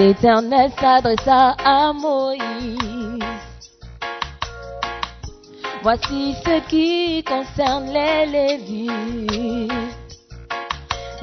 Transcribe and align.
L'Éternel 0.00 0.72
s'adressa 0.80 1.54
à 1.62 1.92
Moïse. 1.92 3.22
Voici 5.82 6.34
ce 6.42 6.58
qui 6.70 7.22
concerne 7.22 7.84
les 7.92 8.24
Lévites. 8.24 9.70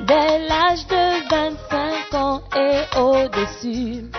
Dès 0.06 0.48
l'âge 0.48 0.86
de 0.86 1.28
25 1.28 2.14
ans 2.14 2.42
et 2.56 3.00
au-dessus, 3.00 4.12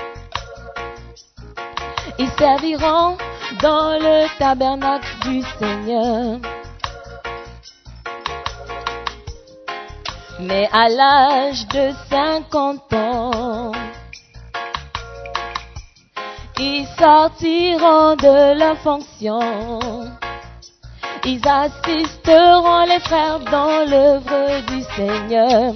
ils 2.19 2.31
serviront 2.37 3.17
dans 3.63 3.97
le 4.01 4.27
tabernacle 4.41 5.15
du 5.23 5.41
Seigneur. 5.61 6.41
Mais 10.41 10.69
à 10.73 10.89
l'âge 10.89 11.65
de 11.69 11.93
50 12.11 12.93
ans, 12.95 13.78
ils 16.59 16.87
sortiront 16.99 18.17
de 18.17 18.59
leur 18.59 18.77
fonction. 18.79 19.79
Ils 21.25 21.47
assisteront 21.47 22.85
les 22.87 23.01
frères 23.01 23.41
dans 23.41 23.85
l'œuvre 23.89 24.61
du 24.67 24.83
Seigneur. 24.97 25.75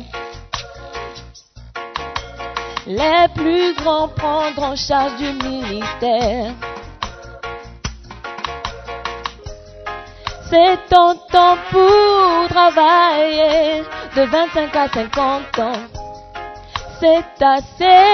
Les 2.86 3.28
plus 3.34 3.74
grands 3.74 4.08
prendront 4.08 4.74
charge 4.76 5.16
du 5.16 5.32
ministère. 5.32 6.52
C'est 10.50 10.78
ton 10.90 11.14
temps 11.30 11.56
pour 11.70 12.48
travailler 12.48 13.84
de 14.16 14.22
25 14.22 14.76
à 14.76 14.88
50 14.88 15.58
ans. 15.58 15.72
C'est 17.00 17.24
ta 17.38 17.60
saison 17.78 18.12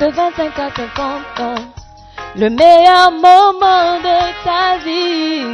de 0.00 0.06
25 0.10 0.58
à 0.58 0.70
50 0.70 1.40
ans. 1.40 1.64
Le 2.36 2.50
meilleur 2.50 3.12
moment 3.12 3.98
de 3.98 4.18
ta 4.44 4.76
vie 4.84 5.46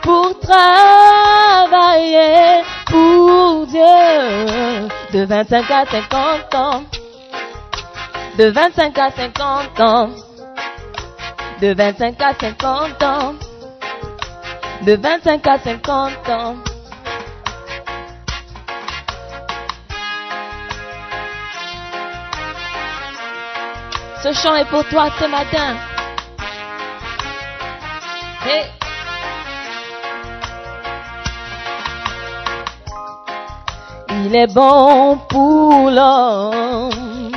pour 0.00 0.38
travailler 0.38 1.42
pour 2.86 3.66
Dieu. 3.66 4.88
De 5.12 5.24
25 5.24 5.70
à 5.70 5.84
50 5.86 6.54
ans. 6.54 6.84
De 8.38 8.44
25 8.46 8.98
à 8.98 9.10
50 9.10 9.80
ans. 9.80 10.10
De 11.60 11.74
25 11.74 12.20
à 12.20 12.34
50 12.34 13.02
ans. 13.02 13.34
De 14.82 14.94
25 14.94 15.46
à 15.46 15.58
50 15.58 16.28
ans. 16.28 16.54
Ce 24.24 24.32
chant 24.32 24.56
est 24.56 24.64
pour 24.64 24.82
toi 24.86 25.10
ce 25.20 25.26
matin. 25.26 25.76
Il 34.08 34.34
est 34.34 34.46
bon 34.46 35.18
pour 35.28 35.90
l'homme 35.90 37.32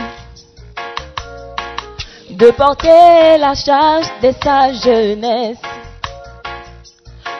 de 2.29 2.51
porter 2.51 3.37
la 3.37 3.53
charge 3.53 4.07
de 4.23 4.31
sa 4.41 4.71
jeunesse. 4.71 5.57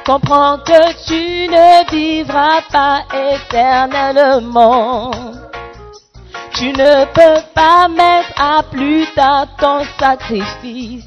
Comprends 0.06 0.58
que 0.58 0.92
tu 1.08 1.48
ne 1.48 1.90
vivras 1.90 2.64
pas 2.70 3.06
éternellement. 3.34 5.12
Tu 6.58 6.70
ne 6.70 7.06
peux 7.14 7.42
pas 7.54 7.88
mettre 7.88 8.34
à 8.36 8.64
plus 8.64 9.06
tard 9.14 9.46
ton 9.60 9.84
sacrifice. 10.00 11.06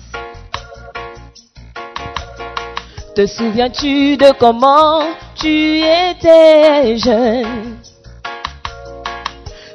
Te 3.16 3.26
souviens-tu 3.26 4.16
de 4.16 4.30
comment 4.38 5.02
tu 5.34 5.78
étais 5.78 6.96
jeune? 6.98 7.78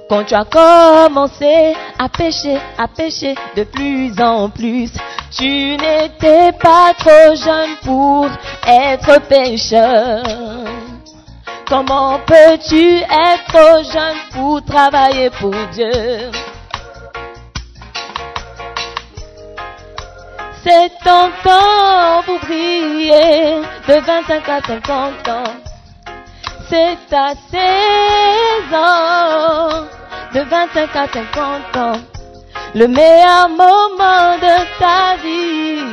Quand 0.08 0.24
tu 0.24 0.34
as 0.34 0.46
commencé 0.46 1.76
à 2.00 2.08
pécher, 2.08 2.58
à 2.78 2.88
pécher 2.88 3.36
de 3.58 3.64
plus 3.64 4.18
en 4.22 4.50
plus, 4.50 4.92
tu 5.36 5.76
n'étais 5.76 6.54
pas 6.54 6.94
trop 6.98 7.36
jeune 7.36 7.76
pour 7.84 8.30
être 8.66 9.28
pécheur. 9.28 10.24
Comment 11.68 12.20
peux-tu 12.28 13.00
être 13.00 13.84
jeune 13.92 14.18
pour 14.34 14.64
travailler 14.64 15.32
pour 15.32 15.52
Dieu? 15.72 16.30
C'est 20.64 20.92
ton 21.04 21.32
temps 21.44 22.22
pour 22.24 22.40
briller 22.42 23.62
de 23.88 23.94
25 24.00 24.50
à 24.50 24.62
50 24.62 25.28
ans. 25.28 25.56
C'est 26.70 26.98
ta 27.10 27.34
saison 27.50 28.78
de 30.34 30.42
25 30.42 30.96
à 30.96 31.08
50 31.08 31.78
ans. 31.78 32.00
Le 32.76 32.88
meilleur 32.88 33.50
moment 33.50 34.38
de 34.38 34.56
ta 34.78 35.16
vie 35.24 35.86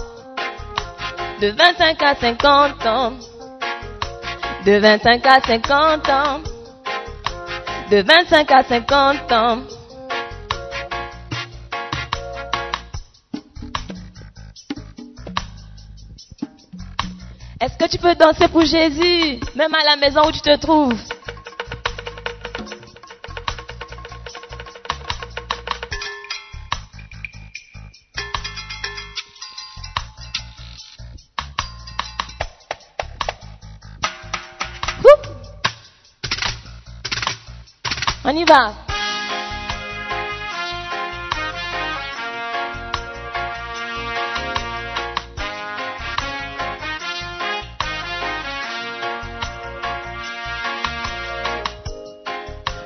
De 1.41 1.49
25 1.49 2.03
à 2.03 2.15
50 2.15 2.87
ans. 2.87 3.12
De 4.65 4.78
25 4.78 5.27
à 5.27 5.41
50 5.41 6.09
ans. 6.09 6.41
De 7.91 8.03
25 8.03 8.50
à 8.50 8.62
50 8.62 9.33
ans. 9.33 9.59
Est-ce 17.61 17.76
que 17.76 17.91
tu 17.91 17.99
peux 17.99 18.14
danser 18.14 18.49
pour 18.49 18.64
Jésus, 18.64 19.38
même 19.55 19.75
à 19.75 19.85
la 19.85 19.96
maison 19.96 20.23
où 20.26 20.32
tu 20.32 20.41
te 20.41 20.56
trouves? 20.56 21.09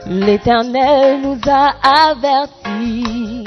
L'Éternel 0.06 1.22
nous 1.22 1.40
a 1.48 1.72
avertis 2.10 3.44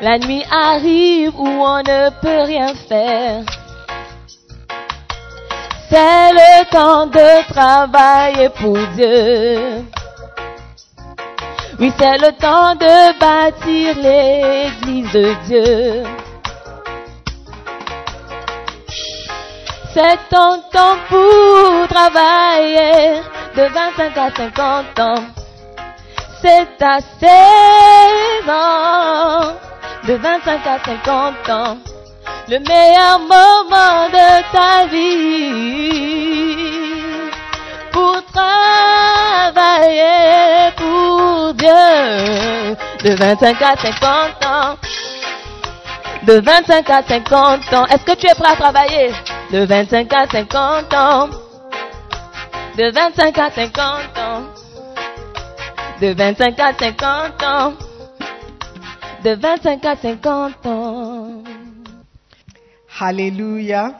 La 0.00 0.18
nuit 0.18 0.44
arrive 0.52 1.34
où 1.36 1.48
on 1.48 1.78
ne 1.78 2.10
peut 2.20 2.42
rien 2.42 2.74
faire. 2.74 3.57
C'est 5.90 6.32
le 6.32 6.64
temps 6.70 7.06
de 7.06 7.52
travailler 7.52 8.50
pour 8.50 8.76
Dieu. 8.94 9.84
Oui, 11.80 11.92
c'est 11.98 12.18
le 12.18 12.32
temps 12.32 12.74
de 12.74 13.18
bâtir 13.18 13.94
l'église 13.96 15.12
de 15.12 15.34
Dieu. 15.46 16.04
C'est 19.94 20.18
ton 20.28 20.60
temps 20.70 20.98
pour 21.08 21.88
travailler 21.88 23.22
de 23.56 23.62
25 23.62 24.18
à 24.18 24.30
50 24.30 25.00
ans. 25.00 25.24
C'est 26.42 26.76
ta 26.76 27.00
saison 27.18 28.58
de 30.06 30.14
25 30.14 30.66
à 30.66 30.78
50 30.84 31.50
ans. 31.50 31.78
Le 32.50 32.58
meilleur 32.60 33.18
moment 33.18 34.08
de 34.08 34.40
ta 34.52 34.86
vie 34.86 36.08
pour 37.92 38.24
travailler 38.32 39.82
pour 40.74 41.52
Dieu 41.52 42.74
de 43.04 43.14
25 43.16 43.60
à 43.60 43.76
50 43.76 44.46
ans. 44.46 44.78
De 46.22 46.40
25 46.40 46.88
à 46.88 47.02
50 47.02 47.74
ans. 47.74 47.84
Est-ce 47.84 48.04
que 48.06 48.16
tu 48.16 48.26
es 48.26 48.34
prêt 48.34 48.52
à 48.52 48.56
travailler? 48.56 49.12
De 49.52 49.66
25 49.66 50.10
à 50.14 50.26
50 50.26 50.94
ans. 50.94 51.28
De 52.78 52.90
25 52.90 53.38
à 53.38 53.50
50 53.50 54.18
ans. 54.18 54.44
De 56.00 56.14
25 56.14 56.58
à 56.60 56.72
50 56.72 57.42
ans. 57.42 57.74
De 59.22 59.34
25 59.34 59.84
à 59.84 59.96
50 59.96 60.66
ans. 60.66 61.28
Alléluia. 63.00 63.94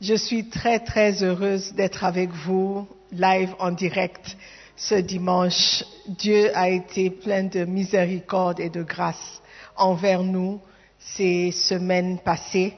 Je 0.00 0.14
suis 0.14 0.48
très 0.48 0.78
très 0.78 1.20
heureuse 1.24 1.72
d'être 1.72 2.04
avec 2.04 2.30
vous 2.30 2.86
live 3.10 3.52
en 3.58 3.72
direct 3.72 4.36
ce 4.76 4.94
dimanche. 4.94 5.82
Dieu 6.06 6.56
a 6.56 6.68
été 6.68 7.10
plein 7.10 7.42
de 7.42 7.64
miséricorde 7.64 8.60
et 8.60 8.70
de 8.70 8.84
grâce 8.84 9.42
envers 9.76 10.22
nous 10.22 10.60
ces 10.96 11.50
semaines 11.50 12.20
passées. 12.20 12.74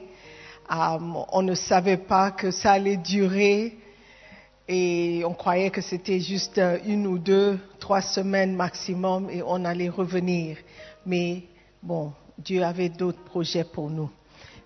Um, 0.71 1.23
on 1.31 1.43
ne 1.43 1.53
savait 1.53 1.97
pas 1.97 2.31
que 2.31 2.49
ça 2.49 2.71
allait 2.71 2.97
durer 2.97 3.77
et 4.67 5.21
on 5.23 5.35
croyait 5.35 5.69
que 5.69 5.81
c'était 5.81 6.19
juste 6.19 6.59
une 6.83 7.05
ou 7.05 7.19
deux, 7.19 7.59
trois 7.79 8.01
semaines 8.01 8.55
maximum 8.55 9.29
et 9.29 9.43
on 9.43 9.63
allait 9.65 9.89
revenir. 9.89 10.57
Mais 11.05 11.43
bon, 11.83 12.11
Dieu 12.39 12.63
avait 12.63 12.89
d'autres 12.89 13.23
projets 13.23 13.65
pour 13.65 13.91
nous. 13.91 14.09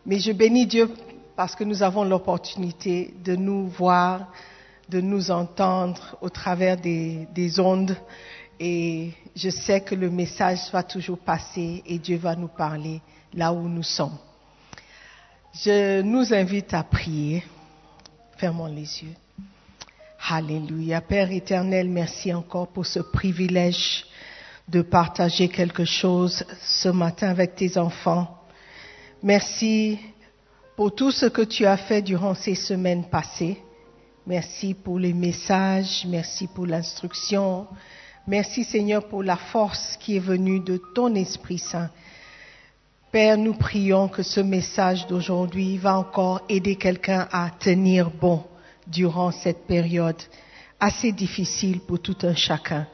Mais 0.07 0.19
je 0.19 0.31
bénis 0.31 0.65
Dieu 0.65 0.89
parce 1.35 1.53
que 1.53 1.65
nous 1.65 1.83
avons 1.83 2.05
l'opportunité 2.05 3.13
de 3.25 3.35
nous 3.35 3.67
voir, 3.67 4.31
de 4.87 5.01
nous 5.01 5.31
entendre 5.31 6.15
au 6.21 6.29
travers 6.29 6.77
des, 6.77 7.27
des, 7.35 7.59
ondes. 7.59 7.93
Et 8.57 9.11
je 9.35 9.49
sais 9.49 9.81
que 9.81 9.95
le 9.95 10.09
message 10.09 10.71
va 10.71 10.81
toujours 10.81 11.17
passer 11.17 11.83
et 11.85 11.99
Dieu 11.99 12.15
va 12.15 12.37
nous 12.37 12.47
parler 12.47 13.01
là 13.33 13.51
où 13.51 13.67
nous 13.67 13.83
sommes. 13.83 14.17
Je 15.53 16.01
nous 16.01 16.33
invite 16.33 16.73
à 16.73 16.83
prier. 16.83 17.43
Fermons 18.37 18.67
les 18.67 19.03
yeux. 19.03 19.15
Alléluia. 20.29 21.01
Père 21.01 21.31
éternel, 21.31 21.89
merci 21.89 22.33
encore 22.33 22.69
pour 22.69 22.85
ce 22.85 22.99
privilège 22.99 24.05
de 24.69 24.81
partager 24.81 25.49
quelque 25.49 25.83
chose 25.83 26.45
ce 26.61 26.87
matin 26.87 27.27
avec 27.27 27.55
tes 27.55 27.77
enfants. 27.77 28.36
Merci 29.23 29.97
pour 30.75 30.93
tout 30.93 31.09
ce 31.11 31.25
que 31.25 31.41
tu 31.41 31.65
as 31.65 31.77
fait 31.77 32.03
durant 32.03 32.35
ces 32.35 32.53
semaines 32.53 33.05
passées. 33.05 33.57
Merci 34.27 34.75
pour 34.75 34.99
les 34.99 35.13
messages, 35.13 36.05
merci 36.07 36.47
pour 36.47 36.67
l'instruction. 36.67 37.65
Merci 38.27 38.63
Seigneur 38.63 39.07
pour 39.07 39.23
la 39.23 39.37
force 39.37 39.97
qui 39.97 40.17
est 40.17 40.19
venue 40.19 40.59
de 40.59 40.79
ton 40.93 41.15
Esprit 41.15 41.57
Saint. 41.57 41.89
Père, 43.11 43.37
nous 43.37 43.53
prions 43.53 44.07
que 44.07 44.21
ce 44.21 44.41
message 44.41 45.07
d'aujourd'hui 45.07 45.77
va 45.77 45.97
encore 45.97 46.41
aider 46.49 46.75
quelqu'un 46.75 47.27
à 47.31 47.49
tenir 47.49 48.11
bon 48.11 48.43
durant 48.85 49.31
cette 49.31 49.65
période 49.65 50.21
assez 50.79 51.11
difficile 51.11 51.79
pour 51.79 51.99
tout 51.99 52.17
un 52.23 52.35
chacun. 52.35 52.85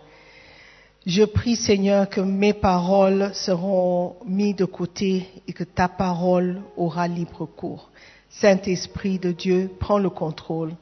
Je 1.05 1.23
prie 1.23 1.57
Seigneur 1.57 2.09
que 2.09 2.21
mes 2.21 2.53
paroles 2.53 3.31
seront 3.33 4.15
mises 4.25 4.55
de 4.55 4.63
côté 4.63 5.27
et 5.49 5.51
que 5.51 5.65
ta 5.65 5.89
parole 5.89 6.61
aura 6.77 7.09
libre 7.09 7.45
cours. 7.45 7.89
Saint-Esprit 8.29 9.19
de 9.19 9.33
Dieu, 9.33 9.69
prends 9.81 9.97
le 9.97 10.09
contrôle, 10.09 10.73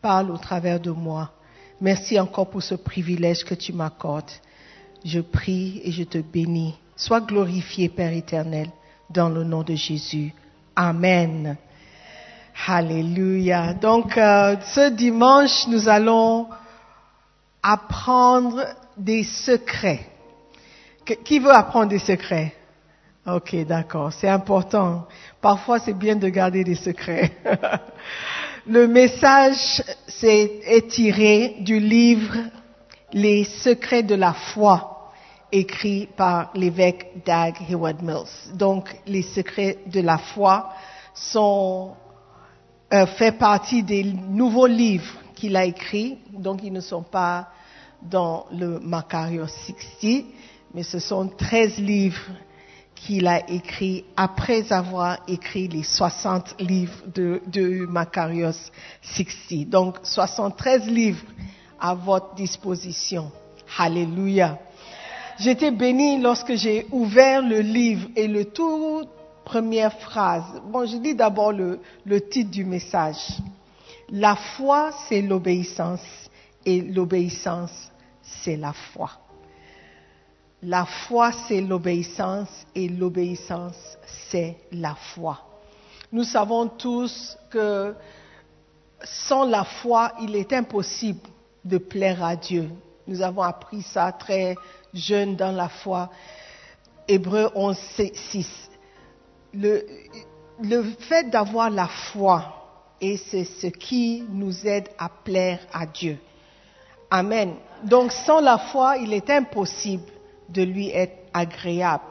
parle 0.00 0.30
au 0.30 0.38
travers 0.38 0.80
de 0.80 0.90
moi. 0.90 1.30
Merci 1.82 2.18
encore 2.18 2.48
pour 2.48 2.62
ce 2.62 2.74
privilège 2.74 3.44
que 3.44 3.54
tu 3.54 3.74
m'accordes. 3.74 4.30
Je 5.04 5.20
prie 5.20 5.82
et 5.84 5.92
je 5.92 6.04
te 6.04 6.18
bénis. 6.18 6.74
Sois 6.96 7.20
glorifié, 7.20 7.90
Père 7.90 8.14
éternel, 8.14 8.70
dans 9.10 9.28
le 9.28 9.44
nom 9.44 9.62
de 9.62 9.74
Jésus. 9.74 10.32
Amen. 10.74 11.58
Alléluia. 12.66 13.74
Donc, 13.74 14.16
euh, 14.16 14.56
ce 14.62 14.88
dimanche, 14.88 15.68
nous 15.68 15.86
allons 15.86 16.48
apprendre 17.62 18.64
des 18.96 19.24
secrets. 19.24 20.06
Qui 21.24 21.38
veut 21.38 21.52
apprendre 21.52 21.88
des 21.88 21.98
secrets? 21.98 22.54
Ok, 23.26 23.56
d'accord, 23.66 24.12
c'est 24.12 24.28
important. 24.28 25.06
Parfois, 25.40 25.78
c'est 25.80 25.92
bien 25.96 26.16
de 26.16 26.28
garder 26.28 26.62
des 26.62 26.74
secrets. 26.76 27.32
Le 28.68 28.86
message 28.88 29.82
est 30.22 30.88
tiré 30.88 31.56
du 31.60 31.78
livre 31.78 32.36
Les 33.12 33.44
secrets 33.44 34.02
de 34.02 34.14
la 34.16 34.32
foi, 34.32 35.12
écrit 35.52 36.08
par 36.16 36.50
l'évêque 36.54 37.24
Dag 37.24 37.54
Heward 37.68 38.02
Mills. 38.02 38.54
Donc, 38.54 38.94
les 39.06 39.22
secrets 39.22 39.78
de 39.86 40.00
la 40.00 40.18
foi 40.18 40.70
sont 41.14 41.94
euh, 42.92 43.06
fait 43.06 43.32
partie 43.32 43.82
des 43.82 44.04
nouveaux 44.04 44.66
livres 44.66 45.14
qu'il 45.34 45.56
a 45.56 45.64
écrits. 45.64 46.18
Donc, 46.32 46.60
ils 46.62 46.72
ne 46.72 46.80
sont 46.80 47.02
pas 47.02 47.48
dans 48.10 48.46
le 48.52 48.78
Macarios 48.80 49.46
60, 49.46 50.24
mais 50.74 50.82
ce 50.82 50.98
sont 50.98 51.28
13 51.28 51.78
livres 51.78 52.20
qu'il 52.94 53.26
a 53.26 53.48
écrits 53.50 54.04
après 54.16 54.72
avoir 54.72 55.18
écrit 55.28 55.68
les 55.68 55.82
60 55.82 56.56
livres 56.60 57.02
de, 57.14 57.40
de 57.46 57.86
Macarios 57.86 58.70
60. 59.02 59.68
Donc 59.68 59.98
73 60.02 60.86
livres 60.86 61.24
à 61.80 61.94
votre 61.94 62.34
disposition. 62.34 63.30
Alléluia. 63.78 64.58
J'étais 65.38 65.70
bénie 65.70 66.20
lorsque 66.20 66.54
j'ai 66.54 66.86
ouvert 66.90 67.42
le 67.42 67.60
livre 67.60 68.08
et 68.16 68.26
le 68.26 68.46
tout 68.46 69.04
première 69.44 69.92
phrase. 69.92 70.44
Bon, 70.70 70.86
je 70.86 70.96
dis 70.96 71.14
d'abord 71.14 71.52
le 71.52 71.80
titre 72.30 72.50
du 72.50 72.64
message. 72.64 73.38
La 74.10 74.36
foi, 74.36 74.92
c'est 75.08 75.20
l'obéissance 75.20 76.00
et 76.64 76.80
l'obéissance, 76.80 77.90
c'est 78.26 78.56
la 78.56 78.72
foi. 78.72 79.10
La 80.62 80.84
foi, 80.84 81.32
c'est 81.32 81.60
l'obéissance 81.60 82.66
et 82.74 82.88
l'obéissance, 82.88 83.98
c'est 84.30 84.56
la 84.72 84.94
foi. 84.94 85.38
Nous 86.12 86.24
savons 86.24 86.68
tous 86.68 87.36
que 87.50 87.94
sans 89.02 89.44
la 89.44 89.64
foi, 89.64 90.12
il 90.22 90.34
est 90.34 90.52
impossible 90.52 91.20
de 91.64 91.78
plaire 91.78 92.24
à 92.24 92.36
Dieu. 92.36 92.70
Nous 93.06 93.22
avons 93.22 93.42
appris 93.42 93.82
ça 93.82 94.12
très 94.12 94.56
jeune 94.94 95.36
dans 95.36 95.52
la 95.52 95.68
foi. 95.68 96.10
Hébreu 97.06 97.50
11, 97.54 97.76
6. 97.76 98.70
Le, 99.54 99.86
le 100.62 100.82
fait 100.82 101.30
d'avoir 101.30 101.70
la 101.70 101.86
foi, 101.86 102.52
et 103.00 103.16
c'est 103.16 103.44
ce 103.44 103.66
qui 103.66 104.24
nous 104.28 104.66
aide 104.66 104.88
à 104.98 105.08
plaire 105.08 105.60
à 105.72 105.86
Dieu. 105.86 106.18
Amen. 107.10 107.54
Donc 107.84 108.12
sans 108.12 108.40
la 108.40 108.58
foi, 108.58 108.96
il 108.98 109.12
est 109.12 109.30
impossible 109.30 110.10
de 110.48 110.62
lui 110.62 110.90
être 110.90 111.16
agréable. 111.32 112.04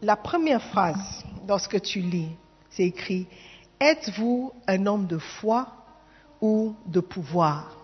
La 0.00 0.16
première 0.16 0.62
phrase, 0.62 1.24
lorsque 1.48 1.80
tu 1.80 2.00
lis, 2.00 2.30
c'est 2.70 2.84
écrit, 2.84 3.26
Êtes-vous 3.82 4.52
un 4.68 4.86
homme 4.86 5.08
de 5.08 5.18
foi 5.18 5.66
ou 6.40 6.76
de 6.86 7.00
pouvoir? 7.00 7.76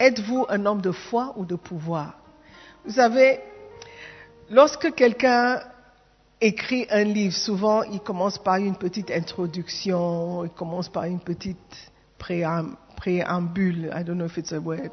Êtes-vous 0.00 0.46
un 0.48 0.66
homme 0.66 0.80
de 0.80 0.90
foi 0.90 1.32
ou 1.36 1.44
de 1.44 1.54
pouvoir? 1.54 2.14
Vous 2.84 2.94
savez, 2.94 3.38
lorsque 4.50 4.92
quelqu'un 4.94 5.60
écrit 6.40 6.88
un 6.90 7.04
livre, 7.04 7.36
souvent 7.36 7.84
il 7.84 8.00
commence 8.00 8.36
par 8.36 8.56
une 8.56 8.74
petite 8.74 9.12
introduction, 9.12 10.42
il 10.44 10.50
commence 10.50 10.88
par 10.88 11.04
une 11.04 11.20
petite 11.20 11.92
préambule, 12.18 12.76
I 13.06 14.02
don't 14.02 14.18
know 14.18 14.26
if 14.26 14.38
it's 14.38 14.52
a 14.52 14.60
word. 14.60 14.90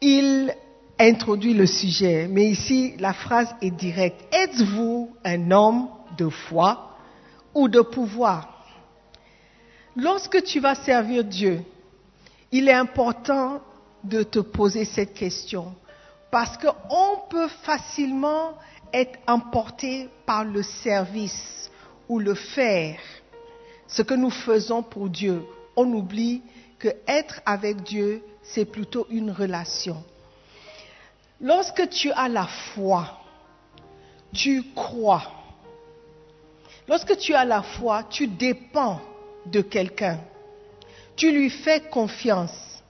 Il 0.00 0.54
introduit 0.98 1.54
le 1.54 1.66
sujet, 1.66 2.28
mais 2.28 2.50
ici 2.50 2.94
la 2.98 3.12
phrase 3.12 3.54
est 3.60 3.70
directe. 3.70 4.22
Êtes-vous 4.32 5.10
un 5.24 5.50
homme 5.50 5.88
de 6.16 6.28
foi 6.28 6.96
ou 7.54 7.68
de 7.68 7.80
pouvoir? 7.80 8.66
Lorsque 9.96 10.42
tu 10.44 10.60
vas 10.60 10.74
servir 10.74 11.24
Dieu, 11.24 11.62
il 12.50 12.68
est 12.68 12.74
important 12.74 13.60
de 14.04 14.22
te 14.22 14.38
poser 14.38 14.84
cette 14.84 15.14
question 15.14 15.74
parce 16.30 16.56
qu'on 16.56 17.18
peut 17.28 17.48
facilement 17.62 18.54
être 18.92 19.18
emporté 19.26 20.08
par 20.26 20.44
le 20.44 20.62
service 20.62 21.70
ou 22.08 22.18
le 22.18 22.34
faire, 22.34 22.98
ce 23.86 24.02
que 24.02 24.14
nous 24.14 24.30
faisons 24.30 24.82
pour 24.82 25.08
Dieu. 25.08 25.42
On 25.76 25.90
oublie 25.92 26.42
que 26.82 26.88
être 27.06 27.40
avec 27.46 27.84
Dieu, 27.84 28.24
c'est 28.42 28.64
plutôt 28.64 29.06
une 29.08 29.30
relation. 29.30 30.02
Lorsque 31.40 31.88
tu 31.90 32.10
as 32.10 32.28
la 32.28 32.48
foi, 32.74 33.20
tu 34.34 34.64
crois. 34.74 35.22
Lorsque 36.88 37.16
tu 37.18 37.34
as 37.34 37.44
la 37.44 37.62
foi, 37.62 38.02
tu 38.10 38.26
dépends 38.26 39.00
de 39.46 39.60
quelqu'un. 39.60 40.18
Tu 41.14 41.30
lui 41.30 41.50
fais 41.50 41.82
confiance. 41.82 42.82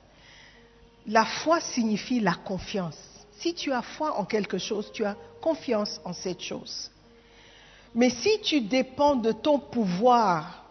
La 1.07 1.27
foi 1.27 1.61
signifie 1.61 2.21
la 2.21 2.35
confiance. 2.35 2.99
Si 3.33 3.53
tu 3.53 3.75
as 3.75 3.83
foi 3.83 4.19
en 4.19 4.25
quelque 4.25 4.57
chose, 4.57 4.91
tu 4.95 5.05
as 5.05 5.17
confiance 5.43 6.01
en 6.07 6.15
cette 6.15 6.41
chose. 6.41 6.91
Mais 7.95 8.09
si 8.09 8.41
tu 8.41 8.63
dépends 8.63 9.17
de 9.17 9.33
ton 9.33 9.59
pouvoir 9.59 10.62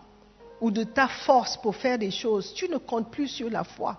ou 0.62 0.70
de 0.70 0.84
ta 0.84 1.08
force 1.08 1.58
pour 1.58 1.75
faire 1.75 1.98
des 1.98 2.12
choses, 2.12 2.53
tu 2.53 2.70
ne 2.70 2.77
comptes 2.77 3.10
plus 3.10 3.27
sur 3.27 3.50
la 3.50 3.63
foi. 3.63 3.98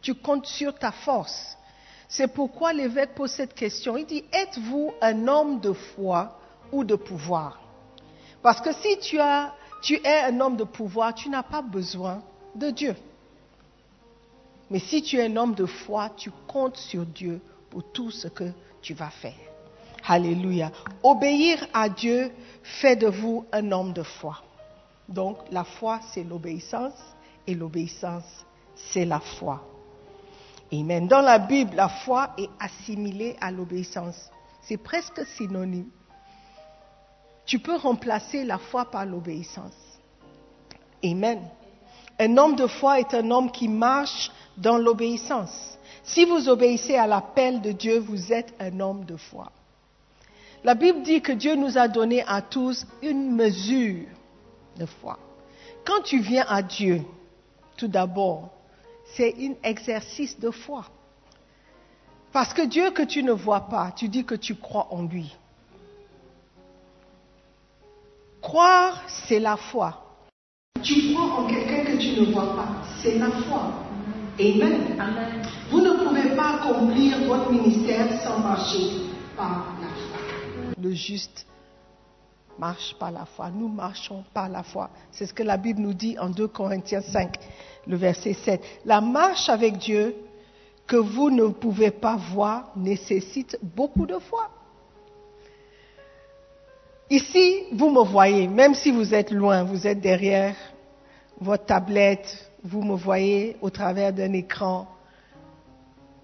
Tu 0.00 0.14
comptes 0.14 0.46
sur 0.46 0.72
ta 0.74 0.92
force. 0.92 1.58
C'est 2.08 2.28
pourquoi 2.28 2.72
l'évêque 2.72 3.14
pose 3.16 3.32
cette 3.32 3.54
question. 3.54 3.96
Il 3.96 4.06
dit, 4.06 4.24
êtes-vous 4.32 4.94
un 5.02 5.26
homme 5.26 5.58
de 5.58 5.72
foi 5.72 6.38
ou 6.70 6.84
de 6.84 6.94
pouvoir? 6.94 7.60
Parce 8.40 8.60
que 8.60 8.72
si 8.72 8.98
tu, 9.00 9.18
tu 9.82 9.94
es 9.94 10.20
un 10.20 10.40
homme 10.40 10.56
de 10.56 10.62
pouvoir, 10.62 11.12
tu 11.12 11.28
n'as 11.28 11.42
pas 11.42 11.62
besoin 11.62 12.22
de 12.54 12.70
Dieu. 12.70 12.94
Mais 14.70 14.78
si 14.78 15.02
tu 15.02 15.18
es 15.18 15.26
un 15.26 15.36
homme 15.36 15.54
de 15.54 15.66
foi, 15.66 16.10
tu 16.16 16.30
comptes 16.46 16.76
sur 16.76 17.04
Dieu 17.04 17.40
pour 17.68 17.82
tout 17.92 18.12
ce 18.12 18.28
que 18.28 18.52
tu 18.80 18.94
vas 18.94 19.10
faire. 19.10 19.34
Alléluia. 20.06 20.70
Obéir 21.02 21.66
à 21.74 21.88
Dieu 21.88 22.30
fait 22.62 22.94
de 22.94 23.08
vous 23.08 23.44
un 23.50 23.72
homme 23.72 23.92
de 23.92 24.04
foi. 24.04 24.45
Donc 25.08 25.38
la 25.50 25.64
foi, 25.64 26.00
c'est 26.12 26.24
l'obéissance 26.24 26.94
et 27.46 27.54
l'obéissance, 27.54 28.44
c'est 28.74 29.04
la 29.04 29.20
foi. 29.20 29.62
Amen. 30.72 31.06
Dans 31.06 31.20
la 31.20 31.38
Bible, 31.38 31.76
la 31.76 31.88
foi 31.88 32.30
est 32.38 32.50
assimilée 32.58 33.36
à 33.40 33.50
l'obéissance. 33.50 34.30
C'est 34.62 34.76
presque 34.76 35.24
synonyme. 35.24 35.90
Tu 37.44 37.60
peux 37.60 37.76
remplacer 37.76 38.44
la 38.44 38.58
foi 38.58 38.84
par 38.86 39.06
l'obéissance. 39.06 39.72
Amen. 41.04 41.40
Un 42.18 42.36
homme 42.36 42.56
de 42.56 42.66
foi 42.66 42.98
est 42.98 43.14
un 43.14 43.30
homme 43.30 43.52
qui 43.52 43.68
marche 43.68 44.32
dans 44.56 44.78
l'obéissance. 44.78 45.78
Si 46.02 46.24
vous 46.24 46.48
obéissez 46.48 46.96
à 46.96 47.06
l'appel 47.06 47.60
de 47.60 47.70
Dieu, 47.70 47.98
vous 47.98 48.32
êtes 48.32 48.52
un 48.58 48.80
homme 48.80 49.04
de 49.04 49.16
foi. 49.16 49.52
La 50.64 50.74
Bible 50.74 51.02
dit 51.02 51.20
que 51.20 51.32
Dieu 51.32 51.54
nous 51.54 51.78
a 51.78 51.86
donné 51.86 52.24
à 52.26 52.42
tous 52.42 52.86
une 53.02 53.30
mesure 53.36 54.06
de 54.78 54.86
foi. 54.86 55.18
Quand 55.84 56.02
tu 56.02 56.20
viens 56.20 56.44
à 56.48 56.62
Dieu, 56.62 57.02
tout 57.76 57.88
d'abord, 57.88 58.50
c'est 59.14 59.34
un 59.38 59.54
exercice 59.62 60.38
de 60.38 60.50
foi. 60.50 60.84
Parce 62.32 62.52
que 62.52 62.66
Dieu 62.66 62.90
que 62.90 63.02
tu 63.02 63.22
ne 63.22 63.32
vois 63.32 63.60
pas, 63.60 63.92
tu 63.96 64.08
dis 64.08 64.24
que 64.24 64.34
tu 64.34 64.56
crois 64.56 64.88
en 64.90 65.04
lui. 65.04 65.34
Croire, 68.42 69.02
c'est 69.08 69.40
la 69.40 69.56
foi. 69.56 70.02
Tu 70.82 71.12
crois 71.12 71.40
en 71.40 71.46
quelqu'un 71.46 71.84
que 71.84 71.96
tu 71.96 72.20
ne 72.20 72.32
vois 72.32 72.54
pas, 72.54 72.68
c'est 73.02 73.18
la 73.18 73.30
foi. 73.30 73.72
Amen. 74.38 75.00
Amen. 75.00 75.42
Vous 75.70 75.80
ne 75.80 75.92
pouvez 76.04 76.36
pas 76.36 76.56
accomplir 76.56 77.24
votre 77.26 77.50
ministère 77.50 78.06
sans 78.22 78.38
marcher 78.40 78.90
par 79.36 79.74
la 79.80 79.88
foi. 79.88 80.74
Le 80.80 80.92
juste 80.92 81.46
marche 82.58 82.94
par 82.98 83.10
la 83.10 83.24
foi. 83.24 83.50
Nous 83.50 83.68
marchons 83.68 84.24
par 84.32 84.48
la 84.48 84.62
foi. 84.62 84.90
C'est 85.10 85.26
ce 85.26 85.34
que 85.34 85.42
la 85.42 85.56
Bible 85.56 85.80
nous 85.80 85.94
dit 85.94 86.18
en 86.18 86.28
2 86.28 86.48
Corinthiens 86.48 87.00
5, 87.00 87.36
le 87.86 87.96
verset 87.96 88.34
7. 88.34 88.62
La 88.84 89.00
marche 89.00 89.48
avec 89.48 89.78
Dieu 89.78 90.14
que 90.86 90.96
vous 90.96 91.30
ne 91.30 91.48
pouvez 91.48 91.90
pas 91.90 92.16
voir 92.16 92.70
nécessite 92.76 93.58
beaucoup 93.62 94.06
de 94.06 94.18
foi. 94.18 94.50
Ici, 97.10 97.64
vous 97.72 97.90
me 97.90 98.04
voyez, 98.04 98.48
même 98.48 98.74
si 98.74 98.90
vous 98.90 99.14
êtes 99.14 99.30
loin, 99.30 99.62
vous 99.62 99.86
êtes 99.86 100.00
derrière 100.00 100.56
votre 101.40 101.64
tablette, 101.66 102.50
vous 102.64 102.82
me 102.82 102.96
voyez 102.96 103.56
au 103.60 103.70
travers 103.70 104.12
d'un 104.12 104.32
écran. 104.32 104.88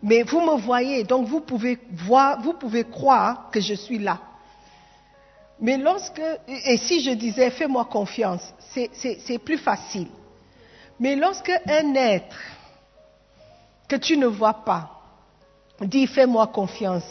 Mais 0.03 0.25
vous 0.25 0.41
me 0.41 0.59
voyez, 0.59 1.05
donc 1.05 1.29
vous 1.29 1.41
pouvez 1.41 1.79
voir, 1.93 2.41
vous 2.43 2.55
pouvez 2.55 2.83
croire 2.83 3.51
que 3.53 3.61
je 3.61 3.75
suis 3.75 3.99
là. 3.99 4.19
Mais 5.63 5.79
lorsque, 5.79 6.21
et 6.49 6.77
si 6.77 7.01
je 7.01 7.13
disais 7.13 7.51
fais-moi 7.51 7.85
confiance, 7.85 8.43
c'est 8.73 9.39
plus 9.39 9.59
facile. 9.59 10.09
Mais 10.99 11.15
lorsque 11.15 11.53
un 11.67 11.95
être 11.95 12.37
que 13.89 13.95
tu 13.95 14.17
ne 14.17 14.27
vois 14.27 14.65
pas 14.65 14.91
dit 15.81 16.09
fais-moi 16.09 16.49
confiance, 16.49 17.05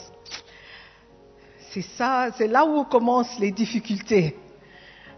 c'est 1.71 1.81
ça, 1.81 2.27
c'est 2.37 2.47
là 2.47 2.65
où 2.65 2.83
commencent 2.83 3.39
les 3.39 3.51
difficultés. 3.51 4.37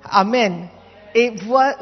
Amen. 0.04 0.68
Et 1.16 1.34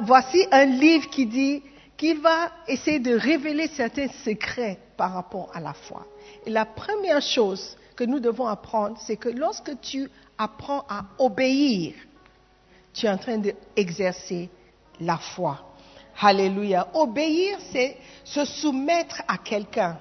voici 0.03 0.48
un 0.51 0.65
livre 0.65 1.10
qui 1.10 1.25
dit 1.25 1.63
qu'il 1.98 2.22
va 2.22 2.50
essayer 2.65 3.00
de 3.00 3.13
révéler 3.13 3.67
certains 3.67 4.08
secrets 4.24 4.79
par 4.96 5.13
rapport 5.13 5.50
à 5.53 5.60
la 5.60 5.74
foi. 5.74 6.05
Et 6.46 6.50
la 6.50 6.63
première 6.63 7.22
chose 7.22 7.75
que 7.98 8.05
nous 8.05 8.22
devons 8.22 8.48
apprendre, 8.48 8.98
c'est 9.01 9.17
que 9.17 9.29
lorsque 9.29 9.79
tu 9.81 10.10
apprends 10.41 10.83
à 10.89 11.05
obéir, 11.19 11.93
tu 12.93 13.05
es 13.05 13.10
en 13.10 13.17
train 13.17 13.38
d'exercer 13.38 14.50
la 15.00 15.17
foi. 15.17 15.60
Alléluia. 16.19 16.88
Obéir, 16.95 17.60
c'est 17.71 17.98
se 18.24 18.43
soumettre 18.45 19.21
à 19.27 19.38
quelqu'un. 19.38 20.00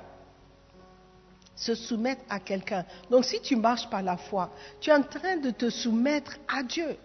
Se 1.55 1.75
soumettre 1.75 2.23
à 2.31 2.41
quelqu'un. 2.41 2.87
Donc 3.11 3.27
si 3.27 3.41
tu 3.43 3.55
marches 3.55 3.89
par 3.91 4.03
la 4.03 4.17
foi, 4.17 4.51
tu 4.81 4.89
es 4.89 4.95
en 4.95 5.03
train 5.03 5.37
de 5.37 5.51
te 5.51 5.69
soumettre 5.69 6.39
à 6.49 6.63
Dieu. 6.63 6.97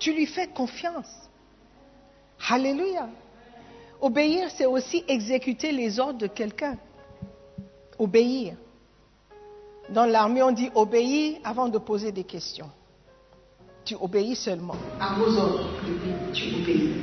Tu 0.00 0.12
lui 0.12 0.26
fais 0.26 0.48
confiance. 0.48 1.10
Alléluia. 2.48 3.08
Obéir, 4.00 4.50
c'est 4.50 4.66
aussi 4.66 5.04
exécuter 5.06 5.70
les 5.70 6.00
ordres 6.00 6.18
de 6.18 6.26
quelqu'un. 6.26 6.76
Obéir. 7.96 8.56
Dans 9.88 10.04
l'armée, 10.04 10.42
on 10.42 10.52
dit 10.52 10.70
obéir 10.74 11.38
avant 11.44 11.68
de 11.68 11.78
poser 11.78 12.12
des 12.12 12.24
questions. 12.24 12.70
Tu 13.84 13.94
obéis 14.00 14.34
seulement. 14.34 14.74
À 15.00 15.14
vos 15.14 15.36
ordres, 15.38 15.70
tu 16.32 16.54
obéis. 16.54 16.94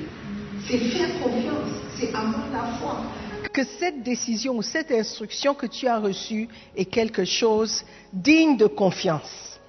C'est 0.67 0.77
faire 0.77 1.21
confiance, 1.21 1.71
c'est 1.97 2.09
avoir 2.09 2.49
la 2.51 2.63
foi. 2.77 2.97
Que 3.53 3.63
cette 3.63 4.03
décision 4.03 4.55
ou 4.55 4.61
cette 4.61 4.91
instruction 4.91 5.53
que 5.53 5.65
tu 5.65 5.87
as 5.87 5.99
reçue 5.99 6.49
est 6.75 6.85
quelque 6.85 7.23
chose 7.23 7.83
digne 8.11 8.57
de 8.57 8.67
confiance. 8.67 9.59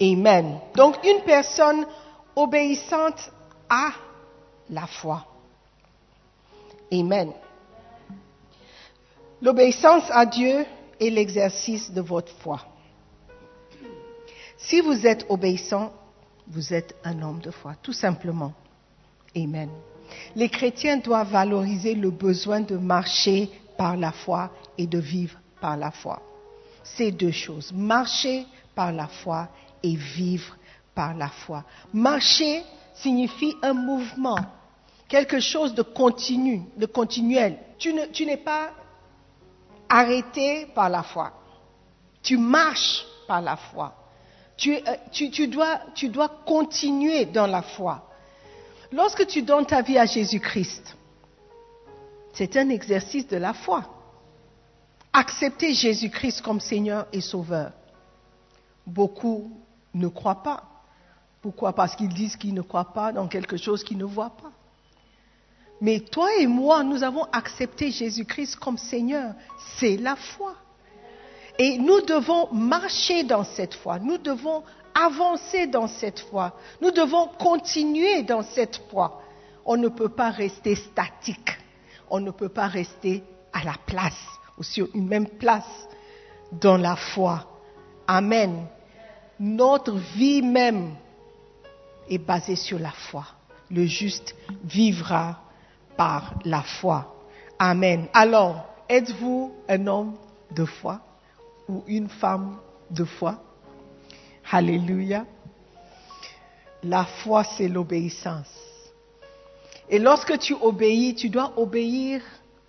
Amen. 0.00 0.58
Donc 0.74 0.96
une 1.04 1.22
personne 1.22 1.86
obéissante 2.34 3.30
à 3.68 3.90
la 4.70 4.86
foi. 4.86 5.24
Amen. 6.92 7.32
L'obéissance 9.40 10.04
à 10.10 10.26
Dieu 10.26 10.64
est 11.00 11.10
l'exercice 11.10 11.90
de 11.90 12.00
votre 12.00 12.32
foi. 12.32 12.60
Si 14.56 14.80
vous 14.80 15.06
êtes 15.06 15.26
obéissant, 15.28 15.92
vous 16.48 16.72
êtes 16.72 16.96
un 17.04 17.22
homme 17.22 17.40
de 17.40 17.50
foi, 17.50 17.74
tout 17.82 17.92
simplement. 17.92 18.52
Amen. 19.36 19.68
Les 20.34 20.48
chrétiens 20.48 20.96
doivent 20.96 21.30
valoriser 21.30 21.94
le 21.94 22.10
besoin 22.10 22.60
de 22.60 22.76
marcher 22.76 23.50
par 23.76 23.96
la 23.96 24.12
foi 24.12 24.50
et 24.78 24.86
de 24.86 24.98
vivre 24.98 25.38
par 25.60 25.76
la 25.76 25.90
foi. 25.90 26.22
Ces 26.82 27.10
deux 27.10 27.32
choses, 27.32 27.72
marcher 27.72 28.46
par 28.74 28.92
la 28.92 29.08
foi 29.08 29.48
et 29.82 29.96
vivre 29.96 30.56
par 30.94 31.14
la 31.14 31.28
foi. 31.28 31.64
Marcher 31.92 32.62
signifie 32.94 33.54
un 33.62 33.74
mouvement, 33.74 34.38
quelque 35.08 35.40
chose 35.40 35.74
de 35.74 35.82
continu, 35.82 36.62
de 36.76 36.86
continuel. 36.86 37.58
Tu 37.78 37.92
n'es 37.92 38.36
pas 38.36 38.70
arrêté 39.88 40.66
par 40.74 40.88
la 40.88 41.02
foi. 41.02 41.32
Tu 42.22 42.36
marches 42.36 43.04
par 43.26 43.40
la 43.40 43.56
foi. 43.56 43.94
Tu, 44.56 44.74
euh, 44.74 44.96
tu, 45.12 45.48
dois, 45.48 45.80
tu 45.94 46.08
dois 46.08 46.28
continuer 46.28 47.26
dans 47.26 47.46
la 47.46 47.62
foi. 47.62 48.08
Lorsque 48.92 49.26
tu 49.26 49.42
donnes 49.42 49.66
ta 49.66 49.82
vie 49.82 49.98
à 49.98 50.06
Jésus-Christ, 50.06 50.96
c'est 52.32 52.56
un 52.56 52.68
exercice 52.70 53.26
de 53.26 53.36
la 53.36 53.52
foi. 53.52 53.84
accepté 55.16 55.72
Jésus-Christ 55.72 56.42
comme 56.42 56.60
Seigneur 56.60 57.06
et 57.12 57.20
Sauveur. 57.22 57.72
Beaucoup 58.86 59.50
ne 59.94 60.08
croient 60.08 60.42
pas. 60.42 60.62
Pourquoi? 61.40 61.72
Parce 61.72 61.96
qu'ils 61.96 62.12
disent 62.12 62.36
qu'ils 62.36 62.54
ne 62.54 62.60
croient 62.60 62.92
pas 62.92 63.12
dans 63.12 63.26
quelque 63.26 63.56
chose 63.56 63.82
qu'ils 63.82 63.98
ne 63.98 64.04
voient 64.04 64.36
pas. 64.42 64.52
Mais 65.80 66.00
toi 66.00 66.28
et 66.38 66.46
moi, 66.46 66.82
nous 66.82 67.02
avons 67.02 67.24
accepté 67.32 67.90
Jésus-Christ 67.90 68.56
comme 68.56 68.78
Seigneur. 68.78 69.34
C'est 69.78 69.96
la 69.96 70.16
foi. 70.16 70.54
Et 71.58 71.78
nous 71.78 72.00
devons 72.02 72.52
marcher 72.52 73.24
dans 73.24 73.44
cette 73.44 73.74
foi. 73.74 73.98
Nous 73.98 74.18
devons 74.18 74.62
avancer 74.94 75.66
dans 75.66 75.88
cette 75.88 76.20
foi. 76.20 76.54
Nous 76.80 76.90
devons 76.90 77.28
continuer 77.38 78.22
dans 78.22 78.42
cette 78.42 78.80
foi. 78.90 79.22
On 79.64 79.76
ne 79.76 79.88
peut 79.88 80.08
pas 80.08 80.30
rester 80.30 80.74
statique. 80.74 81.50
On 82.08 82.20
ne 82.20 82.30
peut 82.30 82.48
pas 82.48 82.68
rester 82.68 83.22
à 83.52 83.64
la 83.64 83.74
place 83.86 84.14
ou 84.58 84.62
sur 84.62 84.88
une 84.94 85.08
même 85.08 85.28
place 85.28 85.88
dans 86.52 86.76
la 86.76 86.96
foi. 86.96 87.46
Amen. 88.06 88.66
Notre 89.38 89.92
vie 89.92 90.40
même 90.40 90.94
est 92.08 92.18
basée 92.18 92.56
sur 92.56 92.78
la 92.78 92.92
foi. 92.92 93.26
Le 93.70 93.84
juste 93.84 94.34
vivra 94.64 95.40
par 95.96 96.34
la 96.44 96.62
foi. 96.62 97.14
Amen. 97.58 98.08
Alors, 98.12 98.66
êtes-vous 98.88 99.54
un 99.68 99.86
homme 99.86 100.16
de 100.50 100.64
foi 100.64 101.00
ou 101.68 101.82
une 101.86 102.08
femme 102.08 102.58
de 102.90 103.04
foi? 103.04 103.38
Alléluia. 104.50 105.26
La 106.82 107.04
foi, 107.04 107.44
c'est 107.44 107.68
l'obéissance. 107.68 108.54
Et 109.88 109.98
lorsque 109.98 110.38
tu 110.38 110.54
obéis, 110.54 111.14
tu 111.14 111.28
dois 111.28 111.52
obéir 111.56 112.22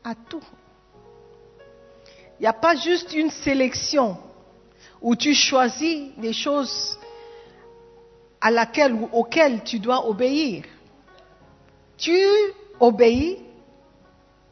à 0.03 0.15
tout. 0.15 0.43
Il 2.39 2.43
n'y 2.43 2.47
a 2.47 2.53
pas 2.53 2.75
juste 2.75 3.13
une 3.13 3.31
sélection 3.31 4.17
où 5.01 5.15
tu 5.15 5.33
choisis 5.33 6.11
des 6.17 6.33
choses 6.33 6.97
à 8.39 8.51
laquelle 8.51 8.93
ou 8.93 9.09
auxquelles 9.11 9.63
tu 9.63 9.79
dois 9.79 10.07
obéir. 10.07 10.63
Tu 11.97 12.15
obéis 12.79 13.37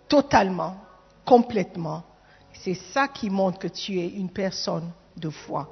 totalement, 0.08 0.76
complètement. 1.26 2.04
C'est 2.54 2.74
ça 2.74 3.08
qui 3.08 3.30
montre 3.30 3.60
que 3.60 3.68
tu 3.68 4.00
es 4.00 4.08
une 4.08 4.30
personne 4.30 4.92
de 5.18 5.30
foi. 5.30 5.68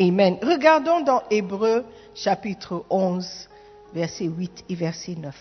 Amen. 0.00 0.38
Regardons 0.42 1.00
dans 1.00 1.22
Hébreu 1.30 1.84
chapitre 2.14 2.84
11, 2.90 3.48
verset 3.94 4.24
8 4.24 4.64
et 4.68 4.74
verset 4.74 5.14
9. 5.14 5.34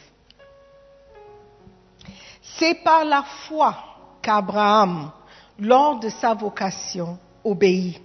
C'est 2.57 2.75
par 2.83 3.03
la 3.03 3.23
foi 3.23 3.75
qu'Abraham, 4.21 5.11
lors 5.59 5.99
de 5.99 6.09
sa 6.09 6.33
vocation, 6.33 7.17
obéit 7.43 8.01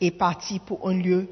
et 0.00 0.10
partit 0.10 0.58
pour 0.58 0.88
un 0.88 0.94
lieu 0.94 1.28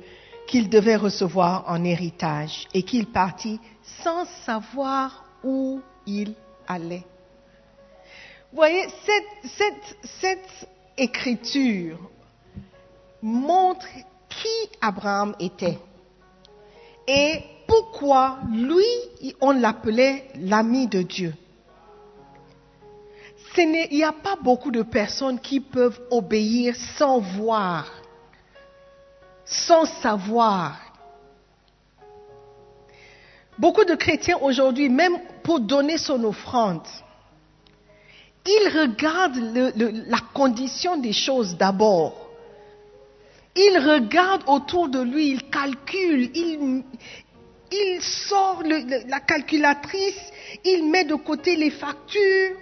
qu'il 0.46 0.68
devait 0.68 0.96
recevoir 0.96 1.64
en 1.66 1.84
héritage 1.84 2.66
et 2.72 2.82
qu'il 2.82 3.06
partit 3.06 3.60
sans 4.02 4.24
savoir 4.44 5.24
où 5.42 5.80
il 6.06 6.34
allait. 6.66 7.04
Vous 8.50 8.56
voyez, 8.56 8.86
cette, 9.04 9.50
cette, 9.50 9.96
cette 10.20 10.68
écriture 10.96 11.98
montre 13.20 13.86
qui 14.28 14.70
Abraham 14.80 15.34
était 15.40 15.78
et 17.06 17.42
pourquoi 17.66 18.38
lui, 18.52 19.34
on 19.40 19.50
l'appelait 19.52 20.28
l'ami 20.36 20.86
de 20.86 21.02
Dieu. 21.02 21.34
il 23.56 23.88
n'y 23.90 24.04
a 24.04 24.12
pas 24.12 24.36
beaucoup 24.42 24.70
de 24.70 24.82
personnes 24.82 25.38
qui 25.38 25.60
peuvent 25.60 26.00
obéir 26.10 26.74
sans 26.76 27.18
voir, 27.18 27.90
sans 29.44 29.84
savoir. 29.84 30.80
Beaucoup 33.58 33.84
de 33.84 33.94
chrétiens 33.94 34.38
aujourd'hui, 34.40 34.88
même 34.88 35.18
pour 35.44 35.60
donner 35.60 35.98
son 35.98 36.24
offrande, 36.24 36.86
ils 38.46 38.78
regardent 38.78 39.72
la 40.08 40.20
condition 40.32 40.96
des 40.96 41.12
choses 41.12 41.56
d'abord. 41.56 42.30
Il 43.54 43.78
regarde 43.78 44.42
autour 44.48 44.88
de 44.88 45.00
lui, 45.00 45.28
il 45.28 45.48
calcule, 45.48 46.30
il, 46.34 46.82
sort 48.00 48.62
la 48.64 49.20
calculatrice, 49.20 50.32
il 50.64 50.90
met 50.90 51.04
de 51.04 51.14
côté 51.14 51.56
les 51.56 51.70
factures. 51.70 52.56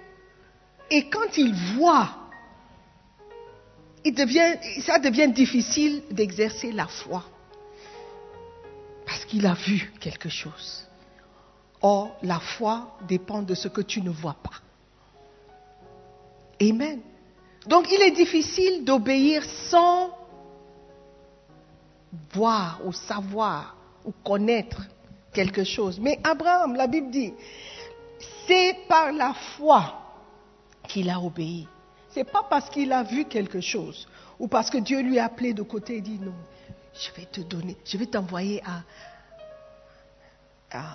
Et 0.90 1.09
quand 1.09 1.38
il 1.38 1.55
voit, 1.77 2.11
ça 4.81 4.99
devient 4.99 5.33
difficile 5.33 6.03
d'exercer 6.11 6.73
la 6.73 6.87
foi. 6.87 7.25
Parce 9.07 9.25
qu'il 9.25 9.47
a 9.47 9.55
vu 9.55 9.92
quelque 10.01 10.29
chose. 10.29 10.87
Or, 11.83 12.16
la 12.23 12.38
foi 12.38 12.97
dépend 13.09 13.42
de 13.42 13.55
ce 13.55 13.68
que 13.68 13.81
tu 13.81 14.01
ne 14.03 14.11
vois 14.11 14.37
pas. 14.42 14.51
Amen. 16.61 17.01
Donc, 17.66 17.90
il 17.90 18.01
est 18.03 18.12
difficile 18.12 18.85
d'obéir 18.85 19.45
sans 19.68 20.11
voir 22.33 22.81
ou 22.85 22.92
savoir 22.92 23.77
ou 24.05 24.12
connaître 24.25 24.83
quelque 25.33 25.64
chose. 25.64 25.99
Mais 25.99 26.18
Abraham, 26.23 26.75
la 26.75 26.87
Bible 26.87 27.11
dit, 27.11 27.33
c'est 28.47 28.77
par 28.88 29.12
la 29.12 29.33
foi 29.57 29.95
qu'il 30.88 31.11
a 31.11 31.18
obéi. 31.21 31.66
C'est 32.11 32.25
pas 32.25 32.45
parce 32.49 32.68
qu'il 32.68 32.92
a 32.92 33.03
vu 33.03 33.25
quelque 33.25 33.61
chose 33.61 34.07
ou 34.38 34.49
parce 34.49 34.71
que 34.71 34.79
Dieu 34.79 35.01
lui 35.01 35.18
a 35.18 35.27
appelé 35.27 35.55
de 35.55 35.62
côté 35.62 35.97
et 35.97 36.01
dit 36.01 36.18
non, 36.18 36.35
je 36.95 37.11
vais 37.18 37.27
te 37.27 37.40
donner, 37.40 37.77
je 37.85 37.97
vais 37.97 38.07
t'envoyer 38.07 38.62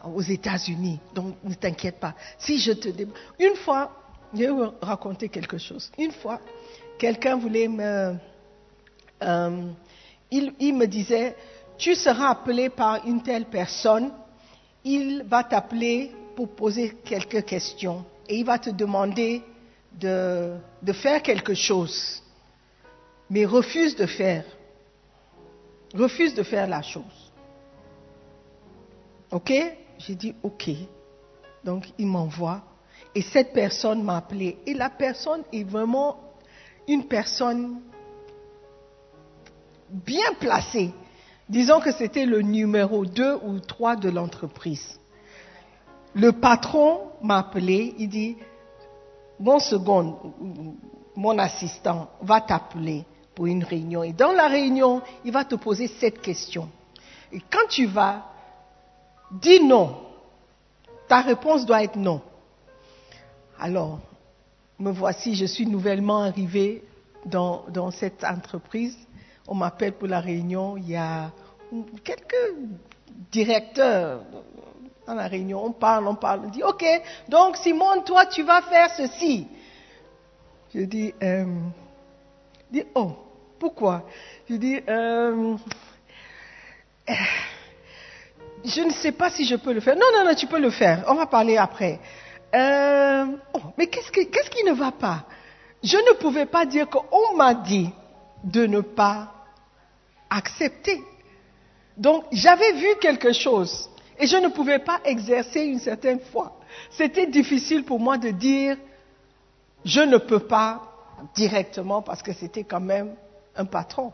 aux 0.05 0.21
États-Unis. 0.21 0.99
Donc 1.13 1.35
ne 1.43 1.53
t'inquiète 1.53 1.99
pas. 1.99 2.15
Si 2.37 2.59
je 2.59 2.71
te 2.71 2.89
une 3.39 3.55
fois, 3.55 3.91
je 4.33 4.39
vais 4.39 4.49
vous 4.49 4.71
raconter 4.81 5.29
quelque 5.29 5.57
chose. 5.57 5.91
Une 5.97 6.11
fois, 6.11 6.39
quelqu'un 6.97 7.37
voulait 7.37 7.67
me 7.67 8.15
euh, 9.23 9.71
il, 10.31 10.73
me 10.75 10.85
disait, 10.85 11.35
tu 11.77 11.95
seras 11.95 12.29
appelé 12.29 12.69
par 12.69 13.05
une 13.05 13.21
telle 13.21 13.45
personne, 13.45 14.11
il 14.83 15.23
va 15.23 15.43
t'appeler 15.43 16.11
pour 16.35 16.49
poser 16.49 16.97
quelques 17.03 17.45
questions 17.45 18.05
et 18.27 18.37
il 18.37 18.45
va 18.45 18.59
te 18.59 18.69
demander 18.69 19.41
de, 19.93 20.55
de 20.81 20.93
faire 20.93 21.21
quelque 21.21 21.53
chose, 21.53 22.21
mais 23.29 23.45
refuse 23.45 23.95
de 23.95 24.05
faire. 24.05 24.43
Refuse 25.93 26.35
de 26.35 26.43
faire 26.43 26.67
la 26.67 26.81
chose. 26.81 27.26
OK? 29.31 29.53
J'ai 29.97 30.15
dit 30.15 30.35
OK. 30.43 30.69
Donc 31.63 31.85
il 31.97 32.07
m'envoie 32.07 32.63
et 33.15 33.21
cette 33.21 33.53
personne 33.53 34.03
m'a 34.03 34.17
appelé. 34.17 34.57
Et 34.65 34.73
la 34.73 34.89
personne 34.89 35.43
est 35.51 35.63
vraiment 35.63 36.17
une 36.87 37.07
personne 37.07 37.81
bien 39.89 40.33
placé. 40.39 40.93
Disons 41.49 41.79
que 41.79 41.91
c'était 41.91 42.25
le 42.25 42.41
numéro 42.41 43.05
2 43.05 43.39
ou 43.43 43.59
3 43.59 43.95
de 43.95 44.09
l'entreprise. 44.09 44.99
Le 46.13 46.31
patron 46.31 47.11
m'a 47.21 47.39
appelé, 47.39 47.95
il 47.97 48.09
dit, 48.09 48.37
mon 49.39 49.59
second, 49.59 50.33
mon 51.15 51.37
assistant 51.37 52.09
va 52.21 52.41
t'appeler 52.41 53.05
pour 53.33 53.45
une 53.45 53.63
réunion. 53.63 54.03
Et 54.03 54.13
dans 54.13 54.31
la 54.31 54.47
réunion, 54.47 55.01
il 55.23 55.31
va 55.31 55.45
te 55.45 55.55
poser 55.55 55.87
cette 55.87 56.21
question. 56.21 56.69
Et 57.31 57.39
quand 57.39 57.67
tu 57.69 57.85
vas, 57.85 58.25
dis 59.31 59.63
non. 59.63 59.95
Ta 61.07 61.21
réponse 61.21 61.65
doit 61.65 61.83
être 61.83 61.95
non. 61.95 62.21
Alors, 63.59 63.99
me 64.79 64.91
voici, 64.91 65.35
je 65.35 65.45
suis 65.45 65.65
nouvellement 65.65 66.21
arrivé 66.23 66.83
dans, 67.25 67.91
cette 67.91 68.23
entreprise 68.23 68.97
on 69.47 69.55
m'appelle 69.55 69.93
pour 69.93 70.07
la 70.07 70.19
réunion, 70.19 70.77
il 70.77 70.89
y 70.89 70.95
a 70.95 71.31
quelques 72.03 72.55
directeurs 73.31 74.21
dans 75.05 75.13
la 75.13 75.27
réunion, 75.27 75.63
on 75.63 75.71
parle, 75.71 76.07
on 76.07 76.15
parle, 76.15 76.41
on 76.45 76.49
dit, 76.49 76.63
ok, 76.63 76.83
donc 77.29 77.55
Simone, 77.57 78.03
toi 78.03 78.25
tu 78.25 78.43
vas 78.43 78.61
faire 78.61 78.89
ceci. 78.91 79.47
Je 80.75 80.81
dis, 80.81 81.13
euh, 81.23 81.45
dis 82.69 82.83
oh, 82.93 83.13
pourquoi? 83.57 84.03
Je 84.49 84.55
dis, 84.55 84.81
euh, 84.87 85.55
je 88.65 88.81
ne 88.81 88.91
sais 88.91 89.11
pas 89.11 89.29
si 89.29 89.45
je 89.45 89.55
peux 89.55 89.73
le 89.73 89.79
faire. 89.79 89.95
Non, 89.95 90.05
non, 90.13 90.25
non, 90.25 90.35
tu 90.35 90.47
peux 90.47 90.59
le 90.59 90.69
faire. 90.69 91.03
On 91.07 91.15
va 91.15 91.25
parler 91.25 91.57
après. 91.57 91.99
Euh, 92.53 93.25
oh, 93.53 93.61
mais 93.77 93.87
qu'est-ce, 93.87 94.11
qui 94.11 94.63
ne 94.63 94.73
va 94.73 94.91
pas? 94.91 95.25
Je 95.83 95.97
ne 95.97 96.17
pouvais 96.17 96.45
pas 96.45 96.65
dire 96.65 96.87
qu'on 96.89 97.35
m'a 97.35 97.53
dit 97.53 97.89
de 98.43 98.65
ne 98.65 98.81
pas 98.81 99.33
accepter. 100.29 101.01
Donc 101.97 102.25
j'avais 102.31 102.73
vu 102.73 102.87
quelque 103.01 103.33
chose 103.33 103.89
et 104.19 104.27
je 104.27 104.37
ne 104.37 104.47
pouvais 104.47 104.79
pas 104.79 104.99
exercer 105.03 105.61
une 105.61 105.79
certaine 105.79 106.19
foi. 106.19 106.57
C'était 106.89 107.27
difficile 107.27 107.83
pour 107.83 107.99
moi 107.99 108.17
de 108.17 108.29
dire 108.29 108.77
je 109.83 110.01
ne 110.01 110.17
peux 110.17 110.39
pas 110.39 110.81
directement 111.35 112.01
parce 112.01 112.21
que 112.21 112.33
c'était 112.33 112.63
quand 112.63 112.79
même 112.79 113.15
un 113.55 113.65
patron. 113.65 114.11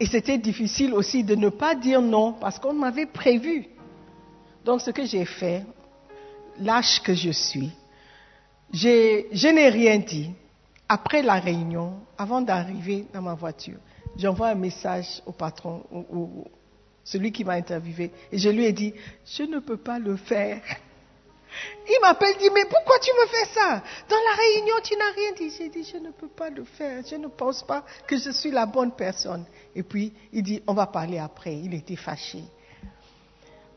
Et 0.00 0.06
c'était 0.06 0.38
difficile 0.38 0.94
aussi 0.94 1.22
de 1.22 1.34
ne 1.34 1.50
pas 1.50 1.74
dire 1.74 2.00
non 2.00 2.32
parce 2.32 2.58
qu'on 2.58 2.72
m'avait 2.72 3.06
prévu. 3.06 3.68
Donc 4.64 4.80
ce 4.80 4.90
que 4.90 5.04
j'ai 5.04 5.26
fait, 5.26 5.62
lâche 6.58 7.00
que 7.02 7.14
je 7.14 7.30
suis, 7.30 7.70
je 8.72 9.48
n'ai 9.48 9.68
rien 9.68 9.98
dit. 9.98 10.30
Après 10.88 11.22
la 11.22 11.34
réunion, 11.34 12.00
avant 12.18 12.40
d'arriver 12.40 13.06
dans 13.12 13.22
ma 13.22 13.34
voiture, 13.34 13.78
j'envoie 14.16 14.48
un 14.48 14.54
message 14.54 15.22
au 15.26 15.32
patron, 15.32 15.84
celui 17.04 17.30
qui 17.30 17.44
m'a 17.44 17.52
interviewé, 17.52 18.10
et 18.32 18.38
je 18.38 18.48
lui 18.48 18.64
ai 18.64 18.72
dit, 18.72 18.94
je 19.24 19.44
ne 19.44 19.60
peux 19.60 19.76
pas 19.76 19.98
le 19.98 20.16
faire. 20.16 20.60
Il 21.88 21.98
m'appelle, 22.00 22.36
dit, 22.38 22.48
mais 22.54 22.64
pourquoi 22.64 22.98
tu 23.00 23.10
me 23.12 23.26
fais 23.26 23.46
ça? 23.52 23.82
Dans 24.08 24.16
la 24.16 24.36
réunion, 24.36 24.74
tu 24.84 24.96
n'as 24.96 25.12
rien 25.12 25.32
dit. 25.36 25.52
J'ai 25.58 25.68
dit, 25.68 25.82
je 25.82 25.98
ne 25.98 26.10
peux 26.12 26.28
pas 26.28 26.48
le 26.48 26.62
faire. 26.62 27.02
Je 27.04 27.16
ne 27.16 27.26
pense 27.26 27.64
pas 27.64 27.84
que 28.06 28.16
je 28.16 28.30
suis 28.30 28.52
la 28.52 28.66
bonne 28.66 28.92
personne. 28.92 29.44
Et 29.74 29.82
puis, 29.82 30.12
il 30.32 30.42
dit, 30.42 30.62
on 30.66 30.74
va 30.74 30.86
parler 30.86 31.18
après. 31.18 31.56
Il 31.56 31.74
était 31.74 31.96
fâché. 31.96 32.42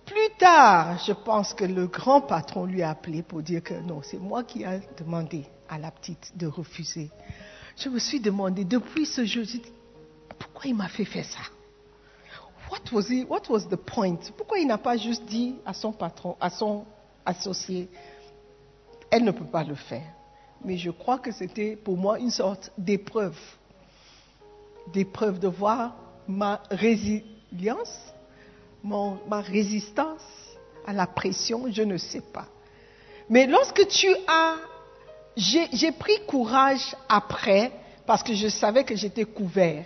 Plus 0.06 0.38
tard, 0.38 1.00
je 1.06 1.14
pense 1.14 1.54
que 1.54 1.64
le 1.64 1.88
grand 1.88 2.22
patron 2.22 2.66
lui 2.66 2.82
a 2.82 2.90
appelé 2.90 3.22
pour 3.22 3.42
dire 3.42 3.64
que 3.64 3.74
non, 3.76 4.02
c'est 4.02 4.20
moi 4.20 4.44
qui 4.44 4.64
ai 4.64 4.82
demandé 4.98 5.46
à 5.70 5.78
la 5.78 5.92
petite 5.92 6.34
de 6.36 6.46
refuser. 6.46 7.10
Je 7.78 7.90
me 7.90 8.00
suis 8.00 8.20
demandé 8.20 8.66
depuis 8.66 9.06
ce 9.06 9.24
jour, 9.24 9.46
pourquoi 10.38 10.66
il 10.66 10.76
m'a 10.76 10.90
fait 10.90 11.06
faire 11.06 11.26
ça? 11.26 11.40
What 12.70 12.92
was, 12.92 13.06
what 13.30 13.44
was 13.50 13.68
the 13.70 13.78
point? 13.78 14.18
Pourquoi 14.36 14.60
il 14.60 14.68
n'a 14.68 14.78
pas 14.78 14.98
juste 14.98 15.26
dit 15.26 15.56
à 15.66 15.74
son 15.74 15.94
patron, 15.94 16.36
à 16.40 16.50
son 16.50 16.86
associé, 17.26 17.88
elle 19.10 19.24
ne 19.24 19.32
peut 19.32 19.46
pas 19.46 19.64
le 19.64 19.76
faire? 19.76 20.12
Mais 20.66 20.78
je 20.78 20.92
crois 20.92 21.20
que 21.20 21.32
c'était 21.32 21.76
pour 21.76 21.98
moi 21.98 22.20
une 22.20 22.32
sorte 22.32 22.72
d'épreuve, 22.78 23.38
d'épreuve 24.88 25.40
de 25.40 25.48
voir 25.48 25.96
ma 26.28 26.62
résilience, 26.70 28.14
ma 28.84 29.42
résistance 29.42 30.22
à 30.86 30.94
la 30.94 31.08
pression, 31.08 31.66
je 31.72 31.84
ne 31.84 31.98
sais 31.98 32.22
pas. 32.22 32.48
Mais 33.30 33.48
lorsque 33.48 33.88
tu 33.88 34.14
as, 34.28 34.56
j'ai 35.36 35.92
pris 35.92 36.20
courage 36.28 36.96
après 37.08 37.72
parce 38.06 38.24
que 38.24 38.34
je 38.34 38.48
savais 38.48 38.84
que 38.84 38.96
j'étais 38.96 39.26
couvert. 39.26 39.86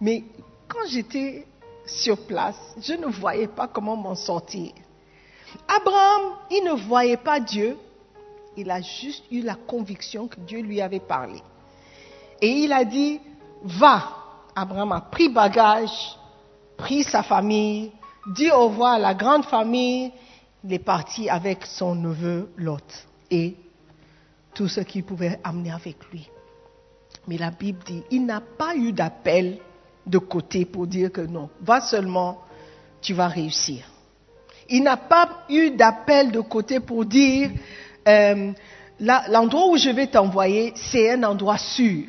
Mais 0.00 0.24
quand 0.68 0.86
j'étais 0.88 1.46
sur 1.86 2.18
place, 2.26 2.58
je 2.80 2.92
ne 2.94 3.06
voyais 3.06 3.48
pas 3.48 3.68
comment 3.68 3.96
m'en 3.96 4.14
sortir. 4.14 4.72
Abraham, 5.68 6.36
il 6.50 6.64
ne 6.64 6.72
voyait 6.72 7.16
pas 7.16 7.40
Dieu, 7.40 7.76
il 8.56 8.70
a 8.70 8.80
juste 8.80 9.24
eu 9.30 9.42
la 9.42 9.54
conviction 9.54 10.28
que 10.28 10.40
Dieu 10.40 10.60
lui 10.60 10.80
avait 10.80 11.00
parlé. 11.00 11.40
Et 12.40 12.48
il 12.48 12.72
a 12.72 12.84
dit, 12.84 13.20
va. 13.64 14.02
Abraham 14.54 14.92
a 14.92 15.00
pris 15.00 15.28
bagage, 15.28 16.16
pris 16.76 17.04
sa 17.04 17.22
famille, 17.22 17.90
dit 18.34 18.50
au 18.50 18.68
revoir 18.68 18.94
à 18.94 18.98
la 18.98 19.14
grande 19.14 19.44
famille, 19.44 20.12
il 20.64 20.72
est 20.72 20.78
parti 20.78 21.28
avec 21.28 21.66
son 21.66 21.94
neveu 21.94 22.50
Lot 22.56 23.06
et 23.30 23.56
tout 24.54 24.68
ce 24.68 24.80
qu'il 24.80 25.04
pouvait 25.04 25.40
amener 25.42 25.72
avec 25.72 25.96
lui. 26.10 26.28
Mais 27.26 27.38
la 27.38 27.50
Bible 27.50 27.78
dit, 27.86 28.02
il 28.10 28.26
n'a 28.26 28.40
pas 28.40 28.74
eu 28.76 28.92
d'appel 28.92 29.58
de 30.06 30.18
côté 30.18 30.64
pour 30.64 30.86
dire 30.86 31.10
que 31.10 31.20
non, 31.20 31.48
va 31.60 31.80
seulement, 31.80 32.38
tu 33.00 33.14
vas 33.14 33.28
réussir. 33.28 33.84
Il 34.68 34.82
n'a 34.82 34.96
pas 34.96 35.44
eu 35.48 35.70
d'appel 35.70 36.30
de 36.30 36.40
côté 36.40 36.80
pour 36.80 37.04
dire 37.04 37.50
euh, 38.06 38.52
l'endroit 39.00 39.68
où 39.68 39.76
je 39.76 39.90
vais 39.90 40.06
t'envoyer, 40.06 40.72
c'est 40.76 41.12
un 41.12 41.22
endroit 41.24 41.58
sûr. 41.58 42.06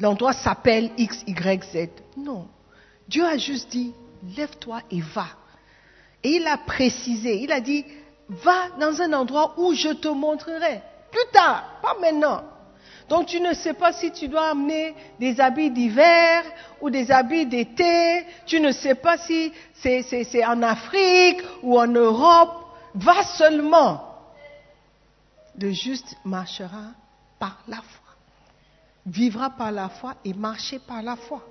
L'endroit 0.00 0.32
s'appelle 0.32 0.90
X, 0.96 1.22
Y, 1.26 1.64
Z. 1.64 1.88
Non. 2.16 2.48
Dieu 3.06 3.24
a 3.24 3.36
juste 3.36 3.70
dit, 3.70 3.92
lève-toi 4.36 4.80
et 4.90 5.00
va. 5.00 5.26
Et 6.22 6.36
il 6.36 6.46
a 6.46 6.56
précisé, 6.56 7.42
il 7.42 7.52
a 7.52 7.60
dit, 7.60 7.84
va 8.28 8.70
dans 8.78 9.00
un 9.00 9.12
endroit 9.12 9.54
où 9.58 9.74
je 9.74 9.90
te 9.90 10.08
montrerai. 10.08 10.80
Plus 11.10 11.32
tard, 11.32 11.80
pas 11.82 11.96
maintenant. 12.00 12.42
Donc 13.08 13.26
tu 13.26 13.40
ne 13.40 13.52
sais 13.54 13.74
pas 13.74 13.92
si 13.92 14.12
tu 14.12 14.28
dois 14.28 14.50
amener 14.50 14.94
des 15.18 15.40
habits 15.40 15.70
d'hiver 15.70 16.44
ou 16.80 16.90
des 16.90 17.10
habits 17.10 17.44
d'été. 17.44 18.24
Tu 18.46 18.60
ne 18.60 18.70
sais 18.70 18.94
pas 18.94 19.18
si 19.18 19.52
c'est 19.74 20.46
en 20.46 20.62
Afrique 20.62 21.42
ou 21.62 21.78
en 21.78 21.88
Europe. 21.88 22.66
Va 22.94 23.24
seulement. 23.24 24.06
Le 25.58 25.72
juste 25.72 26.16
marchera 26.24 26.92
par 27.38 27.58
la 27.66 27.76
foi. 27.76 28.09
Vivra 29.10 29.50
par 29.50 29.72
la 29.72 29.88
foi 29.88 30.14
et 30.24 30.32
marcher 30.32 30.78
par 30.78 31.02
la 31.02 31.16
foi. 31.16 31.42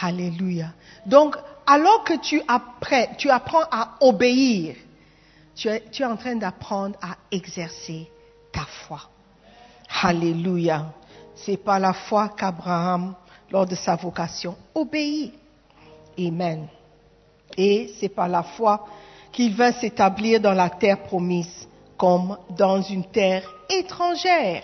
Alléluia. 0.00 0.72
Donc, 1.04 1.36
alors 1.66 2.02
que 2.02 2.18
tu 2.18 2.40
apprends, 2.48 3.14
tu 3.18 3.28
apprends 3.28 3.64
à 3.70 3.96
obéir, 4.00 4.76
tu 5.54 5.68
es 5.68 6.04
en 6.04 6.16
train 6.16 6.36
d'apprendre 6.36 6.98
à 7.02 7.16
exercer 7.30 8.10
ta 8.50 8.64
foi. 8.64 9.02
Alléluia. 10.02 10.86
C'est 11.34 11.58
par 11.58 11.78
la 11.78 11.92
foi 11.92 12.30
qu'Abraham, 12.30 13.14
lors 13.50 13.66
de 13.66 13.74
sa 13.74 13.96
vocation, 13.96 14.56
obéit. 14.74 15.34
Amen. 16.18 16.68
Et 17.56 17.92
c'est 18.00 18.08
par 18.08 18.28
la 18.28 18.42
foi 18.42 18.86
qu'il 19.30 19.54
vint 19.54 19.72
s'établir 19.72 20.40
dans 20.40 20.54
la 20.54 20.70
terre 20.70 21.02
promise, 21.02 21.68
comme 21.98 22.38
dans 22.56 22.80
une 22.80 23.04
terre 23.04 23.42
étrangère, 23.68 24.62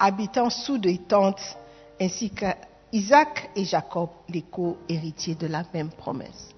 habitant 0.00 0.48
sous 0.48 0.78
des 0.78 0.98
tentes, 0.98 1.56
ainsi 2.00 2.30
qu'Isaac 2.30 3.50
et 3.54 3.64
Jacob, 3.64 4.08
les 4.28 4.42
co-héritiers 4.42 5.34
de 5.34 5.46
la 5.46 5.62
même 5.74 5.90
promesse. 5.90 6.48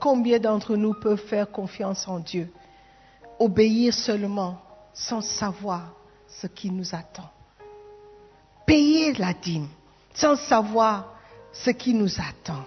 Combien 0.00 0.38
d'entre 0.38 0.76
nous 0.76 0.94
peuvent 0.94 1.26
faire 1.26 1.50
confiance 1.50 2.06
en 2.06 2.20
Dieu, 2.20 2.50
obéir 3.38 3.92
seulement 3.92 4.58
sans 4.92 5.20
savoir 5.20 5.92
ce 6.28 6.46
qui 6.46 6.70
nous 6.70 6.94
attend? 6.94 7.28
Payer 8.64 9.12
la 9.14 9.34
dîme 9.34 9.68
sans 10.14 10.36
savoir 10.36 11.12
ce 11.52 11.70
qui 11.70 11.92
nous 11.92 12.20
attend. 12.20 12.64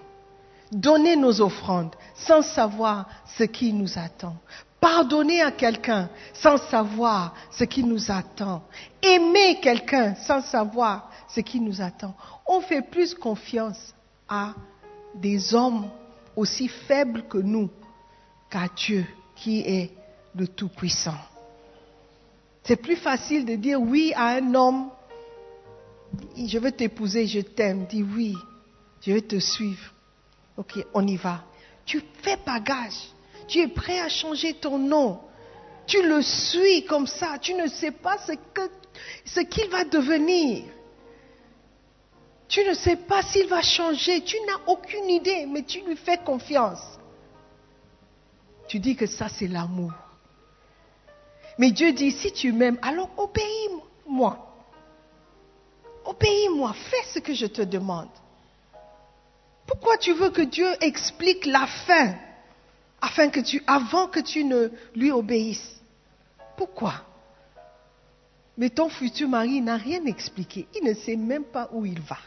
Donner 0.72 1.16
nos 1.16 1.40
offrandes 1.42 1.96
sans 2.14 2.42
savoir 2.42 3.08
ce 3.38 3.44
qui 3.44 3.72
nous 3.72 3.98
attend. 3.98 4.36
Pardonner 4.80 5.42
à 5.42 5.52
quelqu'un 5.52 6.10
sans 6.34 6.58
savoir 6.58 7.34
ce 7.52 7.64
qui 7.64 7.84
nous 7.84 8.12
attend. 8.12 8.64
Aimer 9.02 9.60
quelqu'un 9.60 10.16
sans 10.16 10.42
savoir 10.42 11.10
ce 11.28 11.40
qui 11.40 11.60
nous 11.60 11.82
attend. 11.82 12.16
On 12.46 12.62
fait 12.62 12.82
plus 12.82 13.14
confiance 13.14 13.94
à 14.30 14.54
des 15.16 15.54
hommes 15.54 15.90
aussi 16.36 16.68
faibles 16.68 17.24
que 17.24 17.40
nous 17.40 17.70
qu'à 18.50 18.68
Dieu 18.76 19.06
qui 19.36 19.60
est 19.62 19.92
le 20.36 20.48
Tout-Puissant. 20.48 21.18
C'est 22.64 22.76
plus 22.76 22.96
facile 22.96 23.46
de 23.46 23.56
dire 23.56 23.82
oui 23.82 24.14
à 24.16 24.28
un 24.36 24.54
homme, 24.54 24.90
je 26.36 26.60
veux 26.60 26.72
t'épouser, 26.72 27.26
je 27.26 27.40
t'aime, 27.40 27.86
dis 27.86 28.04
oui, 28.04 28.36
je 29.02 29.14
vais 29.14 29.22
te 29.22 29.40
suivre. 29.40 29.94
Ok, 30.58 30.86
on 30.94 31.06
y 31.08 31.16
va. 31.16 31.44
Tu 31.86 32.04
fais 32.22 32.38
bagage, 32.46 33.10
tu 33.48 33.60
es 33.60 33.68
prêt 33.68 34.00
à 34.00 34.10
changer 34.10 34.54
ton 34.54 34.78
nom. 34.78 35.20
Tu 35.86 36.02
le 36.02 36.22
suis 36.22 36.86
comme 36.86 37.08
ça, 37.08 37.38
tu 37.40 37.54
ne 37.54 37.68
sais 37.68 37.92
pas 37.92 38.18
ce 38.18 39.40
qu'il 39.42 39.70
va 39.70 39.86
devenir. 39.86 40.66
Tu 42.50 42.64
ne 42.64 42.74
sais 42.74 42.96
pas 42.96 43.22
s'il 43.24 43.48
va 43.48 43.62
changer, 43.62 44.22
tu 44.22 44.38
n'as 44.42 44.72
aucune 44.72 45.10
idée, 45.10 45.46
mais 45.46 45.64
tu 45.64 45.82
lui 45.82 45.96
fais 45.96 46.18
confiance. 46.18 46.82
Tu 48.68 48.80
dis 48.80 48.96
que 48.96 49.06
ça 49.06 49.30
c'est 49.30 49.48
l'amour. 49.48 49.92
Mais 51.58 51.72
Dieu 51.72 51.92
dit, 51.94 52.12
si 52.12 52.32
tu 52.32 52.52
m'aimes, 52.52 52.78
alors 52.82 53.10
obéis-moi. 53.18 54.46
Obéis-moi, 56.06 56.74
fais 56.74 57.04
ce 57.14 57.20
que 57.20 57.34
je 57.34 57.48
te 57.48 57.62
demande. 57.62 58.10
Pourquoi 59.66 59.98
tu 59.98 60.14
veux 60.14 60.30
que 60.30 60.44
Dieu 60.44 60.68
explique 60.82 61.46
la 61.46 61.66
fin? 61.66 62.16
Afin 63.02 63.30
que 63.30 63.40
tu, 63.40 63.64
avant 63.68 64.08
que 64.08 64.20
tu 64.20 64.44
ne 64.44 64.70
lui 64.96 65.12
obéisses 65.12 65.80
Pourquoi? 66.56 66.94
Mais 68.58 68.70
ton 68.70 68.90
futur 68.90 69.30
mari 69.30 69.62
n'a 69.62 69.78
rien 69.78 70.04
expliqué. 70.06 70.68
Il 70.76 70.84
ne 70.88 70.94
sait 70.96 71.16
même 71.16 71.44
pas 71.44 71.70
où 71.72 71.86
il 71.86 72.02
va. 72.02 72.18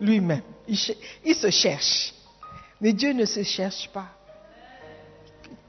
Lui-même. 0.00 0.42
il 0.66 1.34
se 1.34 1.50
cherche. 1.50 2.14
Mais 2.80 2.94
Dieu 2.94 3.12
ne 3.12 3.26
se 3.26 3.42
cherche 3.42 3.90
pas 3.90 4.08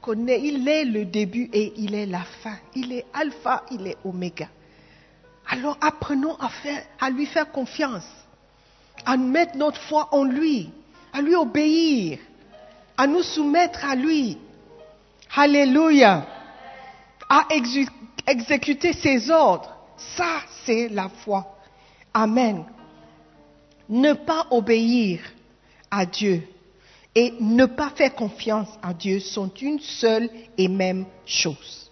connaît, 0.02 0.40
il 0.42 0.68
est 0.68 0.84
le 0.84 1.06
début 1.06 1.48
et 1.52 1.72
il 1.76 1.94
est 1.94 2.06
la 2.06 2.24
fin. 2.42 2.58
Il 2.74 2.92
est 2.92 3.06
alpha, 3.14 3.64
il 3.70 3.86
est 3.86 3.96
oméga. 4.04 4.48
Alors 5.48 5.78
apprenons 5.80 6.36
à 7.00 7.10
lui 7.10 7.26
faire 7.26 7.50
confiance, 7.50 8.06
à 9.06 9.16
mettre 9.16 9.56
notre 9.56 9.80
foi 9.80 10.08
en 10.12 10.24
lui, 10.24 10.70
à 11.12 11.20
lui 11.20 11.34
obéir, 11.34 12.18
à 12.96 13.06
nous 13.06 13.22
soumettre 13.22 13.84
à 13.84 13.94
lui. 13.94 14.38
Alléluia. 15.34 16.26
À 17.28 17.46
exécuter 18.26 18.92
ses 18.92 19.30
ordres. 19.30 19.74
Ça, 19.96 20.40
c'est 20.64 20.88
la 20.88 21.08
foi. 21.08 21.56
Amen. 22.12 22.64
Ne 23.88 24.12
pas 24.12 24.46
obéir 24.50 25.20
à 25.90 26.06
Dieu 26.06 26.46
et 27.14 27.34
ne 27.40 27.66
pas 27.66 27.90
faire 27.90 28.14
confiance 28.14 28.68
à 28.82 28.94
Dieu 28.94 29.20
sont 29.20 29.50
une 29.60 29.80
seule 29.80 30.30
et 30.56 30.68
même 30.68 31.04
chose. 31.26 31.90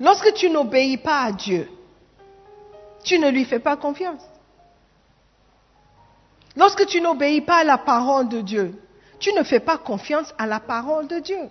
Lorsque 0.00 0.34
tu 0.34 0.50
n'obéis 0.50 0.98
pas 0.98 1.22
à 1.22 1.32
Dieu, 1.32 1.68
tu 3.04 3.18
ne 3.18 3.30
lui 3.30 3.44
fais 3.44 3.58
pas 3.58 3.76
confiance. 3.76 4.22
Lorsque 6.56 6.86
tu 6.86 7.00
n'obéis 7.00 7.40
pas 7.40 7.58
à 7.58 7.64
la 7.64 7.78
parole 7.78 8.28
de 8.28 8.40
Dieu, 8.40 8.80
tu 9.24 9.32
ne 9.32 9.42
fais 9.42 9.60
pas 9.60 9.78
confiance 9.78 10.34
à 10.36 10.46
la 10.46 10.60
parole 10.60 11.06
de 11.08 11.18
Dieu. 11.18 11.48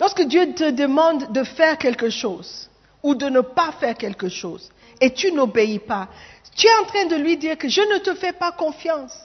Lorsque 0.00 0.22
Dieu 0.22 0.52
te 0.52 0.72
demande 0.72 1.30
de 1.30 1.44
faire 1.44 1.78
quelque 1.78 2.10
chose 2.10 2.68
ou 3.04 3.14
de 3.14 3.26
ne 3.26 3.40
pas 3.40 3.70
faire 3.78 3.96
quelque 3.96 4.28
chose 4.28 4.72
et 5.00 5.14
tu 5.14 5.30
n'obéis 5.30 5.78
pas, 5.78 6.08
tu 6.56 6.66
es 6.66 6.74
en 6.82 6.86
train 6.86 7.06
de 7.06 7.14
lui 7.14 7.36
dire 7.36 7.56
que 7.56 7.68
je 7.68 7.80
ne 7.80 7.98
te 7.98 8.12
fais 8.16 8.32
pas 8.32 8.50
confiance. 8.50 9.16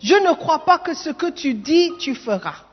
Je 0.00 0.16
ne 0.16 0.34
crois 0.34 0.64
pas 0.64 0.78
que 0.78 0.92
ce 0.92 1.10
que 1.10 1.30
tu 1.30 1.54
dis, 1.54 1.92
tu 2.00 2.16
feras. 2.16 2.64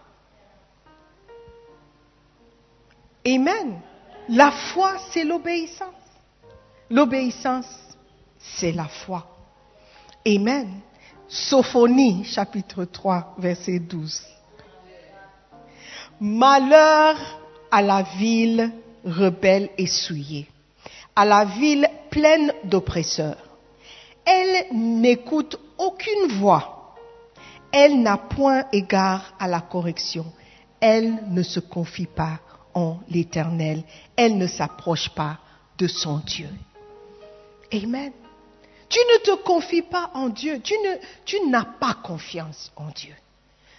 Amen. 3.28 3.80
La 4.30 4.50
foi, 4.50 4.94
c'est 5.12 5.24
l'obéissance. 5.24 5.94
L'obéissance, 6.90 7.70
c'est 8.40 8.72
la 8.72 8.88
foi. 8.88 9.28
Amen. 10.26 10.82
Sophonie, 11.30 12.24
chapitre 12.24 12.86
3, 12.86 13.36
verset 13.38 13.78
12. 13.78 14.20
Malheur 16.20 17.18
à 17.70 17.84
la 17.84 18.02
ville 18.02 18.72
rebelle 19.06 19.70
et 19.78 19.86
souillée, 19.86 20.48
à 21.16 21.26
la 21.26 21.46
ville 21.46 21.88
pleine 22.10 22.52
d'oppresseurs. 22.64 23.38
Elle 24.26 24.76
n'écoute 24.76 25.60
aucune 25.78 26.40
voix. 26.40 26.96
Elle 27.72 28.02
n'a 28.02 28.18
point 28.18 28.64
égard 28.72 29.36
à 29.40 29.48
la 29.48 29.62
correction. 29.62 30.26
Elle 30.82 31.16
ne 31.30 31.44
se 31.44 31.60
confie 31.60 32.08
pas 32.08 32.40
en 32.74 32.98
l'Éternel. 33.08 33.84
Elle 34.16 34.36
ne 34.40 34.48
s'approche 34.48 35.10
pas 35.10 35.38
de 35.78 35.86
son 35.86 36.18
Dieu. 36.26 36.50
Amen. 37.72 38.12
Tu 38.90 39.00
ne 39.00 39.18
te 39.20 39.44
confies 39.44 39.84
pas 39.84 40.10
en 40.16 40.30
Dieu. 40.30 40.60
Tu, 40.62 41.38
n'as 41.48 41.66
pas 41.80 41.94
confiance 41.94 42.72
en 42.76 42.88
Dieu. 42.88 43.14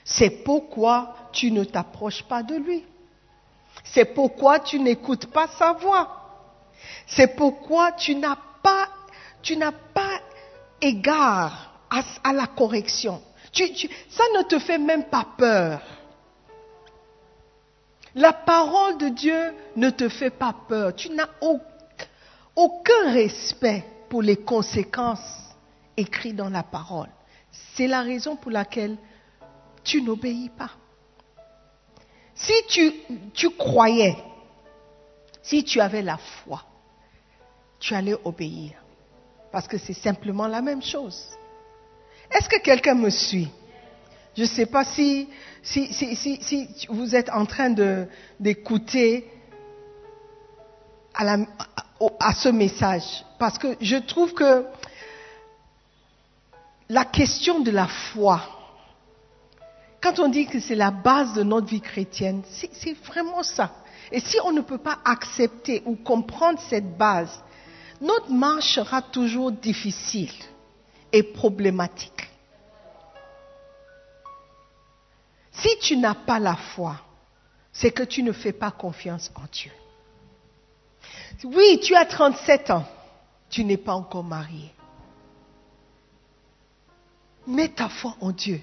C'est 0.04 0.44
pourquoi 0.44 1.14
tu 1.32 1.50
ne 1.50 1.64
t'approches 1.64 2.22
pas 2.22 2.42
de 2.42 2.54
lui. 2.54 2.84
C'est 3.84 4.14
pourquoi 4.14 4.60
tu 4.60 4.78
n'écoutes 4.78 5.26
pas 5.26 5.48
sa 5.48 5.72
voix. 5.72 6.16
C'est 7.06 7.34
pourquoi 7.34 7.92
tu 7.92 8.14
n'as 8.14 8.36
pas, 8.62 8.88
égard 10.80 11.72
à, 11.90 12.32
la 12.32 12.46
correction. 12.46 13.20
Ça 13.52 14.24
ne 14.36 14.42
te 14.44 14.58
fait 14.60 14.78
même 14.78 15.04
pas 15.04 15.26
peur. 15.36 15.80
La 18.14 18.32
parole 18.32 18.98
de 18.98 19.08
Dieu 19.08 19.54
ne 19.76 19.90
te 19.90 20.08
fait 20.08 20.30
pas 20.30 20.54
peur. 20.68 20.94
Tu 20.94 21.10
n'as 21.10 21.28
aucun 22.54 23.12
respect 23.12 23.84
pour 24.10 24.20
les 24.22 24.36
conséquences 24.36 25.54
écrites 25.96 26.36
dans 26.36 26.50
la 26.50 26.64
parole. 26.64 27.08
C'est 27.74 27.86
la 27.86 28.02
raison 28.02 28.36
pour 28.36 28.50
laquelle 28.50 28.98
tu 29.84 30.02
n'obéis 30.02 30.50
pas. 30.50 30.72
Si 32.34 32.52
tu, 32.68 32.92
tu 33.32 33.50
croyais, 33.50 34.16
si 35.42 35.62
tu 35.64 35.80
avais 35.80 36.02
la 36.02 36.18
foi, 36.18 36.62
tu 37.78 37.94
allais 37.94 38.16
obéir. 38.24 38.72
Parce 39.52 39.66
que 39.68 39.78
c'est 39.78 39.94
simplement 39.94 40.46
la 40.46 40.60
même 40.60 40.82
chose. 40.82 41.24
Est-ce 42.30 42.48
que 42.48 42.60
quelqu'un 42.60 42.94
me 42.94 43.10
suit? 43.10 43.50
Je 44.36 44.42
ne 44.42 44.48
sais 44.48 44.66
pas 44.66 44.84
si, 44.84 45.28
si, 45.62 45.92
si, 45.92 46.16
si, 46.16 46.86
vous 46.88 47.14
êtes 47.14 47.30
en 47.30 47.46
train 47.46 47.74
d'écouter 48.38 49.28
à, 51.14 51.36
à 52.18 52.34
ce 52.34 52.48
message. 52.48 53.24
Parce 53.38 53.58
que 53.58 53.76
je 53.80 53.96
trouve 53.96 54.32
que 54.32 54.64
la 56.88 57.04
question 57.04 57.60
de 57.60 57.70
la 57.70 57.86
foi, 57.86 58.40
quand 60.00 60.18
on 60.18 60.28
dit 60.28 60.46
que 60.46 60.60
c'est 60.60 60.74
la 60.74 60.90
base 60.90 61.34
de 61.34 61.42
notre 61.42 61.66
vie 61.66 61.80
chrétienne, 61.80 62.42
c'est 62.48 62.94
vraiment 63.04 63.42
ça. 63.42 63.72
Et 64.10 64.20
si 64.20 64.38
on 64.44 64.52
ne 64.52 64.60
peut 64.60 64.78
pas 64.78 64.98
accepter 65.04 65.82
ou 65.84 65.94
comprendre 65.94 66.58
cette 66.68 66.96
base, 66.96 67.42
notre 68.00 68.30
marche 68.30 68.74
sera 68.74 69.02
toujours 69.02 69.52
difficile 69.52 70.32
et 71.12 71.22
problématique. 71.22 72.28
Si 75.52 75.68
tu 75.80 75.96
n'as 75.96 76.14
pas 76.14 76.38
la 76.38 76.56
foi, 76.56 76.96
c'est 77.72 77.90
que 77.90 78.02
tu 78.02 78.22
ne 78.22 78.32
fais 78.32 78.52
pas 78.52 78.70
confiance 78.70 79.30
en 79.34 79.44
Dieu. 79.52 79.72
Oui, 81.44 81.80
tu 81.82 81.94
as 81.94 82.06
37 82.06 82.70
ans, 82.70 82.84
tu 83.48 83.64
n'es 83.64 83.76
pas 83.76 83.94
encore 83.94 84.24
marié. 84.24 84.72
Mets 87.46 87.68
ta 87.68 87.88
foi 87.88 88.14
en 88.20 88.30
Dieu. 88.30 88.60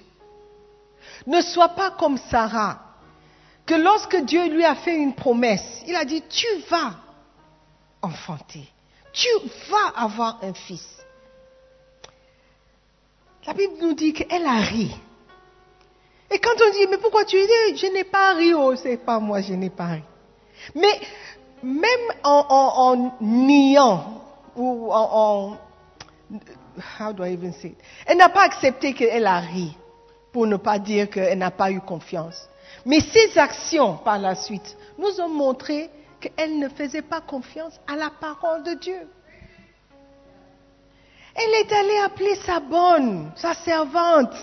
Ne 1.26 1.42
sois 1.42 1.70
pas 1.70 1.92
comme 1.92 2.18
Sarah, 2.18 2.80
que 3.66 3.76
lorsque 3.76 4.18
Dieu 4.24 4.48
lui 4.50 4.64
a 4.64 4.76
fait 4.76 4.96
une 4.96 5.14
promesse, 5.14 5.84
il 5.88 5.96
a 5.96 6.06
dit, 6.06 6.24
tu 6.30 6.48
vas 6.70 6.96
enfanter, 8.02 8.68
tu 9.12 9.28
vas 9.70 10.02
avoir 10.02 10.40
un 10.44 10.54
fils. 10.54 10.98
La 13.46 13.54
Bible 13.54 13.76
nous 13.80 13.94
dit 13.94 14.14
qu'elle 14.14 14.46
a 14.46 14.60
ri. 14.60 14.94
Et 16.30 16.40
quand 16.40 16.52
on 16.62 16.72
dit, 16.72 16.88
mais 16.90 16.98
pourquoi 16.98 17.24
tu 17.24 17.38
dis, 17.38 17.78
je 17.78 17.88
n'ai 17.88 18.04
pas 18.04 18.34
ri, 18.34 18.54
oh, 18.54 18.76
c'est 18.76 18.98
pas 18.98 19.20
moi, 19.20 19.42
je 19.42 19.54
n'ai 19.54 19.70
pas 19.70 19.88
ri. 19.88 20.04
Mais 20.76 21.00
même 21.64 22.12
en, 22.24 23.12
niant, 23.22 24.22
ou 24.56 24.92
en, 24.92 25.58
how 27.00 27.14
do 27.14 27.24
I 27.24 27.34
even 27.34 27.54
say 27.54 27.70
it? 27.70 27.78
Elle 28.06 28.18
n'a 28.18 28.30
pas 28.30 28.44
accepté 28.44 28.94
qu'elle 28.94 29.26
a 29.26 29.40
ri 29.40 29.76
pour 30.32 30.46
ne 30.48 30.58
pas 30.58 30.80
dire 30.80 31.10
qu'elle 31.10 31.38
n'a 31.38 31.52
pas 31.52 31.72
eu 31.72 31.82
confiance. 31.82 32.48
Mais 32.86 33.00
ses 33.00 33.38
actions 33.38 33.98
par 33.98 34.20
la 34.20 34.36
suite 34.36 34.78
nous 34.98 35.20
ont 35.20 35.30
montré 35.30 35.90
qu'elle 36.20 36.60
ne 36.60 36.70
faisait 36.70 37.02
pas 37.02 37.22
confiance 37.22 37.80
à 37.88 37.96
la 37.96 38.10
parole 38.10 38.64
de 38.64 38.74
Dieu. 38.74 39.08
Elle 41.36 41.54
est 41.54 41.72
allée 41.72 41.98
appeler 42.04 42.36
sa 42.36 42.60
bonne, 42.60 43.32
sa 43.36 43.54
servante. 43.54 44.34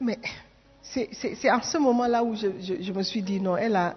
Mais 0.00 0.18
c'est 0.82 1.48
à 1.48 1.60
ce 1.62 1.78
moment-là 1.78 2.22
où 2.22 2.36
je, 2.36 2.48
je, 2.80 2.92
me 2.92 3.02
suis 3.02 3.22
dit, 3.22 3.40
non, 3.40 3.56
elle 3.56 3.74
a, 3.74 3.96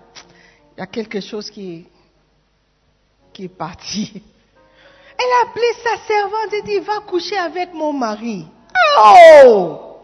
il 0.76 0.80
y 0.80 0.84
a 0.84 0.88
quelque 0.88 1.20
chose 1.20 1.50
qui, 1.50 1.86
qui 3.34 3.46
est 3.46 3.50
parti. 3.50 4.24
Elle 5.18 5.48
a 5.48 5.50
appelé 5.50 5.66
sa 5.84 5.98
servante 6.08 6.54
et 6.54 6.62
dit, 6.64 6.80
va 6.80 7.00
coucher 7.02 7.38
avec 7.38 7.74
mon 7.74 7.94
mari. 7.94 8.48
Oh 8.98 10.00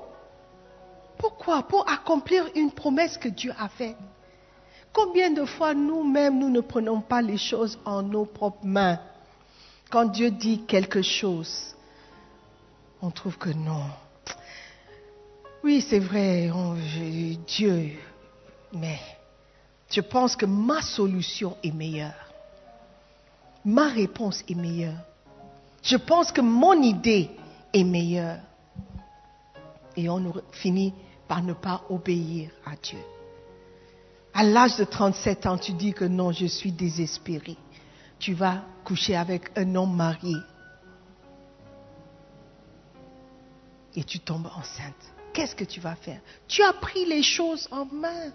Pourquoi? 1.17 1.63
Pour 1.63 1.89
accomplir 1.89 2.47
une 2.55 2.71
promesse 2.71 3.17
que 3.17 3.29
Dieu 3.29 3.53
a 3.57 3.69
faite. 3.69 3.97
Combien 4.93 5.31
de 5.31 5.45
fois 5.45 5.73
nous-mêmes, 5.73 6.39
nous 6.39 6.49
ne 6.49 6.61
prenons 6.61 7.01
pas 7.01 7.21
les 7.21 7.37
choses 7.37 7.77
en 7.85 8.01
nos 8.01 8.25
propres 8.25 8.65
mains? 8.65 8.99
Quand 9.89 10.05
Dieu 10.05 10.31
dit 10.31 10.65
quelque 10.65 11.01
chose, 11.01 11.75
on 13.01 13.09
trouve 13.09 13.37
que 13.37 13.49
non. 13.49 13.85
Oui, 15.63 15.81
c'est 15.81 15.99
vrai, 15.99 16.51
Dieu, 17.47 17.91
mais 18.73 18.99
je 19.89 20.01
pense 20.01 20.35
que 20.35 20.45
ma 20.45 20.81
solution 20.81 21.57
est 21.63 21.71
meilleure. 21.71 22.33
Ma 23.63 23.87
réponse 23.87 24.43
est 24.47 24.55
meilleure. 24.55 24.99
Je 25.81 25.97
pense 25.97 26.31
que 26.31 26.41
mon 26.41 26.81
idée 26.81 27.29
est 27.73 27.83
meilleure 27.83 28.39
et 29.95 30.09
on 30.09 30.33
finit 30.51 30.93
par 31.27 31.41
ne 31.41 31.53
pas 31.53 31.83
obéir 31.89 32.51
à 32.65 32.75
Dieu. 32.75 32.99
À 34.33 34.43
l'âge 34.43 34.77
de 34.77 34.83
37 34.83 35.45
ans, 35.45 35.57
tu 35.57 35.73
dis 35.73 35.93
que 35.93 36.05
non, 36.05 36.31
je 36.31 36.45
suis 36.45 36.71
désespéré. 36.71 37.57
Tu 38.19 38.33
vas 38.33 38.63
coucher 38.83 39.15
avec 39.15 39.51
un 39.57 39.75
homme 39.75 39.95
marié 39.95 40.35
et 43.95 44.03
tu 44.03 44.19
tombes 44.19 44.49
enceinte. 44.55 45.13
Qu'est-ce 45.33 45.55
que 45.55 45.63
tu 45.63 45.79
vas 45.79 45.95
faire? 45.95 46.19
Tu 46.47 46.61
as 46.61 46.73
pris 46.73 47.05
les 47.05 47.23
choses 47.23 47.67
en 47.71 47.85
main. 47.85 48.31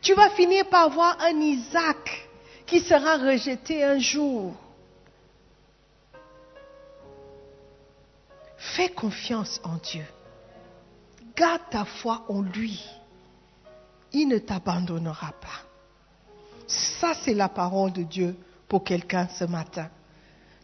Tu 0.00 0.14
vas 0.14 0.30
finir 0.30 0.66
par 0.68 0.84
avoir 0.84 1.16
un 1.20 1.40
Isaac 1.40 2.28
qui 2.66 2.80
sera 2.80 3.18
rejeté 3.18 3.84
un 3.84 3.98
jour. 3.98 4.54
Fais 8.56 8.88
confiance 8.88 9.60
en 9.64 9.76
Dieu. 9.76 10.04
Garde 11.36 11.62
ta 11.70 11.84
foi 11.84 12.24
en 12.28 12.42
lui. 12.42 12.82
Il 14.12 14.28
ne 14.28 14.38
t'abandonnera 14.38 15.32
pas. 15.40 15.66
Ça, 16.66 17.14
c'est 17.14 17.34
la 17.34 17.48
parole 17.48 17.92
de 17.92 18.02
Dieu 18.02 18.36
pour 18.68 18.84
quelqu'un 18.84 19.28
ce 19.28 19.44
matin. 19.44 19.88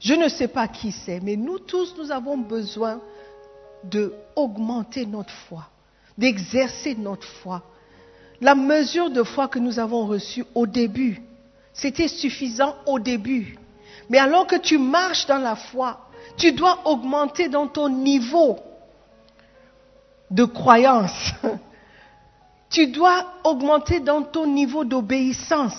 Je 0.00 0.14
ne 0.14 0.28
sais 0.28 0.48
pas 0.48 0.68
qui 0.68 0.92
c'est, 0.92 1.20
mais 1.20 1.36
nous 1.36 1.58
tous, 1.58 1.94
nous 1.98 2.10
avons 2.10 2.38
besoin 2.38 3.00
de 3.84 4.14
augmenter 4.36 5.06
notre 5.06 5.32
foi, 5.32 5.68
d'exercer 6.16 6.94
notre 6.94 7.26
foi. 7.26 7.62
La 8.40 8.54
mesure 8.54 9.10
de 9.10 9.22
foi 9.22 9.48
que 9.48 9.58
nous 9.58 9.78
avons 9.78 10.06
reçue 10.06 10.44
au 10.54 10.66
début, 10.66 11.22
c'était 11.72 12.08
suffisant 12.08 12.76
au 12.86 12.98
début. 12.98 13.58
Mais 14.08 14.18
alors 14.18 14.46
que 14.46 14.56
tu 14.56 14.78
marches 14.78 15.26
dans 15.26 15.38
la 15.38 15.56
foi, 15.56 16.08
tu 16.36 16.52
dois 16.52 16.80
augmenter 16.84 17.48
dans 17.48 17.66
ton 17.66 17.88
niveau 17.88 18.58
de 20.30 20.44
croyance. 20.44 21.32
Tu 22.70 22.88
dois 22.88 23.24
augmenter 23.44 23.98
dans 23.98 24.22
ton 24.22 24.46
niveau 24.46 24.84
d'obéissance 24.84 25.72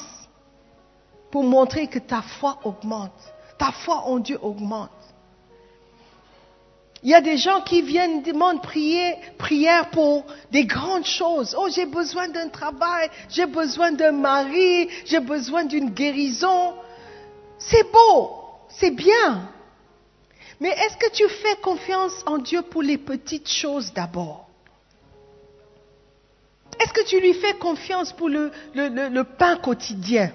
pour 1.29 1.43
montrer 1.43 1.85
que 1.85 1.99
ta 1.99 2.23
foi 2.23 2.57
augmente. 2.63 3.11
Ta 3.59 3.71
foi 3.71 4.07
en 4.07 4.17
Dieu 4.17 4.39
augmente. 4.41 4.89
Il 7.01 7.09
y 7.09 7.13
a 7.13 7.21
des 7.21 7.37
gens 7.37 7.61
qui 7.61 7.81
viennent 7.81 8.23
demandent 8.23 8.61
prier, 8.61 9.15
prière 9.37 9.89
pour 9.89 10.25
des 10.51 10.65
grandes 10.65 11.05
choses. 11.05 11.55
Oh, 11.57 11.67
j'ai 11.73 11.85
besoin 11.85 12.27
d'un 12.27 12.49
travail, 12.49 13.09
j'ai 13.29 13.45
besoin 13.45 13.93
d'un 13.93 14.11
mari, 14.11 14.89
j'ai 15.05 15.21
besoin 15.21 15.63
d'une 15.63 15.91
guérison. 15.91 16.73
C'est 17.57 17.89
beau, 17.91 18.31
c'est 18.69 18.91
bien. 18.91 19.49
Mais 20.59 20.69
est-ce 20.69 20.97
que 20.97 21.11
tu 21.11 21.27
fais 21.29 21.55
confiance 21.61 22.21
en 22.25 22.37
Dieu 22.37 22.61
pour 22.63 22.81
les 22.81 22.97
petites 22.97 23.49
choses 23.49 23.93
d'abord? 23.93 24.49
Est-ce 26.81 26.91
que 26.91 27.05
tu 27.05 27.21
lui 27.21 27.33
fais 27.33 27.53
confiance 27.53 28.11
pour 28.11 28.27
le 28.27 29.21
pain 29.23 29.55
quotidien? 29.55 30.31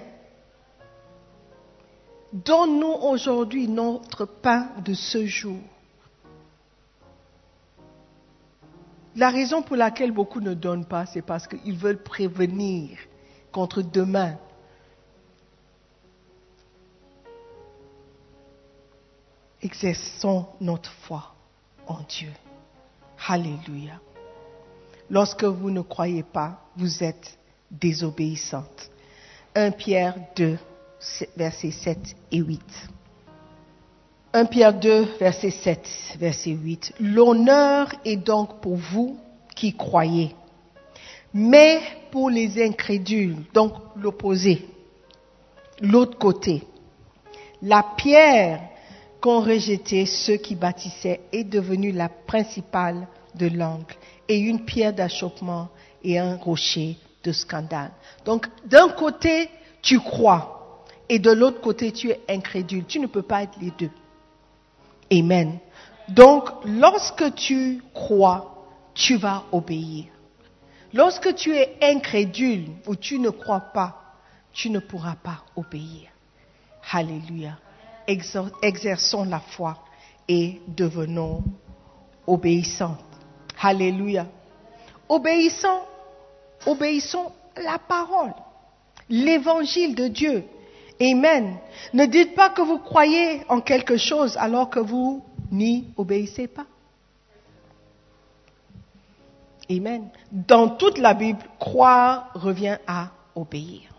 Donne-nous 2.33 2.91
aujourd'hui 2.91 3.67
notre 3.67 4.25
pain 4.25 4.69
de 4.83 4.95
ce 4.95 5.25
jour. 5.27 5.59
La 9.15 9.29
raison 9.29 9.61
pour 9.61 9.77
laquelle 9.77 10.11
beaucoup 10.11 10.41
ne 10.41 10.53
donnent 10.53 10.85
pas, 10.85 11.05
c'est 11.05 11.21
parce 11.21 11.47
qu'ils 11.47 11.77
veulent 11.77 12.03
prévenir 12.03 12.97
contre 13.51 13.81
demain. 13.81 14.37
Exerçons 19.61 20.47
notre 20.59 20.91
foi 20.91 21.33
en 21.87 22.01
Dieu. 22.01 22.31
Alléluia. 23.27 24.01
Lorsque 25.09 25.45
vous 25.45 25.71
ne 25.71 25.81
croyez 25.81 26.23
pas, 26.23 26.59
vous 26.75 27.03
êtes 27.03 27.37
désobéissante. 27.71 28.91
1 29.55 29.71
Pierre 29.71 30.15
2, 30.35 30.57
versets 31.37 31.71
7 31.71 32.15
et 32.31 32.39
8. 32.39 32.61
1 34.35 34.47
Pierre 34.47 34.73
2, 34.73 35.07
verset 35.17 35.49
7, 35.49 36.17
verset 36.19 36.49
8. 36.49 36.95
L'honneur 36.99 37.87
est 38.03 38.17
donc 38.17 38.59
pour 38.59 38.75
vous 38.75 39.17
qui 39.55 39.73
croyez, 39.73 40.35
mais 41.33 41.79
pour 42.11 42.29
les 42.29 42.61
incrédules, 42.61 43.37
donc 43.53 43.71
l'opposé, 43.95 44.67
l'autre 45.79 46.17
côté. 46.17 46.63
La 47.61 47.81
pierre 47.95 48.59
qu'ont 49.21 49.39
rejeté 49.39 50.05
ceux 50.05 50.35
qui 50.35 50.55
bâtissaient 50.55 51.21
est 51.31 51.45
devenue 51.45 51.93
la 51.93 52.09
principale 52.09 53.07
de 53.35 53.47
l'angle 53.47 53.95
et 54.27 54.37
une 54.37 54.65
pierre 54.65 54.91
d'achoppement 54.91 55.69
et 56.03 56.19
un 56.19 56.35
rocher 56.35 56.97
de 57.23 57.31
scandale. 57.31 57.91
Donc 58.25 58.47
d'un 58.65 58.89
côté, 58.89 59.49
tu 59.81 60.01
crois 60.01 60.83
et 61.07 61.19
de 61.19 61.31
l'autre 61.31 61.61
côté, 61.61 61.93
tu 61.93 62.09
es 62.09 62.19
incrédule. 62.27 62.83
Tu 62.85 62.99
ne 62.99 63.07
peux 63.07 63.21
pas 63.21 63.43
être 63.43 63.57
les 63.61 63.71
deux. 63.79 63.91
Amen. 65.11 65.59
Donc, 66.09 66.49
lorsque 66.65 67.33
tu 67.35 67.83
crois, 67.93 68.67
tu 68.93 69.17
vas 69.17 69.43
obéir. 69.51 70.05
Lorsque 70.93 71.35
tu 71.35 71.55
es 71.55 71.77
incrédule 71.81 72.67
ou 72.87 72.95
tu 72.95 73.19
ne 73.19 73.29
crois 73.29 73.59
pas, 73.59 74.01
tu 74.53 74.69
ne 74.69 74.79
pourras 74.79 75.15
pas 75.15 75.43
obéir. 75.55 76.09
Alléluia. 76.91 77.57
Exerçons 78.07 79.25
la 79.25 79.39
foi 79.39 79.77
et 80.27 80.61
devenons 80.67 81.43
obéissants. 82.25 82.97
Alléluia. 83.61 84.27
Obéissons, 85.09 85.81
obéissons 86.65 87.31
la 87.57 87.77
parole, 87.77 88.33
l'évangile 89.09 89.95
de 89.95 90.07
Dieu. 90.07 90.45
Amen. 91.01 91.57
Ne 91.93 92.05
dites 92.05 92.35
pas 92.35 92.49
que 92.49 92.61
vous 92.61 92.79
croyez 92.79 93.43
en 93.49 93.61
quelque 93.61 93.97
chose 93.97 94.37
alors 94.37 94.69
que 94.69 94.79
vous 94.79 95.23
n'y 95.51 95.85
obéissez 95.97 96.47
pas. 96.47 96.65
Amen. 99.69 100.09
Dans 100.31 100.69
toute 100.69 100.97
la 100.97 101.13
Bible, 101.13 101.39
croire 101.59 102.29
revient 102.35 102.77
à 102.87 103.09
obéir. 103.35 103.89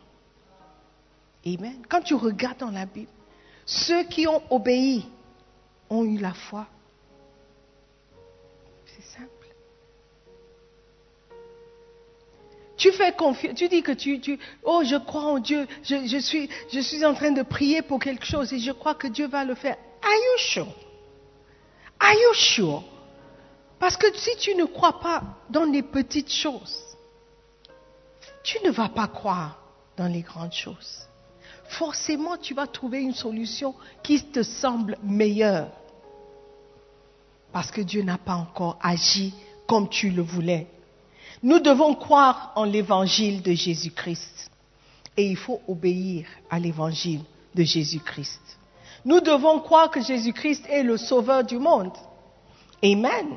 Amen. 1.44 1.76
Quand 1.88 2.02
tu 2.02 2.14
regardes 2.14 2.58
dans 2.58 2.70
la 2.70 2.86
Bible, 2.86 3.10
ceux 3.64 4.04
qui 4.04 4.26
ont 4.26 4.42
obéi 4.50 5.06
ont 5.90 6.04
eu 6.04 6.18
la 6.18 6.32
foi. 6.32 6.66
Tu 12.76 12.92
fais 12.92 13.12
confiance, 13.12 13.54
tu 13.54 13.68
dis 13.68 13.82
que 13.82 13.92
tu, 13.92 14.20
tu, 14.20 14.38
oh, 14.62 14.82
je 14.84 14.96
crois 14.96 15.24
en 15.24 15.38
Dieu, 15.38 15.66
je, 15.82 16.06
je, 16.06 16.18
suis, 16.18 16.48
je 16.70 16.80
suis 16.80 17.04
en 17.04 17.14
train 17.14 17.30
de 17.30 17.42
prier 17.42 17.80
pour 17.80 17.98
quelque 17.98 18.26
chose 18.26 18.52
et 18.52 18.58
je 18.58 18.72
crois 18.72 18.94
que 18.94 19.06
Dieu 19.06 19.26
va 19.28 19.44
le 19.44 19.54
faire. 19.54 19.76
Are 20.02 20.12
you 20.12 20.38
sure? 20.38 20.74
Are 21.98 22.12
you 22.12 22.34
sure? 22.34 22.84
Parce 23.78 23.96
que 23.96 24.06
si 24.16 24.36
tu 24.36 24.54
ne 24.54 24.64
crois 24.64 25.00
pas 25.00 25.22
dans 25.48 25.64
les 25.64 25.82
petites 25.82 26.32
choses, 26.32 26.82
tu 28.42 28.58
ne 28.64 28.70
vas 28.70 28.88
pas 28.88 29.08
croire 29.08 29.58
dans 29.96 30.06
les 30.06 30.22
grandes 30.22 30.52
choses. 30.52 31.06
Forcément, 31.68 32.36
tu 32.36 32.54
vas 32.54 32.66
trouver 32.66 33.00
une 33.00 33.14
solution 33.14 33.74
qui 34.02 34.22
te 34.22 34.42
semble 34.42 34.98
meilleure. 35.02 35.68
Parce 37.52 37.70
que 37.70 37.80
Dieu 37.80 38.02
n'a 38.02 38.18
pas 38.18 38.34
encore 38.34 38.78
agi 38.82 39.34
comme 39.66 39.88
tu 39.88 40.10
le 40.10 40.22
voulais. 40.22 40.68
Nous 41.46 41.60
devons 41.60 41.94
croire 41.94 42.50
en 42.56 42.64
l'évangile 42.64 43.40
de 43.40 43.52
Jésus-Christ. 43.52 44.50
Et 45.16 45.28
il 45.28 45.36
faut 45.36 45.60
obéir 45.68 46.26
à 46.50 46.58
l'évangile 46.58 47.20
de 47.54 47.62
Jésus-Christ. 47.62 48.42
Nous 49.04 49.20
devons 49.20 49.60
croire 49.60 49.88
que 49.92 50.02
Jésus-Christ 50.02 50.66
est 50.68 50.82
le 50.82 50.96
sauveur 50.96 51.44
du 51.44 51.58
monde. 51.58 51.92
Amen. 52.82 53.36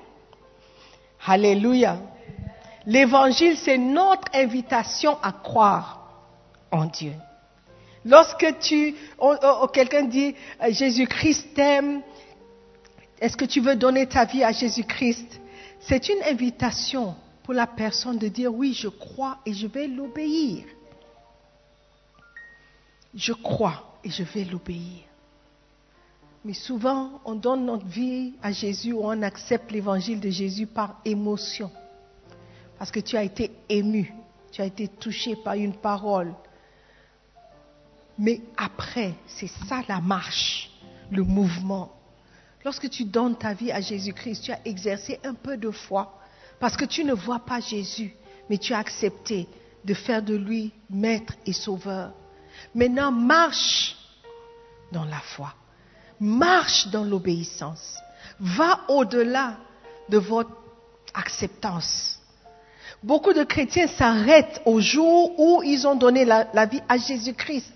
Alléluia. 1.23 1.99
L'évangile, 2.87 3.55
c'est 3.55 3.77
notre 3.77 4.27
invitation 4.33 5.19
à 5.21 5.31
croire 5.31 6.09
en 6.71 6.85
Dieu. 6.85 7.13
Lorsque 8.03 8.57
tu, 8.59 8.95
quelqu'un 9.71 10.05
dit, 10.05 10.33
Jésus-Christ 10.67 11.53
t'aime, 11.53 12.01
est-ce 13.21 13.37
que 13.37 13.45
tu 13.45 13.61
veux 13.61 13.75
donner 13.75 14.07
ta 14.07 14.25
vie 14.25 14.43
à 14.43 14.51
Jésus-Christ? 14.51 15.39
C'est 15.79 16.09
une 16.09 16.23
invitation 16.23 17.13
pour 17.49 17.55
la 17.55 17.65
personne 17.65 18.19
de 18.19 18.27
dire, 18.27 18.53
oui, 18.53 18.75
je 18.75 18.89
crois 18.89 19.39
et 19.43 19.53
je 19.53 19.65
vais 19.65 19.87
l'obéir. 19.87 20.65
Je 23.15 23.33
crois 23.33 23.97
et 24.03 24.11
je 24.11 24.21
vais 24.21 24.43
l'obéir. 24.43 25.01
Mais 26.45 26.53
souvent, 26.53 27.19
on 27.25 27.33
donne 27.33 27.65
notre 27.65 27.87
vie 27.87 28.35
à 28.43 28.51
Jésus 28.51 28.93
ou 28.93 29.01
on 29.01 29.23
accepte 29.23 29.71
l'évangile 29.71 30.19
de 30.19 30.29
Jésus 30.29 30.67
par 30.67 31.01
émotion. 31.03 31.71
Parce 32.77 32.91
que 32.91 32.99
tu 32.99 33.17
as 33.17 33.23
été 33.23 33.49
ému, 33.67 34.13
tu 34.51 34.61
as 34.61 34.65
été 34.65 34.87
touché 34.87 35.35
par 35.35 35.55
une 35.55 35.73
parole. 35.73 36.35
Mais 38.19 38.41
après, 38.57 39.15
c'est 39.25 39.49
ça 39.67 39.81
la 39.87 40.01
marche, 40.01 40.69
le 41.09 41.23
mouvement. 41.23 41.97
Lorsque 42.63 42.91
tu 42.91 43.05
donnes 43.05 43.35
ta 43.35 43.55
vie 43.55 43.71
à 43.71 43.81
Jésus-Christ, 43.81 44.43
tu 44.43 44.51
as 44.51 44.59
exercé 44.65 45.19
un 45.23 45.33
peu 45.33 45.57
de 45.57 45.71
foi. 45.71 46.18
Parce 46.59 46.75
que 46.75 46.85
tu 46.85 47.03
ne 47.03 47.13
vois 47.13 47.39
pas 47.39 47.59
Jésus, 47.59 48.13
mais 48.49 48.57
tu 48.57 48.73
as 48.73 48.79
accepté 48.79 49.47
de 49.85 49.93
faire 49.93 50.21
de 50.21 50.35
lui 50.35 50.73
maître 50.89 51.33
et 51.45 51.53
sauveur. 51.53 52.11
Maintenant, 52.75 53.11
marche 53.11 53.95
dans 54.91 55.05
la 55.05 55.19
foi 55.19 55.53
marche 56.19 56.87
dans 56.87 57.03
l'obéissance. 57.03 57.97
Va 58.39 58.81
au-delà 58.87 59.57
de 60.09 60.17
votre 60.17 60.51
acceptance. 61.13 62.19
Beaucoup 63.01 63.33
de 63.33 63.43
chrétiens 63.43 63.87
s'arrêtent 63.87 64.61
au 64.65 64.79
jour 64.79 65.39
où 65.39 65.63
ils 65.63 65.87
ont 65.87 65.95
donné 65.95 66.25
la, 66.25 66.65
vie 66.65 66.81
à 66.89 66.97
Jésus-Christ. 66.97 67.73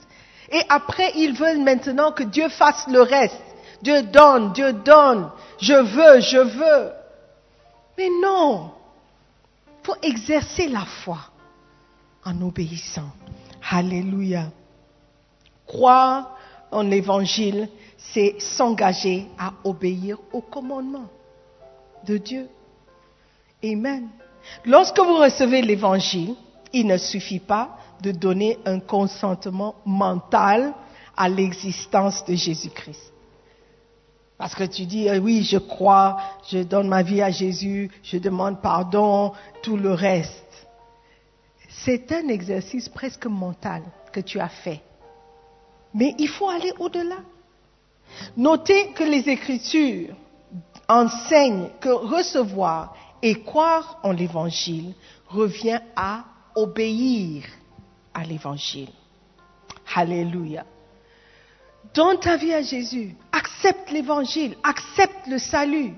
Et 0.51 0.61
après, 0.69 1.11
ils 1.15 1.33
veulent 1.33 1.63
maintenant 1.63 2.11
que 2.11 2.23
Dieu 2.23 2.49
fasse 2.49 2.85
le 2.87 3.01
reste. 3.01 3.41
Dieu 3.81 4.03
donne, 4.03 4.53
Dieu 4.53 4.73
donne. 4.73 5.29
Je 5.59 5.73
veux, 5.73 6.19
je 6.19 6.37
veux. 6.37 6.91
Mais 7.97 8.09
non. 8.21 8.71
Faut 9.83 9.95
exercer 10.01 10.67
la 10.67 10.85
foi 10.85 11.19
en 12.25 12.41
obéissant. 12.41 13.11
Alléluia. 13.69 14.51
Croire 15.65 16.37
en 16.71 16.83
l'évangile, 16.83 17.69
c'est 17.97 18.35
s'engager 18.39 19.27
à 19.37 19.53
obéir 19.63 20.17
au 20.31 20.41
commandement 20.41 21.09
de 22.05 22.17
Dieu. 22.17 22.49
Amen. 23.63 24.09
Lorsque 24.65 24.99
vous 24.99 25.17
recevez 25.17 25.61
l'évangile, 25.61 26.35
il 26.73 26.87
ne 26.87 26.97
suffit 26.97 27.39
pas 27.39 27.77
de 28.01 28.11
donner 28.11 28.59
un 28.65 28.79
consentement 28.79 29.75
mental 29.85 30.73
à 31.15 31.29
l'existence 31.29 32.25
de 32.25 32.35
Jésus-Christ. 32.35 33.12
Parce 34.43 34.55
que 34.55 34.65
tu 34.65 34.85
dis, 34.85 35.07
eh 35.07 35.19
oui, 35.19 35.41
je 35.43 35.57
crois, 35.57 36.17
je 36.49 36.63
donne 36.63 36.89
ma 36.89 37.01
vie 37.01 37.21
à 37.21 37.31
Jésus, 37.31 37.89
je 38.03 38.17
demande 38.17 38.61
pardon, 38.61 39.31
tout 39.61 39.77
le 39.77 39.93
reste. 39.93 40.67
C'est 41.69 42.11
un 42.11 42.27
exercice 42.27 42.89
presque 42.89 43.25
mental 43.25 43.83
que 44.11 44.19
tu 44.19 44.41
as 44.41 44.49
fait. 44.49 44.81
Mais 45.93 46.13
il 46.19 46.27
faut 46.27 46.49
aller 46.49 46.73
au-delà. 46.79 47.19
Notez 48.35 48.89
que 48.89 49.05
les 49.05 49.29
Écritures 49.29 50.13
enseignent 50.89 51.69
que 51.79 51.87
recevoir 51.87 52.97
et 53.21 53.43
croire 53.43 54.01
en 54.03 54.11
l'Évangile 54.11 54.93
revient 55.29 55.79
à 55.95 56.25
obéir 56.53 57.45
à 58.13 58.25
l'Évangile. 58.25 58.91
Alléluia. 59.95 60.65
Donne 61.93 62.19
ta 62.19 62.37
vie 62.37 62.53
à 62.53 62.61
Jésus. 62.61 63.15
Accepte 63.31 63.91
l'Évangile. 63.91 64.57
Accepte 64.63 65.27
le 65.27 65.37
salut. 65.37 65.93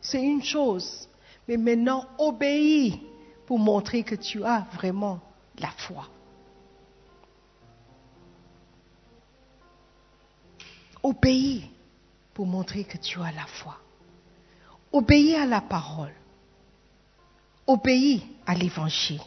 C'est 0.00 0.22
une 0.22 0.42
chose. 0.42 1.08
Mais 1.46 1.56
maintenant, 1.56 2.04
obéis 2.18 3.00
pour 3.46 3.58
montrer 3.58 4.02
que 4.02 4.14
tu 4.14 4.44
as 4.44 4.66
vraiment 4.74 5.20
la 5.58 5.70
foi. 5.70 6.06
Obéis 11.02 11.70
pour 12.34 12.46
montrer 12.46 12.84
que 12.84 12.98
tu 12.98 13.18
as 13.20 13.32
la 13.32 13.46
foi. 13.46 13.78
Obéis 14.92 15.34
à 15.34 15.46
la 15.46 15.62
parole. 15.62 16.12
Obéis 17.66 18.22
à 18.46 18.54
l'évangile. 18.54 19.20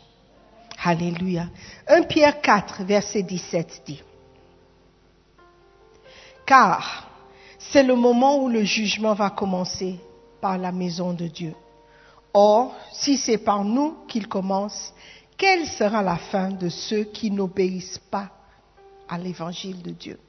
Alléluia. 0.83 1.47
1 1.87 2.03
Pierre 2.03 2.41
4, 2.41 2.83
verset 2.83 3.23
17 3.23 3.83
dit, 3.85 4.03
Car 6.51 7.07
c'est 7.57 7.81
le 7.81 7.95
moment 7.95 8.43
où 8.43 8.49
le 8.49 8.65
jugement 8.65 9.13
va 9.13 9.29
commencer 9.29 9.97
par 10.41 10.57
la 10.57 10.73
maison 10.73 11.13
de 11.13 11.27
Dieu. 11.27 11.55
Or, 12.33 12.75
si 12.91 13.15
c'est 13.15 13.37
par 13.37 13.63
nous 13.63 13.99
qu'il 14.05 14.27
commence, 14.27 14.93
quelle 15.37 15.65
sera 15.65 16.03
la 16.03 16.17
fin 16.17 16.49
de 16.49 16.67
ceux 16.67 17.05
qui 17.05 17.31
n'obéissent 17.31 18.01
pas 18.11 18.31
à 19.07 19.17
l'évangile 19.17 19.81
de 19.81 19.91
Dieu? 19.91 20.19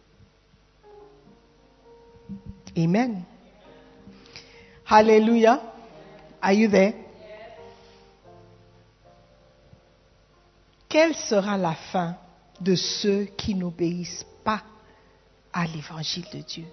Amen. 2.78 3.24
Hallelujah. 4.88 5.60
Are 6.40 6.52
you 6.52 6.70
there? 6.70 6.94
Quelle 10.88 11.16
sera 11.16 11.58
la 11.58 11.74
fin 11.74 12.14
de 12.60 12.76
ceux 12.76 13.24
qui 13.36 13.56
n'obéissent 13.56 14.24
pas 14.44 14.62
à 15.52 15.66
l'évangile 15.66 16.24
de 16.32 16.38
Dieu 16.38 16.64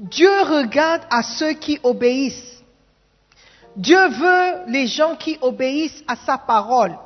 Dieu 0.00 0.30
regarde 0.42 1.02
à 1.10 1.22
ceux 1.22 1.52
qui 1.52 1.78
obéissent. 1.82 2.62
Dieu 3.76 4.08
veut 4.08 4.54
les 4.68 4.86
gens 4.86 5.14
qui 5.14 5.36
obéissent 5.42 6.02
à 6.08 6.16
sa 6.16 6.38
parole. 6.38 6.96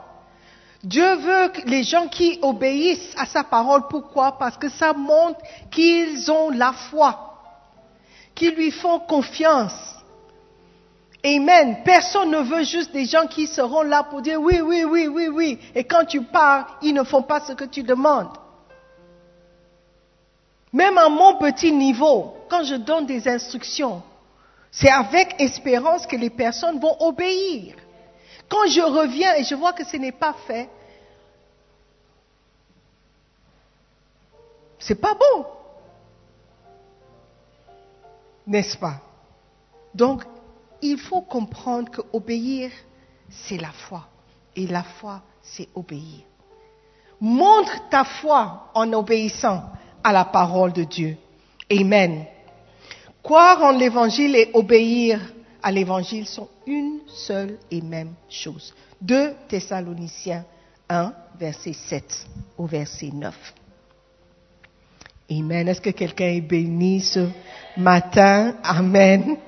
Dieu 0.85 1.17
veut 1.17 1.51
les 1.67 1.83
gens 1.83 2.07
qui 2.07 2.39
obéissent 2.41 3.15
à 3.17 3.27
sa 3.27 3.43
parole. 3.43 3.89
Pourquoi? 3.89 4.39
Parce 4.39 4.57
que 4.57 4.69
ça 4.69 4.93
montre 4.93 5.41
qu'ils 5.73 6.31
ont 6.31 6.51
la 6.51 6.73
foi, 6.73 7.41
qu'ils 8.35 8.55
lui 8.55 8.71
font 8.71 9.01
confiance. 9.01 9.97
Amen. 11.25 11.79
Personne 11.85 12.31
ne 12.31 12.43
veut 12.43 12.63
juste 12.63 12.93
des 12.93 13.07
gens 13.07 13.27
qui 13.27 13.49
seront 13.49 13.83
là 13.83 14.05
pour 14.05 14.23
dire 14.23 14.41
oui, 14.41 14.61
oui, 14.61 14.85
oui, 14.85 15.09
oui, 15.09 15.27
oui. 15.27 15.59
Et 15.75 15.83
quand 15.83 16.05
tu 16.05 16.23
pars, 16.23 16.79
ils 16.81 16.95
ne 16.95 17.03
font 17.03 17.23
pas 17.23 17.41
ce 17.41 17.55
que 17.55 17.65
tu 17.65 17.83
demandes. 17.83 18.29
Même 20.75 20.99
à 20.99 21.09
mon 21.09 21.39
petit 21.39 21.71
niveau, 21.71 22.35
quand 22.49 22.65
je 22.65 22.75
donne 22.75 23.07
des 23.07 23.29
instructions, 23.29 24.03
c'est 24.73 24.91
avec 24.91 25.41
espérance 25.41 26.05
que 26.05 26.17
les 26.17 26.31
personnes 26.31 26.81
vont 26.81 26.97
obéir. 26.99 27.77
Quand 28.49 28.67
je 28.67 28.81
reviens 28.81 29.37
et 29.37 29.45
je 29.45 29.55
vois 29.55 29.73
que 29.73 29.85
ce 29.85 29.97
n'est 29.97 30.11
pas 30.11 30.35
fait, 30.49 30.69
c'est 34.81 35.01
pas 35.01 35.15
bon. 35.15 35.47
N'est-ce 38.45 38.77
pas? 38.77 39.01
Donc, 39.95 40.25
il 40.83 40.99
faut 40.99 41.21
comprendre 41.21 41.89
que 41.89 42.01
obéir, 42.13 42.73
c'est 43.31 43.59
la 43.59 43.71
foi. 43.71 44.09
Et 44.57 44.67
la 44.67 44.83
foi, 44.83 45.23
c'est 45.41 45.69
obéir. 45.77 46.25
Montre 47.21 47.89
ta 47.91 48.03
foi 48.03 48.73
en 48.75 48.93
obéissant 48.93 49.63
à 50.05 50.13
la 50.13 50.27
parole 50.27 50.73
de 50.73 50.85
Dieu. 50.85 51.17
Amen. 51.71 52.27
Croire 53.23 53.63
en 53.63 53.71
l'évangile 53.71 54.37
et 54.37 54.51
obéir 54.53 55.19
à 55.63 55.73
l'évangile 55.73 56.27
sont 56.27 56.49
une 56.67 57.01
seule 57.07 57.59
et 57.71 57.81
même 57.81 58.13
chose. 58.29 58.75
2 59.01 59.35
Thessaloniciens 59.49 60.45
1, 60.91 61.13
verset 61.41 61.73
7 61.73 62.27
au 62.59 62.67
verset 62.67 63.11
9. 63.13 63.35
Amen. 65.31 65.69
Est-ce 65.69 65.81
que 65.81 65.91
quelqu'un 65.91 66.27
est 66.27 66.43
béni 66.43 67.01
ce 67.01 67.27
matin? 67.79 68.57
Amen. 68.63 69.39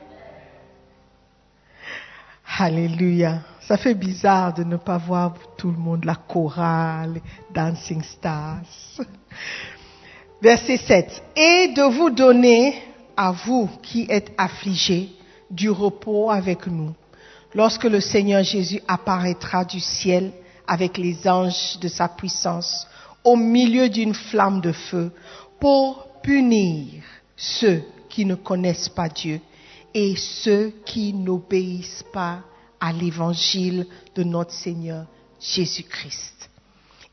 Alléluia. 2.59 3.41
Ça 3.61 3.77
fait 3.77 3.95
bizarre 3.95 4.55
de 4.55 4.65
ne 4.65 4.77
pas 4.77 4.97
voir 4.97 5.35
tout 5.59 5.71
le 5.71 5.77
monde, 5.77 6.07
la 6.07 6.15
chorale, 6.15 7.21
Dancing 7.53 8.03
Stars. 8.03 9.03
Verset 10.47 10.76
7. 10.76 11.22
Et 11.34 11.72
de 11.74 11.82
vous 11.82 12.09
donner 12.09 12.80
à 13.16 13.32
vous 13.32 13.68
qui 13.82 14.07
êtes 14.09 14.30
affligés 14.38 15.09
du 15.51 15.68
repos 15.70 16.30
avec 16.30 16.68
nous, 16.68 16.94
lorsque 17.53 17.82
le 17.82 17.99
Seigneur 17.99 18.44
Jésus 18.44 18.80
apparaîtra 18.86 19.64
du 19.64 19.80
ciel 19.80 20.30
avec 20.64 20.99
les 20.99 21.26
anges 21.26 21.80
de 21.80 21.88
sa 21.88 22.07
puissance 22.07 22.86
au 23.24 23.34
milieu 23.34 23.88
d'une 23.88 24.14
flamme 24.14 24.61
de 24.61 24.70
feu 24.70 25.11
pour 25.59 26.07
punir 26.22 27.03
ceux 27.36 27.82
qui 28.09 28.24
ne 28.24 28.36
connaissent 28.36 28.88
pas 28.88 29.09
Dieu 29.09 29.40
et 29.92 30.14
ceux 30.14 30.72
qui 30.84 31.12
n'obéissent 31.12 32.05
pas 32.12 32.42
à 32.78 32.92
l'évangile 32.92 33.84
de 34.14 34.22
notre 34.22 34.53
Seigneur 34.53 35.07
Jésus-Christ. 35.40 36.49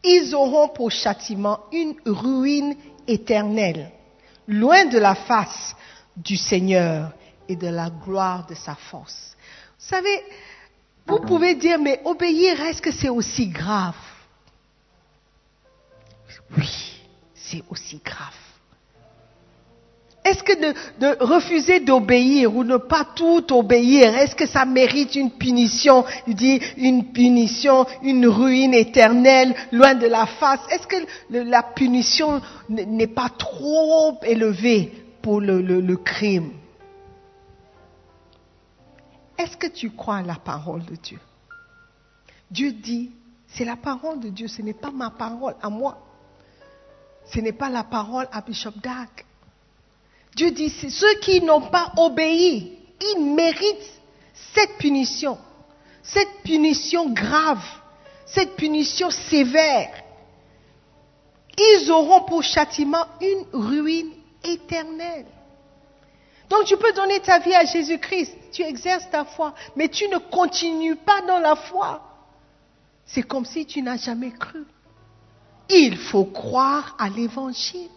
Ils 0.03 0.35
auront 0.35 0.67
pour 0.67 0.91
châtiment 0.91 1.61
une 1.71 1.95
ruine 2.05 2.75
éternelle, 3.07 3.91
loin 4.47 4.85
de 4.85 4.99
la 4.99 5.15
face 5.15 5.75
du 6.15 6.37
Seigneur 6.37 7.11
et 7.47 7.55
de 7.55 7.67
la 7.67 7.89
gloire 7.89 8.45
de 8.47 8.55
sa 8.55 8.75
force. 8.75 9.35
Vous 9.79 9.85
savez, 9.87 10.23
vous 11.05 11.19
pouvez 11.19 11.55
dire, 11.55 11.79
mais 11.79 12.01
obéir, 12.05 12.61
est-ce 12.61 12.81
que 12.81 12.91
c'est 12.91 13.09
aussi 13.09 13.47
grave? 13.47 13.95
Oui, 16.57 17.01
c'est 17.33 17.63
aussi 17.69 18.01
grave. 18.03 18.42
Est-ce 20.25 20.41
que 20.41 20.53
de, 20.99 21.23
refuser 21.23 21.81
d'obéir 21.81 22.55
ou 22.55 22.63
ne 22.63 22.77
pas 22.77 23.05
tout 23.15 23.45
obéir, 23.53 24.15
est-ce 24.17 24.35
que 24.35 24.45
ça 24.45 24.65
mérite 24.65 25.15
une 25.15 25.31
punition? 25.31 26.05
Il 26.27 26.35
dit 26.35 26.61
une 26.77 27.11
punition, 27.11 27.85
une 28.01 28.27
ruine 28.27 28.73
éternelle, 28.73 29.53
loin 29.71 29.95
de 29.95 30.07
la 30.07 30.25
face. 30.25 30.61
Est-ce 30.69 30.87
que 30.87 30.95
la 31.29 31.61
punition 31.61 32.41
n'est 32.69 33.07
pas 33.07 33.29
trop 33.29 34.17
élevée 34.23 34.93
pour 35.21 35.41
le 35.41 35.95
crime? 35.97 36.51
Est-ce 39.37 39.57
que 39.57 39.67
tu 39.67 39.89
crois 39.91 40.17
à 40.17 40.21
la 40.21 40.35
parole 40.35 40.85
de 40.85 40.95
Dieu? 40.95 41.19
Dieu 42.49 42.71
dit, 42.71 43.11
c'est 43.47 43.65
la 43.65 43.75
parole 43.75 44.19
de 44.19 44.29
Dieu, 44.29 44.47
ce 44.47 44.61
n'est 44.61 44.73
pas 44.73 44.91
ma 44.91 45.09
parole 45.09 45.55
à 45.61 45.69
moi. 45.69 45.97
Ce 47.25 47.39
n'est 47.39 47.51
pas 47.51 47.69
la 47.69 47.83
parole 47.83 48.27
à 48.31 48.41
Bishop 48.41 48.73
Dag. 48.81 49.09
Dieu 50.35 50.51
dit, 50.51 50.69
ceux 50.69 51.13
qui 51.15 51.41
n'ont 51.41 51.61
pas 51.61 51.91
obéi, 51.97 52.77
ils 53.01 53.33
méritent 53.35 54.01
cette 54.53 54.77
punition, 54.77 55.37
cette 56.01 56.41
punition 56.43 57.09
grave, 57.09 57.63
cette 58.25 58.55
punition 58.55 59.09
sévère. 59.11 59.93
Ils 61.57 61.91
auront 61.91 62.21
pour 62.21 62.43
châtiment 62.43 63.05
une 63.21 63.45
ruine 63.53 64.11
éternelle. 64.43 65.27
Donc 66.49 66.65
tu 66.65 66.77
peux 66.77 66.93
donner 66.93 67.19
ta 67.19 67.39
vie 67.39 67.53
à 67.53 67.65
Jésus-Christ, 67.65 68.35
tu 68.51 68.63
exerces 68.63 69.09
ta 69.09 69.25
foi, 69.25 69.53
mais 69.75 69.87
tu 69.87 70.07
ne 70.07 70.17
continues 70.17 70.95
pas 70.95 71.21
dans 71.21 71.39
la 71.39 71.55
foi. 71.55 72.01
C'est 73.05 73.23
comme 73.23 73.45
si 73.45 73.65
tu 73.65 73.81
n'as 73.81 73.97
jamais 73.97 74.31
cru. 74.31 74.63
Il 75.69 75.97
faut 75.97 76.25
croire 76.25 76.95
à 76.99 77.09
l'évangile. 77.09 77.89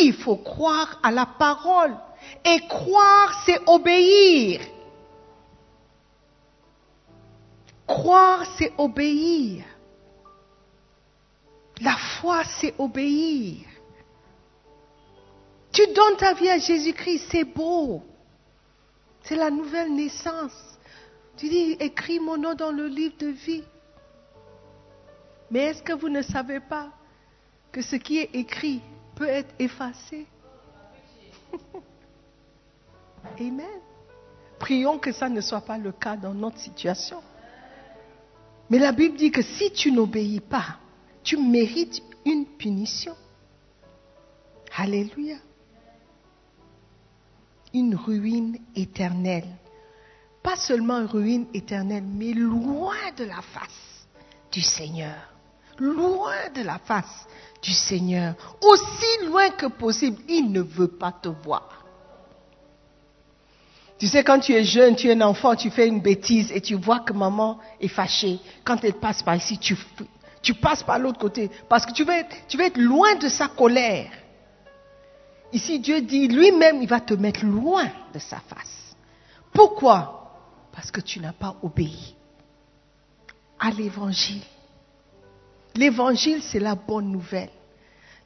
Il 0.00 0.14
faut 0.14 0.36
croire 0.36 0.98
à 1.02 1.10
la 1.10 1.26
parole. 1.26 1.96
Et 2.44 2.60
croire, 2.68 3.42
c'est 3.44 3.60
obéir. 3.66 4.60
Croire, 7.86 8.44
c'est 8.56 8.72
obéir. 8.78 9.64
La 11.80 11.96
foi, 11.96 12.44
c'est 12.44 12.74
obéir. 12.78 13.66
Tu 15.72 15.86
donnes 15.88 16.16
ta 16.16 16.34
vie 16.34 16.50
à 16.50 16.58
Jésus-Christ, 16.58 17.26
c'est 17.30 17.44
beau. 17.44 18.02
C'est 19.22 19.36
la 19.36 19.50
nouvelle 19.50 19.94
naissance. 19.94 20.56
Tu 21.36 21.48
dis, 21.48 21.76
écris 21.78 22.18
mon 22.18 22.36
nom 22.36 22.54
dans 22.54 22.72
le 22.72 22.86
livre 22.86 23.16
de 23.18 23.28
vie. 23.28 23.64
Mais 25.50 25.60
est-ce 25.60 25.82
que 25.82 25.92
vous 25.92 26.08
ne 26.08 26.22
savez 26.22 26.60
pas 26.60 26.88
que 27.70 27.80
ce 27.80 27.96
qui 27.96 28.18
est 28.18 28.34
écrit 28.34 28.82
peut 29.18 29.28
être 29.28 29.52
effacé 29.58 30.26
Amen. 33.40 33.80
Prions 34.60 34.98
que 34.98 35.12
ça 35.12 35.28
ne 35.28 35.40
soit 35.40 35.60
pas 35.60 35.76
le 35.76 35.90
cas 35.92 36.16
dans 36.16 36.34
notre 36.34 36.58
situation. 36.58 37.20
Mais 38.70 38.78
la 38.78 38.92
Bible 38.92 39.16
dit 39.16 39.32
que 39.32 39.42
si 39.42 39.72
tu 39.72 39.90
n'obéis 39.90 40.40
pas, 40.40 40.78
tu 41.24 41.36
mérites 41.36 42.00
une 42.24 42.46
punition. 42.46 43.16
Alléluia. 44.76 45.36
Une 47.74 47.96
ruine 47.96 48.58
éternelle. 48.76 49.48
Pas 50.42 50.56
seulement 50.56 50.98
une 51.00 51.06
ruine 51.06 51.46
éternelle, 51.54 52.04
mais 52.04 52.32
loin 52.32 53.12
de 53.16 53.24
la 53.24 53.42
face 53.42 54.06
du 54.52 54.60
Seigneur. 54.60 55.27
Loin 55.78 56.50
de 56.54 56.62
la 56.62 56.78
face 56.78 57.26
du 57.62 57.72
Seigneur. 57.72 58.34
Aussi 58.62 59.26
loin 59.26 59.50
que 59.50 59.66
possible, 59.66 60.20
il 60.28 60.50
ne 60.50 60.60
veut 60.60 60.88
pas 60.88 61.12
te 61.12 61.28
voir. 61.28 61.84
Tu 63.98 64.06
sais, 64.06 64.22
quand 64.22 64.38
tu 64.38 64.52
es 64.52 64.62
jeune, 64.62 64.94
tu 64.94 65.08
es 65.08 65.12
un 65.12 65.20
enfant, 65.22 65.56
tu 65.56 65.70
fais 65.70 65.88
une 65.88 66.00
bêtise 66.00 66.52
et 66.52 66.60
tu 66.60 66.74
vois 66.76 67.00
que 67.00 67.12
maman 67.12 67.58
est 67.80 67.88
fâchée. 67.88 68.38
Quand 68.64 68.82
elle 68.84 68.94
passe 68.94 69.22
par 69.22 69.34
ici, 69.34 69.58
tu, 69.58 70.54
passes 70.54 70.84
par 70.84 71.00
l'autre 71.00 71.18
côté 71.18 71.50
parce 71.68 71.84
que 71.84 71.92
tu 71.92 72.04
veux 72.04 72.64
être 72.64 72.78
loin 72.78 73.16
de 73.16 73.28
sa 73.28 73.48
colère. 73.48 74.10
Ici, 75.52 75.80
Dieu 75.80 76.00
dit, 76.02 76.28
lui-même, 76.28 76.80
il 76.82 76.88
va 76.88 77.00
te 77.00 77.14
mettre 77.14 77.44
loin 77.44 77.90
de 78.12 78.18
sa 78.18 78.36
face. 78.36 78.94
Pourquoi? 79.52 80.32
Parce 80.72 80.90
que 80.90 81.00
tu 81.00 81.18
n'as 81.18 81.32
pas 81.32 81.56
obéi 81.62 82.14
à 83.58 83.70
l'évangile. 83.70 84.42
L'évangile, 85.78 86.42
c'est 86.42 86.58
la 86.58 86.74
bonne 86.74 87.12
nouvelle. 87.12 87.50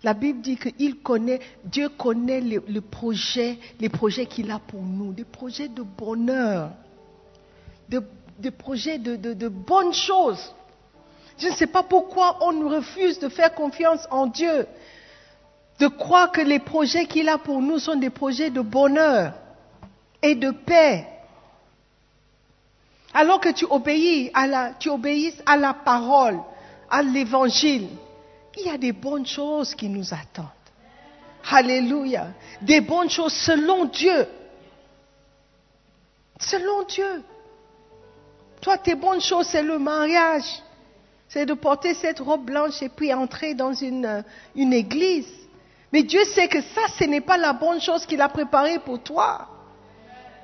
La 0.02 0.14
Bible 0.14 0.40
dit 0.40 0.56
que 0.56 0.70
Dieu 1.64 1.90
connaît 1.90 2.40
les, 2.40 2.80
projets, 2.80 3.58
qu'il 4.26 4.50
a 4.50 4.58
pour 4.58 4.80
nous, 4.80 5.12
des 5.12 5.26
projets 5.26 5.68
de 5.68 5.82
bonheur, 5.82 6.70
des 7.90 8.50
projets 8.50 8.96
de, 8.96 9.16
de 9.16 9.48
bonnes 9.48 9.92
choses. 9.92 10.54
Je 11.36 11.48
ne 11.48 11.52
sais 11.52 11.66
pas 11.66 11.82
pourquoi 11.82 12.38
on 12.40 12.68
refuse 12.70 13.18
de 13.18 13.28
faire 13.28 13.54
confiance 13.54 14.08
en 14.10 14.28
Dieu, 14.28 14.66
de 15.78 15.88
croire 15.88 16.32
que 16.32 16.40
les 16.40 16.58
projets 16.58 17.04
qu'il 17.04 17.28
a 17.28 17.36
pour 17.36 17.60
nous 17.60 17.78
sont 17.78 17.96
des 17.96 18.10
projets 18.10 18.48
de 18.48 18.62
bonheur 18.62 19.34
et 20.22 20.34
de 20.34 20.50
paix. 20.52 21.06
Alors 23.12 23.40
que 23.40 23.50
tu 23.50 23.66
obéis 23.68 24.30
à 24.32 24.46
la, 24.46 24.72
tu 24.78 24.88
obéis 24.88 25.34
à 25.44 25.58
la 25.58 25.74
parole, 25.74 26.40
à 26.92 27.02
l'évangile, 27.02 27.88
il 28.58 28.66
y 28.66 28.68
a 28.68 28.76
des 28.76 28.92
bonnes 28.92 29.26
choses 29.26 29.74
qui 29.74 29.88
nous 29.88 30.12
attendent. 30.12 30.46
Alléluia. 31.50 32.28
Des 32.60 32.82
bonnes 32.82 33.08
choses 33.08 33.32
selon 33.32 33.86
Dieu. 33.86 34.26
Selon 36.38 36.82
Dieu. 36.82 37.22
Toi, 38.60 38.76
tes 38.76 38.94
bonnes 38.94 39.22
choses, 39.22 39.46
c'est 39.46 39.62
le 39.62 39.78
mariage. 39.78 40.62
C'est 41.28 41.46
de 41.46 41.54
porter 41.54 41.94
cette 41.94 42.20
robe 42.20 42.44
blanche 42.44 42.82
et 42.82 42.90
puis 42.90 43.12
entrer 43.14 43.54
dans 43.54 43.72
une, 43.72 44.22
une 44.54 44.74
église. 44.74 45.32
Mais 45.94 46.02
Dieu 46.02 46.22
sait 46.24 46.46
que 46.46 46.60
ça, 46.60 46.82
ce 46.98 47.04
n'est 47.04 47.22
pas 47.22 47.38
la 47.38 47.54
bonne 47.54 47.80
chose 47.80 48.04
qu'il 48.04 48.20
a 48.20 48.28
préparée 48.28 48.78
pour 48.80 49.02
toi. 49.02 49.48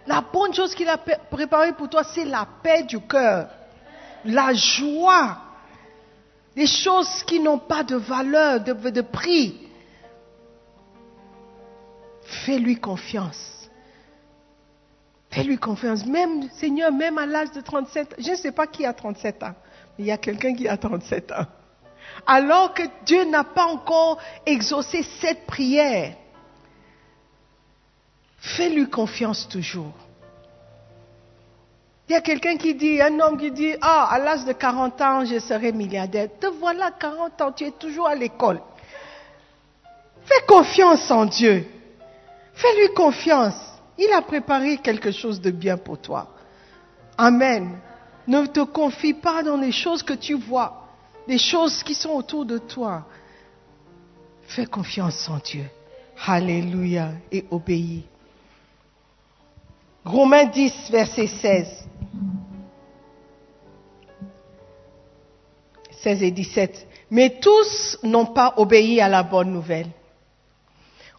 La 0.07 0.23
bonne 0.23 0.55
chose 0.55 0.75
qu'il 0.75 0.89
a 0.89 0.97
préparée 0.97 1.75
pour 1.75 1.91
toi, 1.91 2.05
c'est 2.05 2.25
la 2.25 2.49
paix 2.63 2.85
du 2.85 3.01
cœur, 3.01 3.51
la 4.25 4.55
joie, 4.55 5.43
des 6.59 6.67
choses 6.67 7.23
qui 7.23 7.39
n'ont 7.39 7.61
pas 7.61 7.85
de 7.85 7.95
valeur, 7.95 8.61
de, 8.61 8.73
de 8.73 9.01
prix. 9.01 9.69
Fais-lui 12.45 12.81
confiance. 12.81 13.71
Fais-lui 15.31 15.57
confiance. 15.59 16.05
Même, 16.05 16.51
Seigneur, 16.51 16.91
même 16.91 17.17
à 17.17 17.27
l'âge 17.27 17.53
de 17.53 17.61
37 17.61 18.17
je 18.19 18.33
ne 18.33 18.37
sais 18.37 18.51
pas 18.51 18.67
qui 18.67 18.85
a 18.85 18.93
37 18.93 19.41
ans, 19.45 19.55
mais 19.97 20.05
il 20.05 20.07
y 20.07 20.11
a 20.11 20.19
quelqu'un 20.19 20.53
qui 20.53 20.67
a 20.67 20.77
37 20.77 21.31
ans. 21.31 21.47
Alors 22.27 22.75
que 22.75 22.83
Dieu 23.05 23.25
n'a 23.27 23.45
pas 23.45 23.67
encore 23.67 24.19
exaucé 24.45 25.05
cette 25.21 25.47
prière, 25.47 26.17
fais-lui 28.41 28.91
confiance 28.91 29.49
toujours. 29.49 29.95
Il 32.09 32.13
y 32.13 32.17
a 32.17 32.23
quelqu'un 32.23 32.57
qui 32.57 32.75
dit, 32.75 33.03
un 33.03 33.21
homme 33.21 33.37
qui 33.37 33.51
dit, 33.51 33.75
ah, 33.83 34.09
à 34.11 34.19
l'âge 34.19 34.47
de 34.47 34.53
40 34.55 35.01
ans, 35.03 35.25
je 35.27 35.39
serai 35.41 35.73
milliardaire. 35.73 36.29
Te 36.41 36.47
voilà 36.47 36.91
40 36.91 37.41
ans, 37.43 37.53
tu 37.53 37.65
es 37.65 37.71
toujours 37.71 38.09
à 38.09 38.15
l'école. 38.15 38.63
Fais 40.25 40.47
confiance 40.47 41.11
en 41.11 41.27
Dieu. 41.27 41.67
Fais-lui 42.55 42.95
confiance. 42.95 43.57
Il 43.99 44.11
a 44.13 44.23
préparé 44.23 44.79
quelque 44.79 45.11
chose 45.11 45.39
de 45.39 45.51
bien 45.51 45.77
pour 45.77 45.99
toi. 45.99 46.29
Amen. 47.19 47.79
Ne 48.27 48.47
te 48.47 48.61
confie 48.61 49.15
pas 49.15 49.43
dans 49.43 49.57
les 49.57 49.73
choses 49.73 50.03
que 50.03 50.15
tu 50.15 50.35
vois, 50.35 50.89
les 51.27 51.39
choses 51.39 51.83
qui 51.83 51.95
sont 51.95 52.11
autour 52.11 52.47
de 52.47 52.59
toi. 52.59 53.05
Fais 54.47 54.67
confiance 54.67 55.29
en 55.29 55.39
Dieu. 55.39 55.65
Alléluia 56.27 57.11
et 57.31 57.45
obéis. 57.51 58.05
Romains 60.05 60.47
10, 60.47 60.91
verset 60.91 61.27
16. 61.27 61.89
16 66.03 66.23
et 66.23 66.31
17. 66.31 66.87
Mais 67.11 67.39
tous 67.41 67.99
n'ont 68.03 68.27
pas 68.27 68.55
obéi 68.57 69.01
à 69.01 69.09
la 69.09 69.23
bonne 69.23 69.53
nouvelle. 69.53 69.89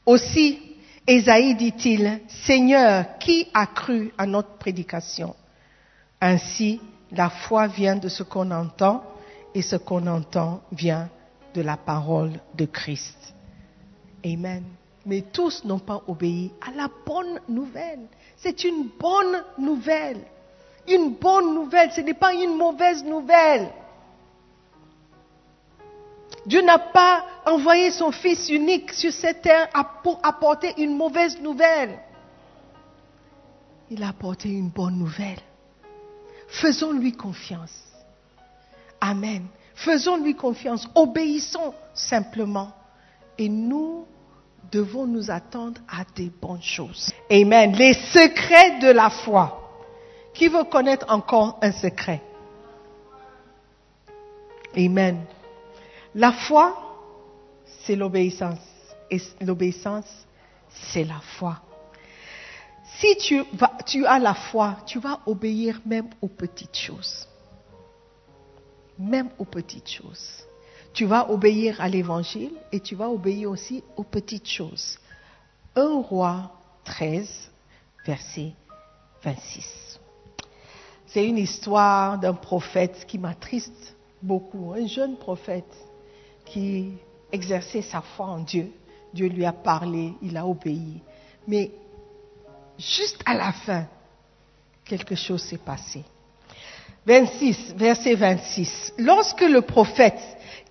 Aussi, 0.05 0.59
Esaïe 1.07 1.55
dit-il, 1.55 2.21
Seigneur, 2.27 3.17
qui 3.19 3.47
a 3.53 3.65
cru 3.65 4.11
à 4.17 4.25
notre 4.25 4.57
prédication? 4.57 5.36
Ainsi, 6.21 6.80
la 7.11 7.30
foi 7.30 7.67
vient 7.67 7.95
de 7.95 8.09
ce 8.09 8.23
qu'on 8.23 8.51
entend 8.51 9.03
et 9.55 9.61
ce 9.61 9.75
qu'on 9.75 10.05
entend 10.07 10.61
vient 10.71 11.09
de 11.53 11.61
la 11.61 11.77
parole 11.77 12.34
de 12.53 12.65
Christ. 12.65 13.34
Amen. 14.23 14.63
Mais 15.05 15.21
tous 15.21 15.63
n'ont 15.63 15.80
pas 15.80 16.03
obéi 16.07 16.51
à 16.61 16.71
la 16.75 16.89
bonne 17.05 17.39
nouvelle. 17.47 18.01
C'est 18.38 18.63
une 18.63 18.89
bonne 18.99 19.43
nouvelle. 19.57 20.19
Une 20.88 21.15
bonne 21.15 21.53
nouvelle, 21.55 21.91
ce 21.91 22.01
n'est 22.01 22.13
pas 22.13 22.34
une 22.34 22.55
mauvaise 22.55 23.03
nouvelle. 23.03 23.69
Dieu 26.46 26.62
n'a 26.62 26.80
pas 26.80 27.26
envoyé 27.46 27.92
son 27.92 28.12
Fils 28.12 28.50
unique 28.50 28.94
sur 28.94 29.12
cette 29.12 29.42
terre 29.42 29.68
pour 30.04 30.20
apporter 30.24 30.74
une 30.78 30.96
mauvaise 30.96 31.40
nouvelle. 31.40 32.00
Il 33.90 34.04
a 34.04 34.10
apporté 34.10 34.50
une 34.50 34.70
bonne 34.70 34.98
nouvelle. 34.98 35.40
Faisons-lui 36.48 37.14
confiance. 37.14 37.74
Amen. 39.02 39.46
Faisons-lui 39.76 40.36
confiance. 40.36 40.88
Obéissons 40.96 41.74
simplement. 41.94 42.72
Et 43.38 43.50
nous 43.50 44.06
devons 44.72 45.06
nous 45.06 45.32
attendre 45.32 45.82
à 45.88 46.04
des 46.16 46.30
bonnes 46.30 46.62
choses. 46.62 47.12
Amen. 47.32 47.74
Les 47.74 47.94
secrets 47.94 48.80
de 48.80 48.92
la 48.92 49.10
foi. 49.10 49.56
Qui 50.34 50.48
veut 50.48 50.66
connaître 50.66 51.06
encore 51.10 51.60
un 51.62 51.72
secret? 51.72 52.22
Amen. 54.78 55.26
La 56.16 56.32
foi, 56.32 56.76
c'est 57.84 57.95
l'obéissance. 57.95 58.60
Et 59.12 59.20
l'obéissance, 59.41 60.28
c'est 60.70 61.03
la 61.03 61.20
foi. 61.20 61.62
Si 62.97 63.16
tu, 63.18 63.43
tu 63.86 64.05
as 64.05 64.20
la 64.20 64.34
foi, 64.34 64.78
tu 64.86 64.99
vas 64.99 65.20
obéir 65.26 65.80
même 65.86 66.10
aux 66.22 66.28
petites 66.28 66.76
choses. 66.76 67.28
Même 68.97 69.30
aux 69.38 69.45
petites 69.45 69.89
choses. 69.89 70.43
Tu 70.93 71.05
vas 71.05 71.30
obéir 71.30 71.80
à 71.80 71.88
l'évangile 71.88 72.51
et 72.72 72.80
tu 72.80 72.95
vas 72.95 73.10
obéir 73.10 73.51
aussi 73.51 73.84
aux 73.95 74.03
petites 74.03 74.49
choses. 74.49 74.97
1 75.76 76.01
roi 76.01 76.51
13, 76.84 77.51
verset 78.05 78.53
26. 79.24 79.99
C'est 81.05 81.28
une 81.28 81.38
histoire 81.38 82.18
d'un 82.20 82.34
prophète 82.34 83.05
qui 83.07 83.18
m'attriste 83.18 83.95
beaucoup, 84.22 84.74
un 84.74 84.88
jeune 84.88 85.16
prophète 85.16 85.89
qui 86.52 86.91
exerçait 87.32 87.82
sa 87.82 88.02
foi 88.02 88.26
en 88.26 88.39
Dieu 88.39 88.72
Dieu 89.14 89.28
lui 89.28 89.45
a 89.45 89.54
parlé, 89.54 90.14
il 90.22 90.38
a 90.38 90.45
obéi. 90.45 91.02
Mais 91.47 91.72
juste 92.78 93.22
à 93.26 93.34
la 93.34 93.52
fin, 93.52 93.86
quelque 94.86 95.16
chose 95.16 95.41
s'est 95.41 95.58
passé. 95.58 96.04
26, 97.06 97.74
verset 97.76 98.16
26. 98.16 98.93
Lorsque 99.00 99.41
le 99.41 99.62
prophète 99.62 100.22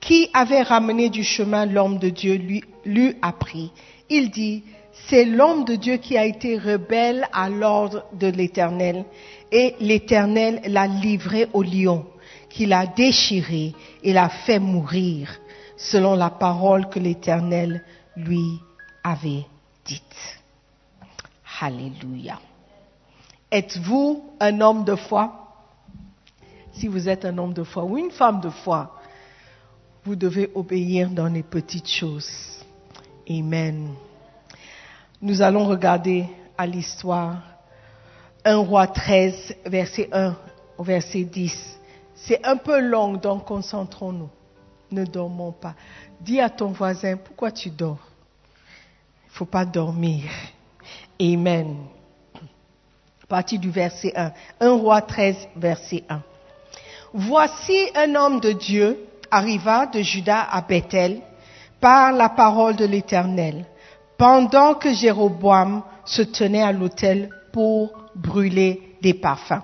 qui 0.01 0.31
avait 0.33 0.63
ramené 0.63 1.09
du 1.11 1.25
chemin 1.25 1.67
l'homme 1.67 1.99
de 1.99 2.11
Dieu 2.11 2.35
lui, 2.35 2.63
lui 2.85 3.17
appris, 3.23 3.73
il 4.09 4.31
dit, 4.31 4.63
c'est 5.09 5.25
l'homme 5.25 5.65
de 5.65 5.75
Dieu 5.75 5.97
qui 5.97 6.17
a 6.17 6.25
été 6.25 6.59
rebelle 6.59 7.29
à 7.33 7.49
l'ordre 7.49 8.05
de 8.13 8.29
l'Éternel, 8.29 9.05
et 9.51 9.75
l'Éternel 9.81 10.61
l'a 10.67 10.87
livré 10.87 11.49
au 11.53 11.63
lion, 11.63 12.07
qui 12.51 12.67
l'a 12.67 12.87
déchiré 12.87 13.73
et 14.03 14.13
l'a 14.13 14.29
fait 14.29 14.59
mourir, 14.59 15.41
selon 15.79 16.17
la 16.17 16.29
parole 16.29 16.89
que 16.89 16.99
l'Éternel 16.99 17.85
lui 18.17 18.61
avait 19.03 19.47
dite. 19.85 20.41
Alléluia. 21.61 22.39
Êtes-vous 23.51 24.35
un 24.41 24.61
homme 24.61 24.85
de 24.85 24.97
foi? 24.97 25.33
Si 26.73 26.89
vous 26.89 27.09
êtes 27.09 27.25
un 27.25 27.39
homme 27.39 27.55
de 27.55 27.63
foi 27.63 27.85
ou 27.85 27.97
une 27.97 28.11
femme 28.11 28.41
de 28.41 28.51
foi, 28.51 29.01
vous 30.05 30.17
devez 30.17 30.51
obéir 30.55 31.11
dans 31.11 31.27
les 31.27 31.43
petites 31.43 31.89
choses. 31.89 32.65
Amen. 33.29 33.95
Nous 35.23 35.43
allons 35.43 35.67
regarder 35.67 36.27
à 36.57 36.67
l'histoire 36.67 37.43
1 38.45 38.57
roi 38.57 38.87
13, 38.87 39.57
verset 39.67 40.09
1 40.13 40.37
au 40.77 40.83
verset 40.83 41.25
10. 41.25 41.79
C'est 42.15 42.45
un 42.45 42.57
peu 42.57 42.81
long, 42.81 43.15
donc 43.15 43.45
concentrons-nous. 43.45 44.31
Ne 44.91 45.05
dormons 45.05 45.53
pas. 45.53 45.75
Dis 46.21 46.41
à 46.41 46.49
ton 46.49 46.69
voisin, 46.69 47.17
pourquoi 47.17 47.51
tu 47.51 47.71
dors? 47.71 47.99
Il 49.25 49.33
ne 49.33 49.33
faut 49.33 49.45
pas 49.45 49.65
dormir. 49.65 50.25
Amen. 51.21 51.77
Partie 53.29 53.59
du 53.59 53.71
verset 53.71 54.13
1. 54.17 54.33
1 54.61 54.71
roi 54.77 55.03
13, 55.03 55.37
verset 55.57 56.05
1. 56.09 56.23
Voici 57.13 57.91
un 57.95 58.15
homme 58.15 58.41
de 58.41 58.53
Dieu 58.53 59.07
arriva 59.31 59.87
de 59.87 60.01
Juda 60.01 60.43
à 60.51 60.63
Bethel 60.63 61.21
par 61.81 62.13
la 62.13 62.31
parole 62.31 62.77
de 62.77 62.87
l'Éternel, 62.87 63.67
pendant 64.17 64.75
que 64.75 64.93
Jéroboam 64.93 65.83
se 66.05 66.23
tenait 66.23 66.63
à 66.63 66.73
l'autel 66.73 67.29
pour 67.53 67.93
brûler 68.15 68.97
des 69.03 69.15
parfums. 69.15 69.63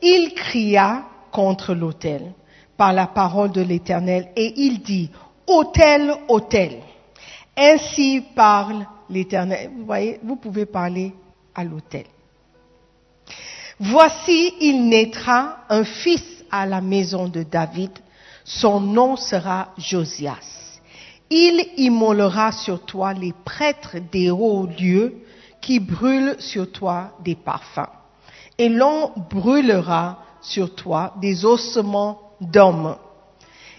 Il 0.00 0.34
cria 0.34 1.04
contre 1.30 1.74
l'autel 1.74 2.32
par 2.82 2.92
la 2.92 3.06
parole 3.06 3.52
de 3.52 3.60
l'Éternel 3.60 4.32
et 4.34 4.54
il 4.56 4.82
dit, 4.82 5.08
autel, 5.46 6.12
autel. 6.26 6.80
Ainsi 7.56 8.24
parle 8.34 8.84
l'Éternel. 9.08 9.70
Vous 9.78 9.84
voyez, 9.84 10.18
vous 10.24 10.34
pouvez 10.34 10.66
parler 10.66 11.14
à 11.54 11.62
l'autel. 11.62 12.06
Voici, 13.78 14.54
il 14.60 14.88
naîtra 14.88 15.58
un 15.68 15.84
fils 15.84 16.44
à 16.50 16.66
la 16.66 16.80
maison 16.80 17.28
de 17.28 17.44
David. 17.44 17.92
Son 18.42 18.80
nom 18.80 19.14
sera 19.14 19.68
Josias. 19.78 20.80
Il 21.30 21.64
immolera 21.76 22.50
sur 22.50 22.84
toi 22.84 23.12
les 23.12 23.32
prêtres 23.44 23.98
des 24.10 24.32
hauts 24.32 24.66
lieux 24.66 25.18
qui 25.60 25.78
brûlent 25.78 26.34
sur 26.40 26.72
toi 26.72 27.12
des 27.22 27.36
parfums. 27.36 27.92
Et 28.58 28.68
l'on 28.68 29.12
brûlera 29.30 30.18
sur 30.40 30.74
toi 30.74 31.14
des 31.20 31.44
ossements 31.44 32.31
d'hommes. 32.42 32.96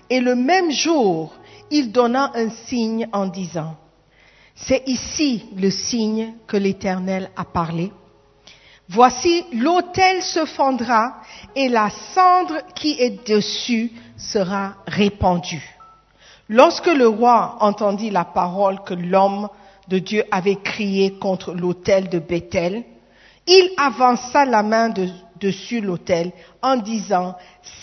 Et 0.09 0.19
le 0.19 0.35
même 0.35 0.71
jour, 0.71 1.33
il 1.71 1.91
donna 1.91 2.31
un 2.35 2.49
signe 2.49 3.07
en 3.13 3.27
disant, 3.27 3.75
c'est 4.55 4.83
ici 4.87 5.45
le 5.55 5.69
signe 5.71 6.33
que 6.47 6.57
l'Éternel 6.57 7.31
a 7.35 7.45
parlé. 7.45 7.91
Voici, 8.89 9.45
l'autel 9.53 10.21
se 10.21 10.45
fendra 10.45 11.21
et 11.55 11.69
la 11.69 11.89
cendre 11.89 12.59
qui 12.75 12.95
est 12.99 13.27
dessus 13.27 13.91
sera 14.17 14.75
répandue. 14.85 15.75
Lorsque 16.49 16.87
le 16.87 17.07
roi 17.07 17.57
entendit 17.61 18.11
la 18.11 18.25
parole 18.25 18.83
que 18.83 18.93
l'homme 18.93 19.47
de 19.87 19.99
Dieu 19.99 20.23
avait 20.29 20.57
crié 20.57 21.13
contre 21.13 21.53
l'autel 21.53 22.09
de 22.09 22.19
Bethel, 22.19 22.83
il 23.47 23.71
avança 23.77 24.45
la 24.45 24.63
main 24.63 24.89
de, 24.89 25.07
dessus 25.39 25.81
l'autel 25.81 26.31
en 26.61 26.77
disant, 26.77 27.35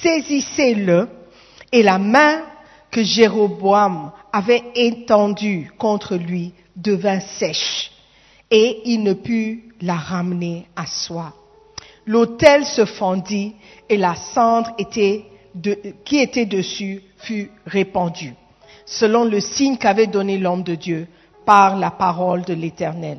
saisissez-le, 0.03 1.09
et 1.73 1.83
la 1.83 1.99
main 1.99 2.43
que 2.91 3.03
Jéroboam 3.03 4.13
avait 4.33 4.63
étendue 4.75 5.71
contre 5.79 6.17
lui 6.17 6.53
devint 6.77 7.21
sèche, 7.21 7.93
et 8.51 8.81
il 8.85 9.03
ne 9.03 9.13
put 9.13 9.73
la 9.81 9.95
ramener 9.95 10.67
à 10.75 10.87
soi. 10.87 11.33
L'autel 12.07 12.65
se 12.65 12.85
fendit, 12.85 13.55
et 13.89 13.97
la 13.97 14.15
cendre 14.17 14.75
qui 16.05 16.19
était 16.19 16.47
dessus 16.47 17.03
fut 17.19 17.51
répandue, 17.67 18.35
selon 18.87 19.25
le 19.25 19.41
signe 19.41 19.77
qu'avait 19.77 20.07
donné 20.07 20.39
l'homme 20.39 20.63
de 20.63 20.75
Dieu 20.75 21.07
par 21.45 21.77
la 21.77 21.91
parole 21.91 22.43
de 22.43 22.55
l'Éternel. 22.55 23.19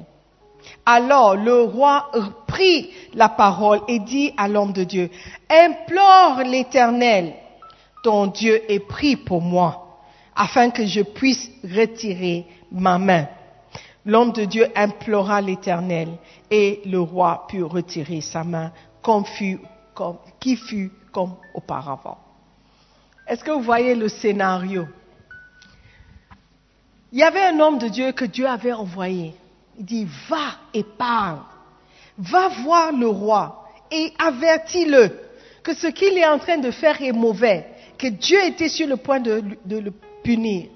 Alors 0.85 1.35
le 1.35 1.61
roi 1.63 2.11
prit 2.47 2.89
la 3.13 3.29
parole 3.29 3.81
et 3.87 3.99
dit 3.99 4.33
à 4.37 4.47
l'homme 4.47 4.73
de 4.73 4.83
Dieu, 4.83 5.09
implore 5.49 6.41
l'Éternel, 6.43 7.33
ton 8.03 8.27
Dieu 8.27 8.61
est 8.71 8.79
pris 8.79 9.15
pour 9.15 9.41
moi, 9.41 9.99
afin 10.35 10.69
que 10.69 10.85
je 10.85 11.01
puisse 11.01 11.49
retirer 11.63 12.45
ma 12.71 12.97
main. 12.97 13.27
L'homme 14.05 14.31
de 14.31 14.45
Dieu 14.45 14.67
implora 14.75 15.41
l'Éternel 15.41 16.09
et 16.49 16.81
le 16.85 16.99
roi 16.99 17.45
put 17.47 17.63
retirer 17.63 18.21
sa 18.21 18.43
main 18.43 18.71
comme 19.03 19.25
fut, 19.25 19.59
comme, 19.93 20.17
qui 20.39 20.55
fut 20.55 20.91
comme 21.11 21.35
auparavant. 21.53 22.17
Est-ce 23.27 23.43
que 23.43 23.51
vous 23.51 23.61
voyez 23.61 23.93
le 23.93 24.09
scénario? 24.09 24.87
Il 27.11 27.19
y 27.19 27.23
avait 27.23 27.45
un 27.45 27.59
homme 27.59 27.77
de 27.77 27.87
Dieu 27.87 28.11
que 28.13 28.25
Dieu 28.25 28.47
avait 28.47 28.73
envoyé. 28.73 29.35
Il 29.77 29.85
dit, 29.85 30.07
va 30.29 30.55
et 30.73 30.83
parle. 30.83 31.39
Va 32.17 32.49
voir 32.49 32.91
le 32.91 33.07
roi 33.07 33.61
et 33.89 34.13
avertis-le 34.19 35.11
que 35.63 35.73
ce 35.73 35.87
qu'il 35.87 36.17
est 36.17 36.25
en 36.25 36.39
train 36.39 36.57
de 36.57 36.71
faire 36.71 37.01
est 37.01 37.11
mauvais, 37.11 37.67
que 37.97 38.07
Dieu 38.07 38.43
était 38.45 38.69
sur 38.69 38.87
le 38.87 38.97
point 38.97 39.19
de, 39.19 39.43
le 39.67 39.91
punir. 40.23 40.67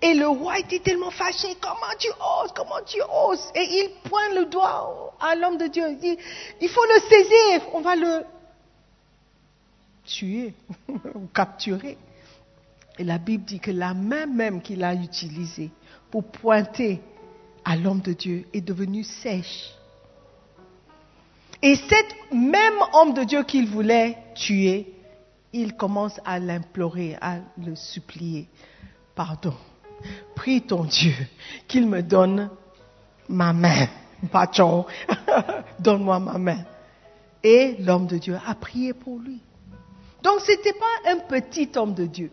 Et 0.00 0.14
le 0.14 0.28
roi 0.28 0.58
était 0.58 0.80
tellement 0.80 1.10
fâché, 1.10 1.48
comment 1.60 1.94
tu 1.98 2.08
oses, 2.08 2.52
comment 2.54 2.82
tu 2.86 2.98
oses. 3.00 3.50
Et 3.54 3.62
il 3.62 3.90
pointe 4.08 4.34
le 4.34 4.44
doigt 4.46 5.14
à 5.20 5.34
l'homme 5.34 5.56
de 5.56 5.66
Dieu. 5.66 5.84
Il 5.90 5.98
dit, 5.98 6.18
il 6.60 6.68
faut 6.68 6.84
le 6.84 7.00
saisir, 7.08 7.68
on 7.72 7.80
va 7.80 7.96
le 7.96 8.24
tuer 10.04 10.54
ou 11.14 11.26
capturer. 11.32 11.96
Et 12.98 13.04
la 13.04 13.18
Bible 13.18 13.44
dit 13.44 13.60
que 13.60 13.70
la 13.70 13.94
main 13.94 14.26
même 14.26 14.62
qu'il 14.62 14.84
a 14.84 14.94
utilisée 14.94 15.70
pour 16.10 16.24
pointer 16.24 17.00
à 17.64 17.76
l'homme 17.76 18.00
de 18.00 18.12
Dieu 18.12 18.46
est 18.52 18.60
devenue 18.60 19.04
sèche. 19.04 19.70
Et 21.62 21.76
cet 21.76 22.32
même 22.32 22.78
homme 22.92 23.14
de 23.14 23.24
Dieu 23.24 23.42
qu'il 23.44 23.66
voulait 23.66 24.18
tuer, 24.34 24.92
il 25.52 25.74
commence 25.74 26.20
à 26.24 26.38
l'implorer, 26.38 27.16
à 27.20 27.38
le 27.64 27.74
supplier. 27.74 28.48
Pardon, 29.14 29.54
prie 30.34 30.62
ton 30.62 30.84
Dieu 30.84 31.14
qu'il 31.66 31.86
me 31.86 32.02
donne 32.02 32.50
ma 33.28 33.52
main. 33.52 33.86
Patron, 34.30 34.86
donne-moi 35.78 36.18
ma 36.18 36.38
main. 36.38 36.64
Et 37.42 37.76
l'homme 37.78 38.06
de 38.06 38.18
Dieu 38.18 38.38
a 38.46 38.54
prié 38.54 38.92
pour 38.92 39.18
lui. 39.18 39.40
Donc 40.22 40.40
ce 40.40 40.52
n'était 40.52 40.72
pas 40.72 41.10
un 41.10 41.18
petit 41.18 41.70
homme 41.76 41.94
de 41.94 42.06
Dieu. 42.06 42.30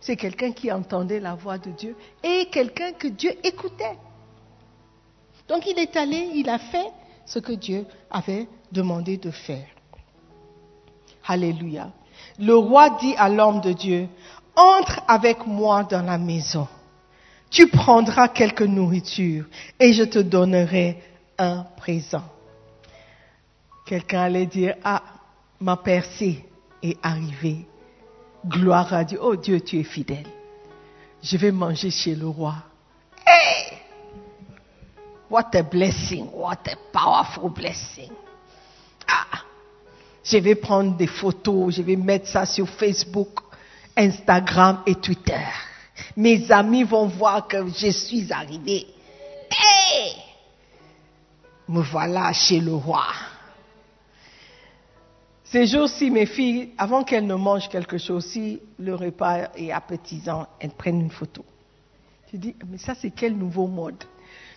C'est 0.00 0.16
quelqu'un 0.16 0.52
qui 0.52 0.70
entendait 0.70 1.20
la 1.20 1.34
voix 1.34 1.58
de 1.58 1.70
Dieu 1.70 1.96
et 2.22 2.46
quelqu'un 2.50 2.92
que 2.92 3.08
Dieu 3.08 3.32
écoutait. 3.44 3.96
Donc 5.48 5.66
il 5.66 5.78
est 5.78 5.96
allé, 5.96 6.30
il 6.34 6.48
a 6.48 6.58
fait 6.58 6.90
ce 7.24 7.38
que 7.38 7.52
Dieu 7.52 7.86
avait 8.10 8.46
demandé 8.70 9.16
de 9.16 9.30
faire. 9.30 9.66
Alléluia. 11.26 11.90
Le 12.38 12.54
roi 12.54 12.90
dit 13.00 13.14
à 13.16 13.28
l'homme 13.28 13.60
de 13.60 13.72
Dieu, 13.72 14.08
entre 14.56 15.00
avec 15.06 15.46
moi 15.46 15.84
dans 15.84 16.02
la 16.02 16.18
maison. 16.18 16.66
Tu 17.50 17.68
prendras 17.68 18.28
quelque 18.28 18.64
nourriture 18.64 19.46
et 19.80 19.92
je 19.92 20.04
te 20.04 20.18
donnerai 20.18 21.02
un 21.38 21.64
présent. 21.76 22.24
Quelqu'un 23.86 24.22
allait 24.22 24.46
dire, 24.46 24.74
ah, 24.84 25.02
ma 25.60 25.76
percée 25.76 26.44
est 26.82 26.98
arrivée. 27.02 27.66
Gloire 28.46 28.92
à 28.92 29.04
Dieu. 29.04 29.18
Oh 29.22 29.36
Dieu, 29.36 29.60
tu 29.60 29.78
es 29.80 29.84
fidèle. 29.84 30.26
Je 31.22 31.36
vais 31.36 31.52
manger 31.52 31.90
chez 31.90 32.14
le 32.14 32.28
roi. 32.28 32.54
What 35.28 35.54
a 35.54 35.62
blessing. 35.62 36.30
What 36.32 36.66
a 36.66 36.76
powerful 36.92 37.50
blessing. 37.50 38.10
Ah! 39.06 39.42
Je 40.24 40.38
vais 40.38 40.54
prendre 40.54 40.96
des 40.96 41.06
photos, 41.06 41.74
je 41.74 41.82
vais 41.82 41.96
mettre 41.96 42.28
ça 42.28 42.44
sur 42.44 42.68
Facebook, 42.68 43.40
Instagram 43.96 44.82
et 44.86 44.94
Twitter. 44.94 45.40
Mes 46.16 46.50
amis 46.52 46.84
vont 46.84 47.06
voir 47.06 47.48
que 47.48 47.66
je 47.68 47.90
suis 47.90 48.30
arrivé. 48.32 48.86
Hé 49.50 50.12
Me 51.68 51.80
voilà 51.80 52.32
chez 52.32 52.60
le 52.60 52.74
roi. 52.74 53.06
Ces 55.44 55.66
jours-ci, 55.66 56.10
mes 56.10 56.26
filles, 56.26 56.74
avant 56.76 57.04
qu'elles 57.04 57.26
ne 57.26 57.34
mangent 57.34 57.70
quelque 57.70 57.96
chose, 57.96 58.26
si 58.26 58.60
le 58.78 58.94
repas 58.94 59.48
est 59.56 59.72
appétisant, 59.72 60.46
elles 60.60 60.70
prennent 60.70 61.00
une 61.00 61.10
photo. 61.10 61.42
Je 62.30 62.36
dis, 62.36 62.54
mais 62.66 62.76
ça 62.76 62.94
c'est 62.94 63.10
quel 63.10 63.34
nouveau 63.34 63.66
mode? 63.66 64.04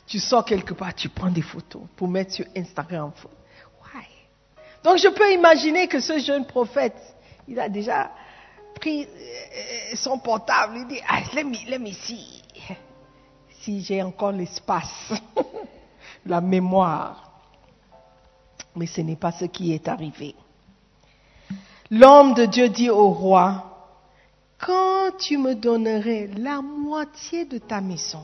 Tu 0.08 0.20
sors 0.20 0.43
quelque 0.43 0.74
part, 0.74 0.93
tu 0.93 1.10
prends 1.10 1.30
des 1.30 1.41
photos 1.41 1.84
pour 1.95 2.08
mettre 2.08 2.34
sur 2.34 2.45
Instagram. 2.56 3.12
Ouais. 3.24 4.08
Donc 4.84 4.97
je 4.97 5.08
peux 5.08 5.32
imaginer 5.34 5.88
que 5.88 5.99
ce 5.99 6.20
jeune 6.20 6.45
prophète, 6.45 6.95
il 7.47 7.60
a 7.60 7.70
déjà 7.70 8.12
pris 8.76 9.04
euh, 9.04 9.95
son 9.95 10.20
portable, 10.20 10.78
il 10.78 10.88
dit, 10.88 11.02
ah, 11.08 11.22
let 11.34 11.43
me. 11.43 11.91
Si 13.62 13.82
j'ai 13.82 14.02
encore 14.02 14.32
l'espace, 14.32 15.14
la 16.26 16.41
mémoire. 16.41 17.32
Mais 18.76 18.88
ce 18.88 19.02
n'est 19.02 19.16
pas 19.16 19.32
ce 19.32 19.45
qui 19.45 19.74
est 19.74 19.88
arrivé. 19.88 20.36
L'homme 21.91 22.34
de 22.34 22.45
Dieu 22.45 22.70
dit 22.70 22.89
au 22.89 23.10
roi, 23.10 23.72
quand 24.58 25.18
tu 25.20 25.38
me 25.38 25.56
donnerais 25.56 26.30
la 26.38 26.62
moitié 26.62 27.45
de 27.45 27.58
ta 27.58 27.82
maison, 27.82 28.24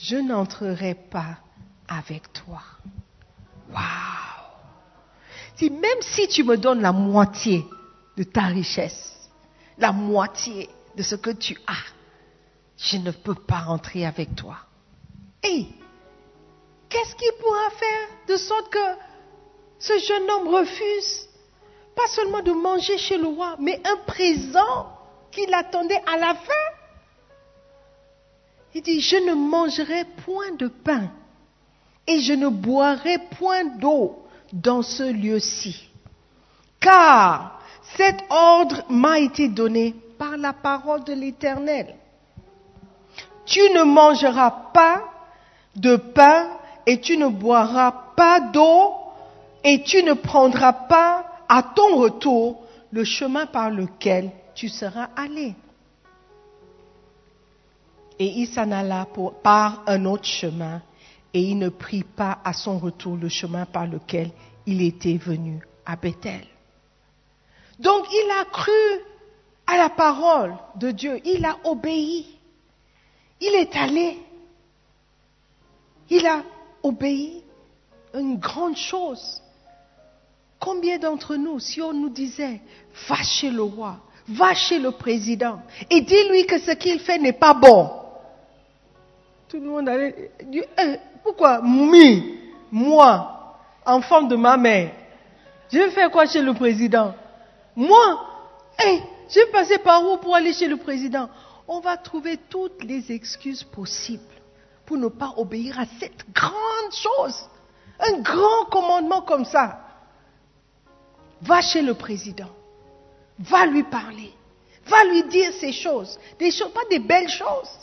je 0.00 0.16
n'entrerai 0.16 0.94
pas 0.94 1.38
avec 1.88 2.32
toi. 2.32 2.62
Waouh! 3.70 3.80
Si, 5.56 5.68
même 5.70 6.00
si 6.00 6.26
tu 6.28 6.42
me 6.42 6.56
donnes 6.56 6.80
la 6.80 6.92
moitié 6.92 7.64
de 8.16 8.22
ta 8.22 8.42
richesse, 8.42 9.28
la 9.76 9.92
moitié 9.92 10.70
de 10.96 11.02
ce 11.02 11.14
que 11.16 11.30
tu 11.30 11.56
as, 11.66 11.92
je 12.78 12.96
ne 12.96 13.10
peux 13.10 13.34
pas 13.34 13.58
rentrer 13.58 14.06
avec 14.06 14.34
toi. 14.34 14.56
Et 15.42 15.66
qu'est-ce 16.88 17.14
qu'il 17.14 17.32
pourra 17.40 17.70
faire 17.70 18.08
de 18.28 18.36
sorte 18.36 18.70
que 18.70 18.78
ce 19.78 19.98
jeune 19.98 20.30
homme 20.30 20.48
refuse 20.48 21.28
pas 21.94 22.06
seulement 22.08 22.40
de 22.40 22.52
manger 22.52 22.96
chez 22.96 23.18
le 23.18 23.26
roi, 23.26 23.56
mais 23.58 23.80
un 23.84 23.96
présent 24.06 24.96
qu'il 25.30 25.52
attendait 25.52 26.02
à 26.06 26.16
la 26.16 26.34
fin? 26.34 26.79
Il 28.74 28.82
dit, 28.82 29.00
je 29.00 29.16
ne 29.16 29.34
mangerai 29.34 30.04
point 30.24 30.52
de 30.58 30.68
pain 30.68 31.10
et 32.06 32.20
je 32.20 32.32
ne 32.32 32.48
boirai 32.48 33.18
point 33.38 33.64
d'eau 33.64 34.18
dans 34.52 34.82
ce 34.82 35.12
lieu-ci, 35.12 35.88
car 36.80 37.60
cet 37.96 38.22
ordre 38.30 38.82
m'a 38.88 39.18
été 39.18 39.48
donné 39.48 39.94
par 40.18 40.36
la 40.36 40.52
parole 40.52 41.04
de 41.04 41.12
l'Éternel. 41.12 41.94
Tu 43.46 43.60
ne 43.74 43.82
mangeras 43.82 44.50
pas 44.72 45.04
de 45.76 45.96
pain 45.96 46.48
et 46.86 47.00
tu 47.00 47.16
ne 47.16 47.28
boiras 47.28 47.92
pas 48.16 48.40
d'eau 48.40 48.94
et 49.64 49.82
tu 49.82 50.02
ne 50.02 50.12
prendras 50.12 50.72
pas 50.72 51.24
à 51.48 51.62
ton 51.62 51.96
retour 51.96 52.62
le 52.92 53.04
chemin 53.04 53.46
par 53.46 53.70
lequel 53.70 54.30
tu 54.54 54.68
seras 54.68 55.08
allé. 55.16 55.54
Et 58.20 58.26
il 58.26 58.46
s'en 58.46 58.70
alla 58.70 59.08
par 59.42 59.82
un 59.86 60.04
autre 60.04 60.26
chemin 60.26 60.82
et 61.32 61.40
il 61.40 61.58
ne 61.58 61.70
prit 61.70 62.04
pas 62.04 62.38
à 62.44 62.52
son 62.52 62.78
retour 62.78 63.16
le 63.16 63.30
chemin 63.30 63.64
par 63.64 63.86
lequel 63.86 64.30
il 64.66 64.82
était 64.82 65.16
venu 65.16 65.60
à 65.86 65.96
Bethel. 65.96 66.46
Donc 67.78 68.04
il 68.12 68.30
a 68.38 68.44
cru 68.44 68.70
à 69.66 69.78
la 69.78 69.88
parole 69.88 70.54
de 70.76 70.90
Dieu, 70.90 71.18
il 71.24 71.42
a 71.46 71.56
obéi, 71.64 72.26
il 73.40 73.54
est 73.54 73.74
allé, 73.74 74.18
il 76.10 76.26
a 76.26 76.42
obéi 76.82 77.42
une 78.12 78.36
grande 78.36 78.76
chose. 78.76 79.40
Combien 80.58 80.98
d'entre 80.98 81.36
nous, 81.36 81.58
si 81.58 81.80
on 81.80 81.94
nous 81.94 82.10
disait, 82.10 82.60
va 83.08 83.22
chez 83.22 83.50
le 83.50 83.62
roi, 83.62 83.98
va 84.28 84.52
chez 84.52 84.78
le 84.78 84.90
président 84.90 85.62
et 85.88 86.02
dis-lui 86.02 86.44
que 86.44 86.58
ce 86.58 86.72
qu'il 86.72 87.00
fait 87.00 87.18
n'est 87.18 87.32
pas 87.32 87.54
bon. 87.54 87.99
Tout 89.50 89.58
le 89.58 89.66
monde 89.66 89.88
allait 89.88 90.30
dire, 90.44 90.62
eh, 90.78 90.96
pourquoi 91.24 91.60
moi, 91.60 93.56
enfant 93.84 94.22
de 94.22 94.36
ma 94.36 94.56
mère, 94.56 94.92
je 95.72 95.78
vais 95.78 95.90
faire 95.90 96.08
quoi 96.08 96.24
chez 96.26 96.40
le 96.40 96.54
président 96.54 97.16
Moi, 97.74 98.26
hey, 98.78 99.02
je 99.28 99.40
vais 99.40 99.46
passer 99.46 99.78
par 99.78 100.08
où 100.08 100.18
pour 100.18 100.36
aller 100.36 100.52
chez 100.52 100.68
le 100.68 100.76
président 100.76 101.28
On 101.66 101.80
va 101.80 101.96
trouver 101.96 102.38
toutes 102.48 102.84
les 102.84 103.10
excuses 103.10 103.64
possibles 103.64 104.22
pour 104.86 104.96
ne 104.96 105.08
pas 105.08 105.34
obéir 105.36 105.80
à 105.80 105.84
cette 105.98 106.30
grande 106.32 106.92
chose. 106.92 107.48
Un 107.98 108.20
grand 108.20 108.66
commandement 108.70 109.22
comme 109.22 109.44
ça. 109.44 109.80
Va 111.42 111.60
chez 111.60 111.82
le 111.82 111.94
président. 111.94 112.50
Va 113.40 113.66
lui 113.66 113.82
parler. 113.82 114.32
Va 114.86 115.02
lui 115.04 115.24
dire 115.24 115.52
ces 115.54 115.72
choses. 115.72 116.20
Des 116.38 116.52
choses, 116.52 116.72
pas 116.72 116.84
des 116.88 117.00
belles 117.00 117.28
choses. 117.28 117.80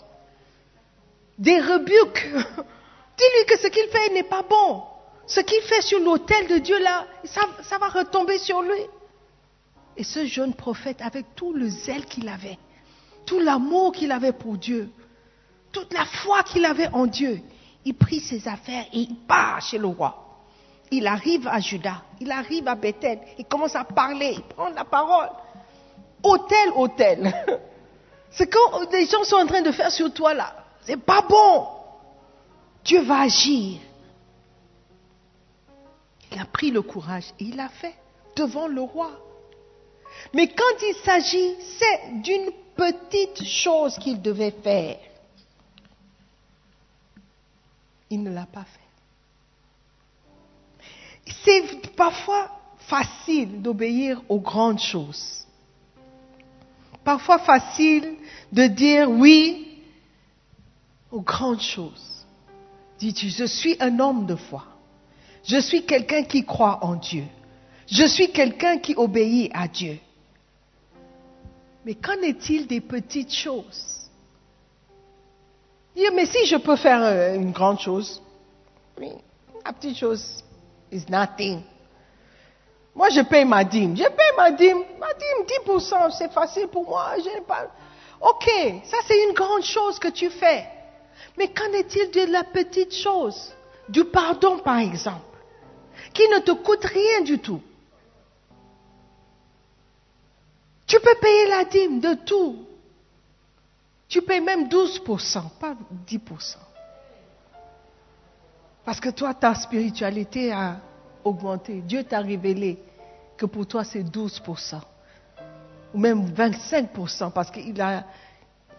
Des 1.38 1.60
rebuques. 1.60 2.28
Dis-lui 3.18 3.46
que 3.48 3.58
ce 3.60 3.68
qu'il 3.68 3.88
fait 3.90 4.14
n'est 4.14 4.24
pas 4.24 4.44
bon. 4.44 4.84
Ce 5.28 5.40
qu'il 5.42 5.62
fait 5.64 5.82
sur 5.82 6.00
l'autel 6.00 6.48
de 6.48 6.58
Dieu 6.58 6.80
là, 6.80 7.06
ça, 7.26 7.78
va 7.78 7.90
retomber 7.90 8.38
sur 8.38 8.62
lui. 8.62 8.82
Et 9.98 10.04
ce 10.04 10.26
jeune 10.26 10.54
prophète, 10.54 11.02
avec 11.02 11.36
tout 11.36 11.54
le 11.54 11.68
zèle 11.68 12.06
qu'il 12.06 12.30
avait, 12.30 12.58
tout 13.26 13.40
l'amour 13.40 13.92
qu'il 13.92 14.12
avait 14.12 14.32
pour 14.32 14.58
Dieu, 14.58 14.90
toute 15.72 15.92
la 15.94 16.06
foi 16.06 16.44
qu'il 16.44 16.66
avait 16.66 16.88
en 16.90 17.08
Dieu, 17.08 17.42
il 17.84 17.96
prit 17.96 18.20
ses 18.20 18.48
affaires 18.48 18.86
et 18.94 19.00
il 19.00 19.16
part 19.28 19.62
chez 19.62 19.78
le 19.78 19.88
roi 19.88 20.28
il 20.92 21.08
arrive 21.08 21.48
à 21.48 21.60
Judas, 21.60 22.02
il 22.20 22.32
arrive 22.32 22.68
à 22.68 22.76
Bethel, 22.76 23.20
il 23.38 23.46
commence 23.46 23.76
à 23.76 23.84
parler, 23.84 24.36
il 24.38 24.44
prend 24.44 24.70
la 24.70 24.86
parole. 24.86 25.30
Hôtel, 26.24 26.72
hôtel. 26.76 27.34
C'est 28.32 28.48
quand 28.48 28.92
les 28.92 29.06
gens 29.06 29.24
sont 29.24 29.38
en 29.38 29.46
train 29.46 29.62
de 29.62 29.72
faire 29.72 29.92
sur 29.92 30.14
toi 30.14 30.34
là. 30.34 30.54
C'est 30.88 30.98
pas 30.98 31.22
bon. 31.22 31.68
Dieu 32.84 33.02
va 33.04 33.22
agir. 33.22 33.80
Il 36.32 36.40
a 36.40 36.46
pris 36.46 36.72
le 36.72 36.82
courage 36.82 37.26
et 37.40 37.44
il 37.44 37.56
l'a 37.56 37.70
fait 37.70 37.96
devant 38.36 38.68
le 38.68 38.82
roi. 38.82 39.12
Mais 40.34 40.48
quand 40.48 40.82
il 40.82 40.96
s'agit, 41.04 41.56
c'est 41.78 42.22
d'une 42.24 42.50
petite 42.76 43.44
chose 43.44 44.00
qu'il 44.00 44.20
devait 44.22 44.56
faire. 44.64 44.98
Il 48.10 48.24
ne 48.24 48.32
l'a 48.32 48.46
pas 48.46 48.64
fait 48.64 48.88
c'est 51.44 51.96
parfois 51.96 52.50
facile 52.80 53.62
d'obéir 53.62 54.22
aux 54.30 54.40
grandes 54.40 54.80
choses. 54.80 55.46
Parfois 57.04 57.40
facile 57.40 58.16
de 58.52 58.68
dire 58.68 59.10
oui 59.10 59.67
aux 61.18 61.22
grandes 61.22 61.62
choses. 61.62 62.26
Dis-tu, 63.00 63.30
je 63.30 63.46
suis 63.46 63.76
un 63.80 64.00
homme 64.00 64.28
de 64.28 64.36
foi. 64.36 64.64
Je 65.44 65.60
suis 65.60 65.84
quelqu'un 65.84 66.24
qui 66.24 66.46
croit 66.46 66.80
en 66.84 66.96
Dieu. 66.96 67.24
Je 67.88 68.06
suis 68.06 68.32
quelqu'un 68.32 68.78
qui 68.78 68.94
obéit 68.96 69.52
à 69.54 69.68
Dieu. 69.68 69.98
Mais 71.86 71.96
qu'en 71.96 72.22
est-il 72.22 72.68
des 72.68 72.82
petites 72.82 73.34
choses? 73.34 74.10
Dire, 75.96 76.12
mais 76.14 76.28
si 76.28 76.46
je 76.46 76.58
peux 76.58 76.76
faire 76.76 77.02
euh, 77.02 77.36
une 77.36 77.52
grande 77.52 77.80
chose, 77.80 78.22
oui, 79.00 79.10
la 79.66 79.74
petite 79.74 79.98
chose, 79.98 80.44
is 80.92 81.06
nothing. 81.10 81.62
Moi, 82.94 83.10
je 83.10 83.22
paye 83.22 83.46
ma 83.46 83.64
dîme. 83.64 83.96
Je 83.96 84.04
paye 84.04 84.34
ma 84.38 84.52
dîme. 84.52 84.84
Ma 85.00 85.14
dîme, 85.14 85.64
10%, 85.66 86.12
c'est 86.18 86.32
facile 86.32 86.68
pour 86.68 86.86
moi. 86.86 87.14
Je. 87.18 87.30
Ok, 88.20 88.50
ça 88.84 88.98
c'est 89.08 89.24
une 89.28 89.34
grande 89.34 89.64
chose 89.64 89.98
que 89.98 90.10
tu 90.10 90.30
fais. 90.30 90.77
Mais 91.38 91.50
qu'en 91.50 91.72
est-il 91.74 92.12
de 92.12 92.32
la 92.32 92.44
petite 92.44 92.94
chose 92.94 93.54
Du 93.88 94.04
pardon, 94.06 94.58
par 94.60 94.80
exemple, 94.80 95.22
qui 96.14 96.28
ne 96.30 96.40
te 96.40 96.52
coûte 96.52 96.84
rien 96.86 97.22
du 97.22 97.40
tout? 97.40 97.62
Tu 100.88 101.00
peux 101.00 101.16
payer 101.22 101.48
la 101.50 101.66
dîme 101.66 102.00
de 102.00 102.14
tout. 102.26 102.66
Tu 104.08 104.22
payes 104.22 104.42
même 104.42 104.68
12%, 104.70 105.50
pas 105.60 105.76
10%. 106.08 106.58
Parce 108.86 109.02
que 109.02 109.10
toi, 109.10 109.34
ta 109.34 109.54
spiritualité 109.54 110.52
a 110.54 110.80
augmenté. 111.26 111.82
Dieu 111.82 112.06
t'a 112.06 112.22
révélé 112.22 112.80
que 113.36 113.46
pour 113.46 113.68
toi, 113.68 113.84
c'est 113.84 114.02
12%. 114.02 114.80
Ou 115.94 116.00
même 116.00 116.26
25% 116.34 117.32
parce 117.32 117.52
qu'il 117.52 117.80
a 117.82 118.06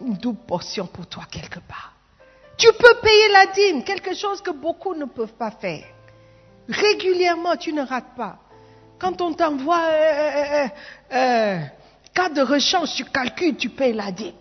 une 0.01 0.15
double 0.15 0.39
portion 0.47 0.87
pour 0.87 1.05
toi 1.05 1.25
quelque 1.29 1.59
part. 1.59 1.98
Tu 2.59 2.67
peux 2.73 2.95
payer 3.01 3.29
la 3.31 3.45
dîme, 3.47 3.83
quelque 3.85 4.13
chose 4.13 4.41
que 4.41 4.51
beaucoup 4.51 4.93
ne 4.93 5.05
peuvent 5.05 5.33
pas 5.33 5.49
faire. 5.49 5.85
Régulièrement, 6.67 7.55
tu 7.55 7.71
ne 7.71 7.81
rates 7.81 8.13
pas. 8.17 8.37
Quand 8.99 9.21
on 9.21 9.33
t'envoie 9.33 9.81
euh, 9.81 10.65
euh, 10.65 10.67
euh, 11.13 11.59
cas 12.13 12.27
de 12.27 12.41
rechange, 12.41 12.93
tu 12.95 13.05
calcules, 13.05 13.55
tu 13.55 13.69
payes 13.69 13.93
la 13.93 14.11
dîme. 14.11 14.33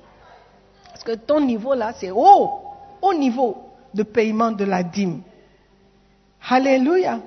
Parce 0.89 1.05
que 1.05 1.13
ton 1.13 1.41
niveau 1.41 1.75
là, 1.75 1.93
c'est 1.97 2.11
haut, 2.11 2.61
haut 3.01 3.15
niveau 3.15 3.57
de 3.95 4.03
paiement 4.03 4.51
de 4.51 4.65
la 4.65 4.83
dîme. 4.83 5.23
Alléluia. 6.51 7.21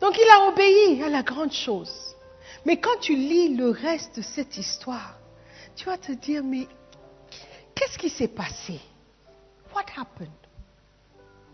Donc 0.00 0.16
il 0.16 0.30
a 0.30 0.48
obéi 0.48 1.02
à 1.04 1.10
la 1.10 1.22
grande 1.22 1.52
chose. 1.52 2.16
Mais 2.64 2.78
quand 2.78 2.98
tu 3.02 3.14
lis 3.14 3.54
le 3.54 3.68
reste 3.68 4.16
de 4.16 4.22
cette 4.22 4.56
histoire, 4.56 5.18
tu 5.76 5.84
vas 5.84 5.98
te 5.98 6.12
dire, 6.12 6.42
mais 6.42 6.66
qu'est-ce 7.80 7.98
qui 7.98 8.10
s'est 8.10 8.28
passé? 8.28 8.78
What 9.74 9.86
happened? 9.96 10.28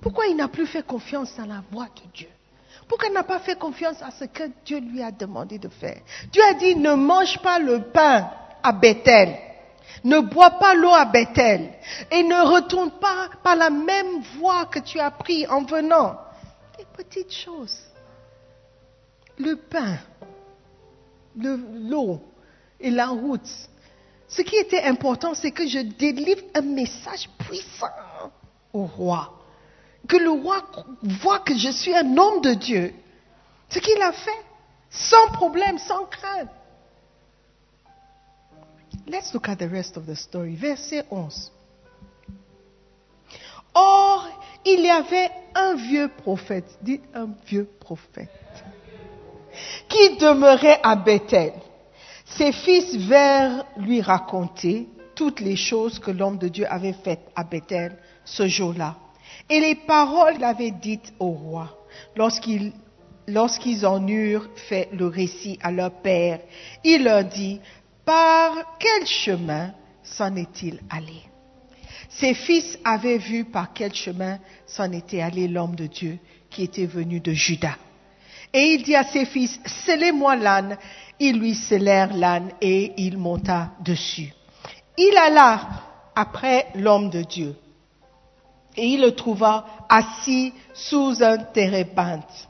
Pourquoi 0.00 0.26
il 0.26 0.36
n'a 0.36 0.48
plus 0.48 0.66
fait 0.66 0.84
confiance 0.84 1.36
dans 1.36 1.46
la 1.46 1.62
voix 1.70 1.86
de 1.86 2.10
Dieu? 2.12 2.28
Pourquoi 2.88 3.08
il 3.08 3.14
n'a 3.14 3.22
pas 3.22 3.38
fait 3.38 3.56
confiance 3.56 4.02
à 4.02 4.10
ce 4.10 4.24
que 4.24 4.44
Dieu 4.64 4.80
lui 4.80 5.02
a 5.02 5.12
demandé 5.12 5.58
de 5.58 5.68
faire? 5.68 6.00
Dieu 6.32 6.42
a 6.42 6.54
dit, 6.54 6.74
ne 6.74 6.94
mange 6.94 7.38
pas 7.38 7.58
le 7.58 7.82
pain 7.82 8.28
à 8.62 8.72
Bethel. 8.72 9.38
Ne 10.04 10.20
bois 10.20 10.50
pas 10.50 10.74
l'eau 10.74 10.90
à 10.90 11.04
Bethel. 11.04 11.72
Et 12.10 12.22
ne 12.22 12.54
retourne 12.54 12.90
pas 12.92 13.28
par 13.42 13.56
la 13.56 13.70
même 13.70 14.20
voie 14.38 14.66
que 14.66 14.80
tu 14.80 14.98
as 14.98 15.10
pris 15.10 15.46
en 15.46 15.62
venant. 15.64 16.18
Des 16.76 16.84
petites 16.92 17.32
choses. 17.32 17.78
Le 19.38 19.56
pain, 19.56 19.98
l'eau 21.36 22.20
et 22.80 22.90
la 22.90 23.08
route. 23.08 23.48
Ce 24.28 24.42
qui 24.42 24.56
était 24.56 24.82
important, 24.82 25.34
c'est 25.34 25.52
que 25.52 25.66
je 25.66 25.78
délivre 25.78 26.42
un 26.54 26.62
message 26.62 27.28
puissant 27.38 27.90
au 28.72 28.84
roi 28.84 29.36
que 30.06 30.16
le 30.16 30.30
roi 30.30 30.62
voit 31.02 31.40
que 31.40 31.56
je 31.56 31.70
suis 31.70 31.94
un 31.94 32.16
homme 32.16 32.40
de 32.40 32.54
Dieu. 32.54 32.94
Ce 33.68 33.78
qu'il 33.78 34.00
a 34.00 34.12
fait, 34.12 34.44
sans 34.90 35.28
problème, 35.32 35.78
sans 35.78 36.04
crainte. 36.04 36.48
Let's 39.08 39.32
look 39.34 39.48
at 39.48 39.56
the 39.56 39.70
rest 39.70 39.96
of 39.96 40.06
the 40.06 40.14
story. 40.14 40.54
Verset 40.54 41.04
11. 41.10 41.52
Or, 43.74 44.28
il 44.64 44.80
y 44.80 44.90
avait 44.90 45.30
un 45.54 45.74
vieux 45.74 46.08
prophète, 46.08 46.78
dites 46.80 47.04
un 47.14 47.28
vieux 47.46 47.68
prophète, 47.80 48.30
qui 49.88 50.16
demeurait 50.16 50.80
à 50.82 50.96
Bethel. 50.96 51.52
Ses 52.26 52.52
fils 52.52 52.96
vinrent 52.96 53.64
lui 53.76 54.00
raconter 54.02 54.88
toutes 55.14 55.40
les 55.40 55.56
choses 55.56 55.98
que 55.98 56.10
l'homme 56.10 56.38
de 56.38 56.48
Dieu 56.48 56.66
avait 56.70 56.92
faites 56.92 57.28
à 57.34 57.44
Bethel 57.44 57.96
ce 58.24 58.46
jour-là. 58.46 58.96
Et 59.48 59.60
les 59.60 59.76
paroles 59.76 60.34
qu'il 60.34 60.44
avait 60.44 60.70
dites 60.72 61.14
au 61.20 61.28
roi, 61.28 61.78
lorsqu'ils 62.16 63.86
en 63.86 64.06
eurent 64.06 64.48
fait 64.68 64.88
le 64.92 65.06
récit 65.06 65.58
à 65.62 65.70
leur 65.70 65.90
père, 65.90 66.40
il 66.84 67.04
leur 67.04 67.24
dit, 67.24 67.60
par 68.04 68.76
quel 68.78 69.06
chemin 69.06 69.72
s'en 70.02 70.34
est-il 70.36 70.80
allé? 70.90 71.22
Ses 72.08 72.34
fils 72.34 72.78
avaient 72.84 73.18
vu 73.18 73.44
par 73.44 73.72
quel 73.72 73.94
chemin 73.94 74.38
s'en 74.66 74.90
était 74.92 75.20
allé 75.20 75.48
l'homme 75.48 75.76
de 75.76 75.86
Dieu 75.86 76.18
qui 76.50 76.64
était 76.64 76.86
venu 76.86 77.20
de 77.20 77.32
Juda. 77.32 77.76
Et 78.52 78.74
il 78.74 78.82
dit 78.84 78.94
à 78.94 79.04
ses 79.04 79.26
fils, 79.26 79.60
scellez-moi 79.66 80.36
l'âne. 80.36 80.78
Ils 81.18 81.38
lui 81.38 81.54
scellèrent 81.54 82.14
l'âne 82.14 82.50
et 82.60 82.92
il 82.98 83.18
monta 83.18 83.70
dessus. 83.80 84.32
Il 84.98 85.16
alla 85.16 85.60
après 86.14 86.68
l'homme 86.74 87.10
de 87.10 87.22
Dieu 87.22 87.56
et 88.76 88.86
il 88.86 89.00
le 89.00 89.14
trouva 89.14 89.64
assis 89.88 90.52
sous 90.74 91.22
un 91.22 91.38
térébinthe. 91.38 92.48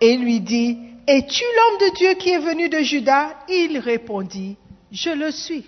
Et 0.00 0.16
lui 0.16 0.40
dit, 0.40 0.78
Es-tu 1.06 1.44
l'homme 1.44 1.90
de 1.90 1.96
Dieu 1.96 2.14
qui 2.14 2.30
est 2.30 2.38
venu 2.38 2.68
de 2.68 2.78
Juda? 2.78 3.34
Il 3.48 3.78
répondit, 3.78 4.56
Je 4.92 5.10
le 5.10 5.30
suis. 5.30 5.66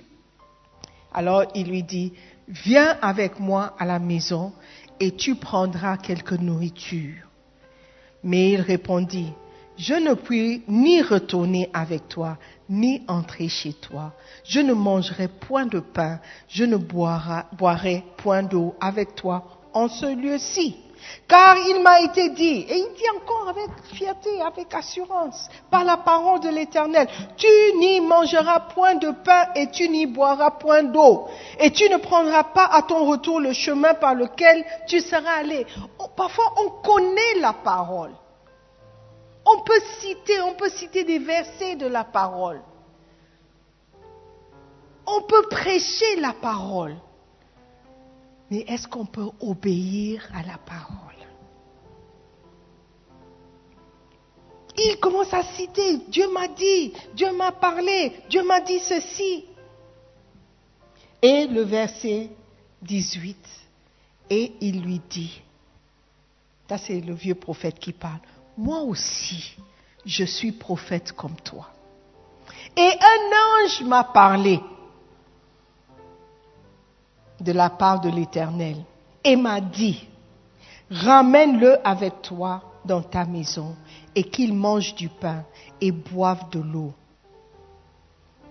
Alors 1.12 1.44
il 1.54 1.68
lui 1.68 1.82
dit, 1.82 2.12
Viens 2.48 2.96
avec 3.02 3.38
moi 3.40 3.74
à 3.78 3.84
la 3.84 3.98
maison 3.98 4.52
et 5.00 5.12
tu 5.12 5.34
prendras 5.34 5.96
quelque 5.96 6.34
nourriture. 6.34 7.26
Mais 8.22 8.52
il 8.52 8.60
répondit, 8.60 9.32
Je 9.78 9.94
ne 9.94 10.14
puis 10.14 10.64
ni 10.66 11.02
retourner 11.02 11.70
avec 11.72 12.08
toi, 12.08 12.36
ni 12.68 13.02
entrer 13.06 13.48
chez 13.48 13.74
toi. 13.74 14.12
Je 14.44 14.58
ne 14.58 14.72
mangerai 14.72 15.28
point 15.28 15.66
de 15.66 15.78
pain, 15.78 16.18
je 16.48 16.64
ne 16.64 16.76
boirai 16.76 18.04
point 18.16 18.42
d'eau 18.42 18.74
avec 18.80 19.14
toi 19.14 19.44
en 19.72 19.88
ce 19.88 20.06
lieu-ci. 20.06 20.76
Car 21.28 21.56
il 21.56 21.80
m'a 21.80 22.00
été 22.00 22.30
dit, 22.30 22.66
et 22.68 22.76
il 22.76 22.92
dit 22.96 23.08
encore 23.16 23.48
avec 23.50 23.68
fierté, 23.94 24.42
avec 24.42 24.74
assurance, 24.74 25.48
par 25.70 25.84
la 25.84 25.96
parole 25.96 26.40
de 26.40 26.48
l'Éternel, 26.48 27.06
tu 27.36 27.46
n'y 27.78 28.00
mangeras 28.00 28.58
point 28.74 28.96
de 28.96 29.12
pain 29.24 29.44
et 29.54 29.70
tu 29.70 29.88
n'y 29.88 30.06
boiras 30.06 30.50
point 30.50 30.82
d'eau, 30.82 31.28
et 31.60 31.70
tu 31.70 31.88
ne 31.88 31.98
prendras 31.98 32.42
pas 32.42 32.64
à 32.64 32.82
ton 32.82 33.04
retour 33.04 33.38
le 33.38 33.52
chemin 33.52 33.94
par 33.94 34.16
lequel 34.16 34.64
tu 34.88 35.00
seras 35.00 35.38
allé. 35.38 35.64
Parfois, 36.16 36.52
on 36.64 36.82
connaît 36.82 37.40
la 37.40 37.52
parole. 37.52 38.10
On 39.50 39.62
peut 39.62 39.80
citer, 40.00 40.40
on 40.42 40.54
peut 40.54 40.70
citer 40.70 41.04
des 41.04 41.18
versets 41.18 41.76
de 41.76 41.86
la 41.86 42.04
parole. 42.04 42.60
On 45.06 45.22
peut 45.22 45.48
prêcher 45.48 46.16
la 46.16 46.34
parole. 46.34 46.96
Mais 48.50 48.64
est-ce 48.66 48.86
qu'on 48.86 49.06
peut 49.06 49.28
obéir 49.40 50.28
à 50.34 50.42
la 50.42 50.58
parole? 50.58 51.08
Il 54.76 54.98
commence 55.00 55.32
à 55.34 55.42
citer, 55.42 55.98
Dieu 56.08 56.30
m'a 56.30 56.48
dit, 56.48 56.92
Dieu 57.14 57.32
m'a 57.32 57.52
parlé, 57.52 58.12
Dieu 58.28 58.44
m'a 58.44 58.60
dit 58.60 58.78
ceci. 58.78 59.44
Et 61.20 61.46
le 61.46 61.62
verset 61.62 62.30
18, 62.82 63.36
et 64.30 64.52
il 64.60 64.82
lui 64.82 65.00
dit, 65.10 65.42
ça 66.68 66.78
c'est 66.78 67.00
le 67.00 67.14
vieux 67.14 67.34
prophète 67.34 67.78
qui 67.80 67.92
parle, 67.92 68.20
moi 68.58 68.80
aussi, 68.80 69.56
je 70.04 70.24
suis 70.24 70.50
prophète 70.50 71.12
comme 71.12 71.36
toi. 71.36 71.68
Et 72.76 72.90
un 72.90 73.64
ange 73.64 73.82
m'a 73.84 74.02
parlé 74.02 74.60
de 77.40 77.52
la 77.52 77.70
part 77.70 78.00
de 78.00 78.10
l'Éternel 78.10 78.76
et 79.22 79.36
m'a 79.36 79.60
dit, 79.60 80.08
ramène-le 80.90 81.86
avec 81.86 82.20
toi 82.20 82.62
dans 82.84 83.02
ta 83.02 83.24
maison 83.24 83.76
et 84.14 84.24
qu'il 84.24 84.52
mange 84.54 84.94
du 84.96 85.08
pain 85.08 85.44
et 85.80 85.92
boive 85.92 86.50
de 86.50 86.58
l'eau. 86.58 86.92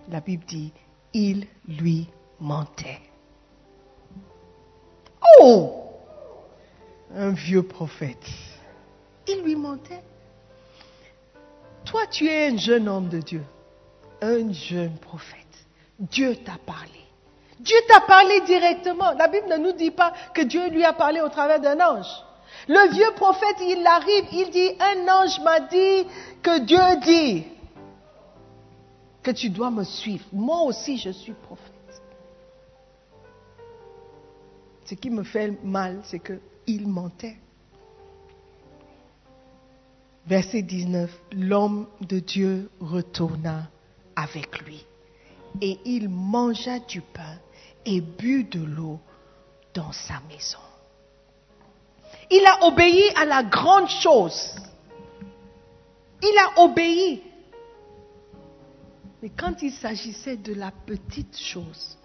La 0.10 0.22
Bible 0.22 0.46
dit, 0.46 0.72
il 1.14 1.48
lui 1.68 2.08
mentait. 2.40 3.02
Oh 5.42 5.84
Un 7.14 7.32
vieux 7.32 7.64
prophète. 7.64 8.26
Il 9.28 9.42
lui 9.42 9.56
mentait. 9.56 10.04
Toi, 11.86 12.02
tu 12.08 12.28
es 12.28 12.48
un 12.48 12.58
jeune 12.58 12.88
homme 12.88 13.10
de 13.10 13.20
Dieu, 13.20 13.44
un 14.22 14.52
jeune 14.52 14.98
prophète. 14.98 15.38
Dieu 16.00 16.36
t'a 16.36 16.58
parlé. 16.66 16.92
Dieu 17.60 17.78
t'a 17.88 18.02
parlé 18.02 18.42
directement. 18.42 19.12
La 19.14 19.28
Bible 19.28 19.48
ne 19.50 19.58
nous 19.58 19.72
dit 19.72 19.92
pas 19.92 20.14
que 20.34 20.42
Dieu 20.42 20.70
lui 20.70 20.84
a 20.84 20.94
parlé 20.94 21.22
au 21.22 21.30
travers 21.30 21.60
d'un 21.60 21.80
ange. 21.80 22.08
Le 22.68 22.92
vieux 22.92 23.14
prophète, 23.16 23.58
il 23.62 23.86
arrive, 23.86 24.26
il 24.32 24.50
dit, 24.52 24.72
un 24.80 25.08
ange 25.08 25.40
m'a 25.42 25.60
dit 25.62 26.06
que 26.42 26.60
Dieu 26.60 27.02
dit 27.04 27.46
que 29.24 29.32
tu 29.32 29.50
dois 29.50 29.72
me 29.72 29.84
suivre. 29.84 30.26
Moi 30.32 30.62
aussi, 30.62 30.98
je 30.98 31.10
suis 31.10 31.34
prophète. 31.34 31.74
Ce 34.86 34.96
qui 34.96 35.10
me 35.10 35.24
fait 35.24 35.52
mal, 35.64 36.00
c'est 36.04 36.20
qu'il 36.20 36.88
mentait. 36.88 37.38
Verset 40.28 40.62
19, 40.64 41.10
l'homme 41.32 41.88
de 42.02 42.20
Dieu 42.20 42.70
retourna 42.82 43.70
avec 44.14 44.60
lui 44.60 44.86
et 45.62 45.80
il 45.86 46.10
mangea 46.10 46.80
du 46.80 47.00
pain 47.00 47.40
et 47.86 48.02
but 48.02 48.52
de 48.52 48.64
l'eau 48.64 49.00
dans 49.74 49.94
sa 49.94 50.16
maison. 50.28 50.60
Il 52.30 52.46
a 52.46 52.68
obéi 52.68 53.04
à 53.16 53.24
la 53.24 53.42
grande 53.44 53.88
chose. 53.88 54.56
Il 56.22 56.38
a 56.40 56.62
obéi. 56.62 57.24
Mais 59.22 59.30
quand 59.30 59.62
il 59.62 59.72
s'agissait 59.72 60.36
de 60.36 60.54
la 60.54 60.72
petite 60.72 61.38
chose, 61.38 61.98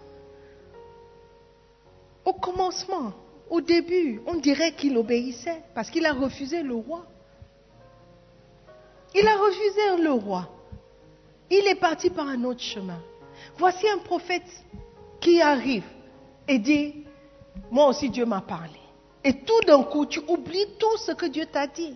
au 2.23 2.31
commencement, 2.31 3.11
au 3.49 3.59
début, 3.59 4.21
on 4.25 4.35
dirait 4.35 4.75
qu'il 4.75 4.97
obéissait 4.97 5.61
parce 5.75 5.89
qu'il 5.89 6.05
a 6.05 6.13
refusé 6.13 6.63
le 6.63 6.75
roi. 6.75 7.05
Il 9.15 9.27
a 9.27 9.37
refusé 9.37 10.03
le 10.03 10.11
roi. 10.11 10.49
Il 11.49 11.67
est 11.67 11.79
parti 11.79 12.09
par 12.09 12.27
un 12.27 12.43
autre 12.43 12.61
chemin. 12.61 12.99
Voici 13.57 13.87
un 13.87 13.99
prophète 13.99 14.43
qui 15.19 15.41
arrive 15.41 15.85
et 16.47 16.57
dit, 16.59 17.05
moi 17.71 17.87
aussi 17.87 18.09
Dieu 18.09 18.25
m'a 18.25 18.41
parlé. 18.41 18.79
Et 19.23 19.33
tout 19.33 19.61
d'un 19.67 19.83
coup, 19.83 20.05
tu 20.05 20.19
oublies 20.27 20.67
tout 20.79 20.97
ce 20.97 21.11
que 21.11 21.27
Dieu 21.27 21.45
t'a 21.45 21.67
dit. 21.67 21.95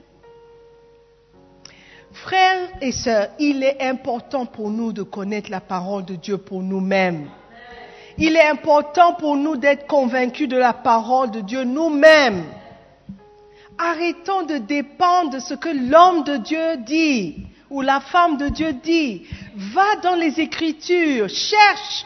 Frères 2.12 2.70
et 2.82 2.92
sœurs, 2.92 3.30
il 3.40 3.64
est 3.64 3.82
important 3.82 4.46
pour 4.46 4.70
nous 4.70 4.94
de 4.94 5.04
connaître 5.04 5.52
la 5.52 5.60
parole 5.60 6.06
de 6.06 6.16
Dieu 6.16 6.38
pour 6.38 6.62
nous-mêmes. 6.62 7.30
Il 8.18 8.36
est 8.36 8.48
important 8.48 9.14
pour 9.14 9.36
nous 9.36 9.58
d'être 9.58 9.86
convaincus 9.88 10.48
de 10.48 10.58
la 10.58 10.74
parole 10.74 11.32
de 11.32 11.42
Dieu 11.42 11.64
nous-mêmes. 11.64 12.46
Arrêtons 13.78 14.44
de 14.44 14.58
dépendre 14.58 15.32
de 15.32 15.40
ce 15.40 15.54
que 15.54 15.70
l'homme 15.70 16.24
de 16.24 16.38
Dieu 16.38 16.78
dit 16.78 17.48
ou 17.70 17.82
la 17.82 18.00
femme 18.00 18.38
de 18.38 18.50
Dieu 18.50 18.74
dit. 18.74 19.24
Va 19.56 19.98
dans 19.98 20.16
les 20.16 20.40
Écritures, 20.40 21.30
cherche 21.30 22.06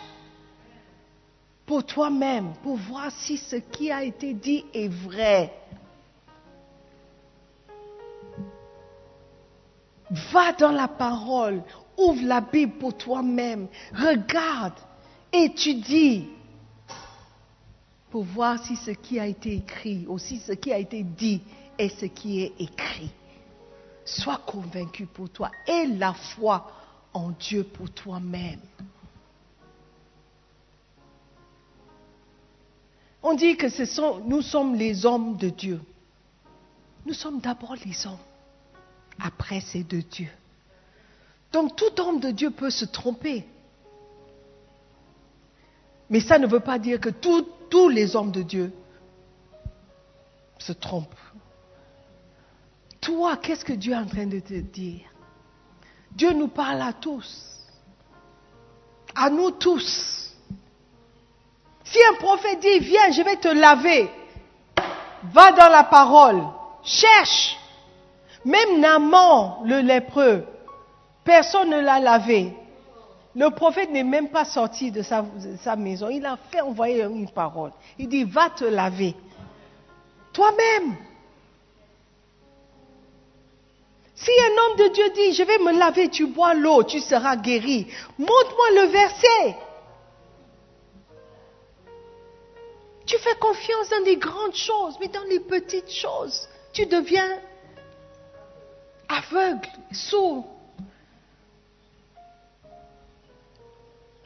pour 1.65 1.85
toi-même, 1.85 2.53
pour 2.63 2.75
voir 2.75 3.11
si 3.11 3.37
ce 3.37 3.55
qui 3.55 3.91
a 3.91 4.03
été 4.03 4.33
dit 4.33 4.65
est 4.73 4.89
vrai. 4.89 5.53
Va 10.33 10.51
dans 10.53 10.71
la 10.71 10.89
parole, 10.89 11.63
ouvre 11.97 12.25
la 12.25 12.41
Bible 12.41 12.73
pour 12.73 12.97
toi-même, 12.97 13.67
regarde, 13.93 14.73
étudie 15.31 16.27
pour 18.09 18.23
voir 18.23 18.61
si 18.65 18.75
ce 18.75 18.91
qui 18.91 19.17
a 19.17 19.25
été 19.25 19.53
écrit, 19.53 20.05
aussi 20.07 20.39
ce 20.39 20.51
qui 20.51 20.73
a 20.73 20.77
été 20.77 21.01
dit 21.03 21.41
ce 21.89 22.05
qui 22.05 22.41
est 22.41 22.53
écrit. 22.59 23.11
Sois 24.05 24.41
convaincu 24.45 25.05
pour 25.05 25.29
toi 25.29 25.51
et 25.67 25.85
la 25.87 26.13
foi 26.13 26.71
en 27.13 27.29
Dieu 27.31 27.63
pour 27.63 27.89
toi-même. 27.91 28.59
On 33.23 33.35
dit 33.35 33.55
que 33.55 33.67
nous 34.27 34.41
sommes 34.41 34.75
les 34.75 35.05
hommes 35.05 35.37
de 35.37 35.49
Dieu. 35.49 35.79
Nous 37.05 37.13
sommes 37.13 37.39
d'abord 37.39 37.75
les 37.85 38.07
hommes. 38.07 38.17
Après, 39.19 39.61
c'est 39.61 39.83
de 39.83 40.01
Dieu. 40.01 40.29
Donc 41.51 41.75
tout 41.75 41.99
homme 41.99 42.19
de 42.19 42.31
Dieu 42.31 42.49
peut 42.51 42.69
se 42.69 42.85
tromper. 42.85 43.45
Mais 46.09 46.19
ça 46.19 46.39
ne 46.39 46.47
veut 46.47 46.59
pas 46.59 46.79
dire 46.79 46.99
que 46.99 47.09
tous 47.09 47.89
les 47.89 48.15
hommes 48.15 48.31
de 48.31 48.41
Dieu 48.41 48.73
se 50.57 50.73
trompent. 50.73 51.15
Toi, 53.01 53.37
qu'est-ce 53.37 53.65
que 53.65 53.73
Dieu 53.73 53.93
est 53.93 53.97
en 53.97 54.05
train 54.05 54.27
de 54.27 54.39
te 54.39 54.53
dire? 54.53 55.09
Dieu 56.11 56.33
nous 56.33 56.49
parle 56.49 56.81
à 56.81 56.93
tous. 56.93 57.59
À 59.15 59.29
nous 59.29 59.51
tous. 59.51 60.35
Si 61.83 61.97
un 62.09 62.13
prophète 62.13 62.59
dit, 62.59 62.79
viens, 62.79 63.11
je 63.11 63.23
vais 63.23 63.37
te 63.37 63.47
laver, 63.47 64.09
va 65.23 65.51
dans 65.51 65.69
la 65.69 65.83
parole, 65.83 66.43
cherche. 66.83 67.57
Même 68.45 68.79
Naaman, 68.79 69.63
le 69.65 69.81
lépreux, 69.81 70.45
personne 71.23 71.69
ne 71.69 71.79
l'a 71.79 71.99
lavé. 71.99 72.55
Le 73.35 73.49
prophète 73.49 73.89
n'est 73.89 74.03
même 74.03 74.29
pas 74.29 74.45
sorti 74.45 74.91
de 74.91 75.01
sa, 75.01 75.21
de 75.21 75.57
sa 75.57 75.75
maison. 75.75 76.09
Il 76.09 76.25
a 76.25 76.37
fait 76.51 76.61
envoyer 76.61 77.03
une 77.03 77.29
parole. 77.29 77.71
Il 77.97 78.09
dit, 78.09 78.25
va 78.25 78.49
te 78.49 78.65
laver. 78.65 79.15
Toi-même. 80.33 80.95
Si 84.23 84.29
un 84.29 84.61
homme 84.61 84.77
de 84.77 84.93
Dieu 84.93 85.09
dit, 85.15 85.33
je 85.33 85.43
vais 85.43 85.57
me 85.57 85.79
laver, 85.79 86.07
tu 86.09 86.27
bois 86.27 86.53
l'eau, 86.53 86.83
tu 86.83 86.99
seras 86.99 87.35
guéri. 87.35 87.87
Montre-moi 88.19 88.69
le 88.75 88.91
verset. 88.91 89.57
Tu 93.07 93.17
fais 93.17 93.35
confiance 93.39 93.89
dans 93.89 94.05
les 94.05 94.17
grandes 94.17 94.55
choses, 94.55 94.95
mais 94.99 95.07
dans 95.07 95.23
les 95.23 95.39
petites 95.39 95.91
choses, 95.91 96.47
tu 96.71 96.85
deviens 96.85 97.39
aveugle, 99.09 99.67
sourd. 99.91 100.45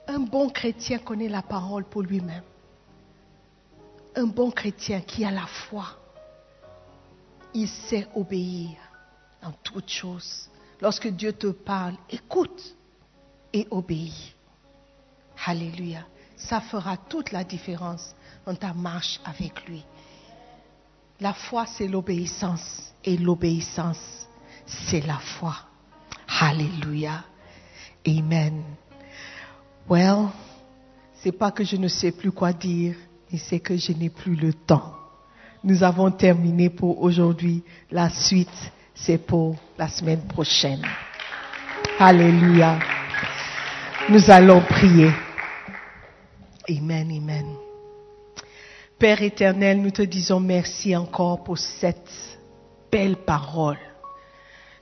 Un 0.08 0.20
bon 0.20 0.50
chrétien 0.50 1.00
connaît 1.00 1.30
la 1.30 1.41
parole 1.41 1.86
pour 1.86 2.02
lui-même. 2.02 2.43
Un 4.14 4.26
bon 4.26 4.52
chrétien 4.52 5.00
qui 5.00 5.24
a 5.24 5.32
la 5.32 5.48
foi, 5.48 5.86
il 7.54 7.70
sait 7.70 8.08
obéir 8.14 8.85
en 9.46 9.52
toutes 9.64 9.89
choses. 9.89 10.50
Lorsque 10.82 11.08
Dieu 11.08 11.34
te 11.34 11.48
parle, 11.48 11.96
écoute 12.10 12.76
et 13.54 13.68
obéis. 13.72 14.34
Alléluia. 15.46 16.06
Ça 16.36 16.60
fera 16.60 16.98
toute 16.98 17.32
la 17.32 17.43
différence 17.43 18.14
dans 18.46 18.56
ta 18.56 18.74
marche 18.74 19.20
avec 19.24 19.66
lui. 19.68 19.84
La 21.20 21.34
foi, 21.34 21.66
c'est 21.66 21.88
l'obéissance. 21.88 22.93
Et 23.04 23.18
l'obéissance, 23.18 24.28
c'est 24.66 25.06
la 25.06 25.20
foi. 25.20 25.56
Alléluia. 26.28 27.24
Amen. 28.06 28.64
Well, 29.88 30.28
c'est 31.22 31.32
pas 31.32 31.52
que 31.52 31.64
je 31.64 31.78
ne 31.78 31.88
sais 31.88 32.12
plus 32.12 32.32
quoi 32.32 32.52
dire, 32.52 32.96
mais 33.32 33.38
c'est 33.38 33.60
que 33.60 33.78
je 33.78 33.93
n'ai 33.93 34.10
plus 34.10 34.36
le 34.36 34.54
temps. 34.54 34.93
Nous 35.64 35.84
avons 35.84 36.12
terminé 36.12 36.70
pour 36.70 37.02
aujourd'hui. 37.02 37.64
La 37.91 38.10
suite, 38.10 38.72
c'est 38.96 39.18
pour 39.18 39.56
la 39.78 39.89
semaine 39.89 40.22
prochaine. 40.22 40.82
Alléluia. 42.00 42.80
Nous 44.10 44.32
allons 44.32 44.62
prier. 44.62 45.12
Amen, 46.70 47.12
amen. 47.12 47.46
Père 48.98 49.22
éternel, 49.22 49.82
nous 49.82 49.91
te 49.91 50.02
disons 50.02 50.39
merci 50.39 50.96
encore 50.96 51.43
pour 51.43 51.58
cette 51.58 52.10
belle 52.91 53.18
parole. 53.18 53.78